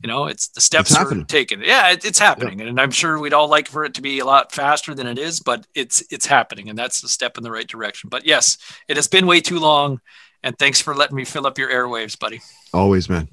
you 0.02 0.08
know 0.08 0.26
it's 0.26 0.48
the 0.50 0.62
steps 0.62 0.92
it's 0.92 1.00
are 1.00 1.24
taken. 1.26 1.62
Yeah 1.62 1.92
it, 1.92 2.06
it's 2.06 2.20
happening. 2.20 2.60
Yeah. 2.60 2.68
and 2.68 2.80
i'm 2.80 2.92
sure 2.92 3.20
we'd 3.20 3.34
all 3.34 3.48
like 3.50 3.68
for 3.68 3.84
it 3.84 3.94
to 3.96 4.02
be 4.02 4.20
a 4.20 4.26
lot 4.26 4.52
faster 4.52 4.94
than 4.96 5.08
it 5.08 5.18
is 5.18 5.40
but 5.40 5.66
it's 5.76 6.04
it's 6.10 6.26
happening 6.26 6.70
and 6.70 6.78
that's 6.78 7.02
the 7.02 7.10
step 7.10 7.38
in 7.38 7.44
the 7.44 7.52
right 7.52 7.68
direction. 7.68 8.10
But 8.10 8.26
yes 8.26 8.58
it 8.88 8.96
has 8.98 9.08
been 9.08 9.28
way 9.28 9.42
too 9.42 9.60
long 9.60 10.00
and 10.44 10.58
thanks 10.58 10.80
for 10.82 10.96
letting 10.96 11.16
me 11.18 11.26
fill 11.26 11.46
up 11.46 11.58
your 11.58 11.70
airwaves 11.70 12.18
buddy. 12.18 12.42
Always 12.74 13.10
man. 13.10 13.28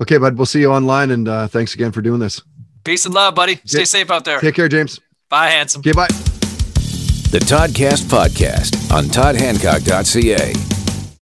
Okay 0.00 0.18
bud 0.18 0.36
we'll 0.36 0.46
see 0.46 0.60
you 0.60 0.72
online 0.72 1.10
and 1.10 1.28
uh, 1.28 1.48
thanks 1.48 1.74
again 1.74 1.92
for 1.92 2.00
doing 2.02 2.20
this. 2.20 2.40
Peace 2.84 3.04
and 3.04 3.14
love 3.14 3.34
buddy. 3.34 3.60
Stay 3.64 3.84
safe 3.84 4.10
out 4.10 4.24
there. 4.24 4.40
Take 4.40 4.54
care 4.54 4.68
james. 4.68 5.00
Bye 5.28 5.48
handsome. 5.50 5.80
Okay 5.80 5.92
bye. 5.92 6.08
The 7.30 7.38
toddcast 7.38 8.04
podcast 8.08 8.90
on 8.92 9.04
toddhancock.ca 9.04 10.79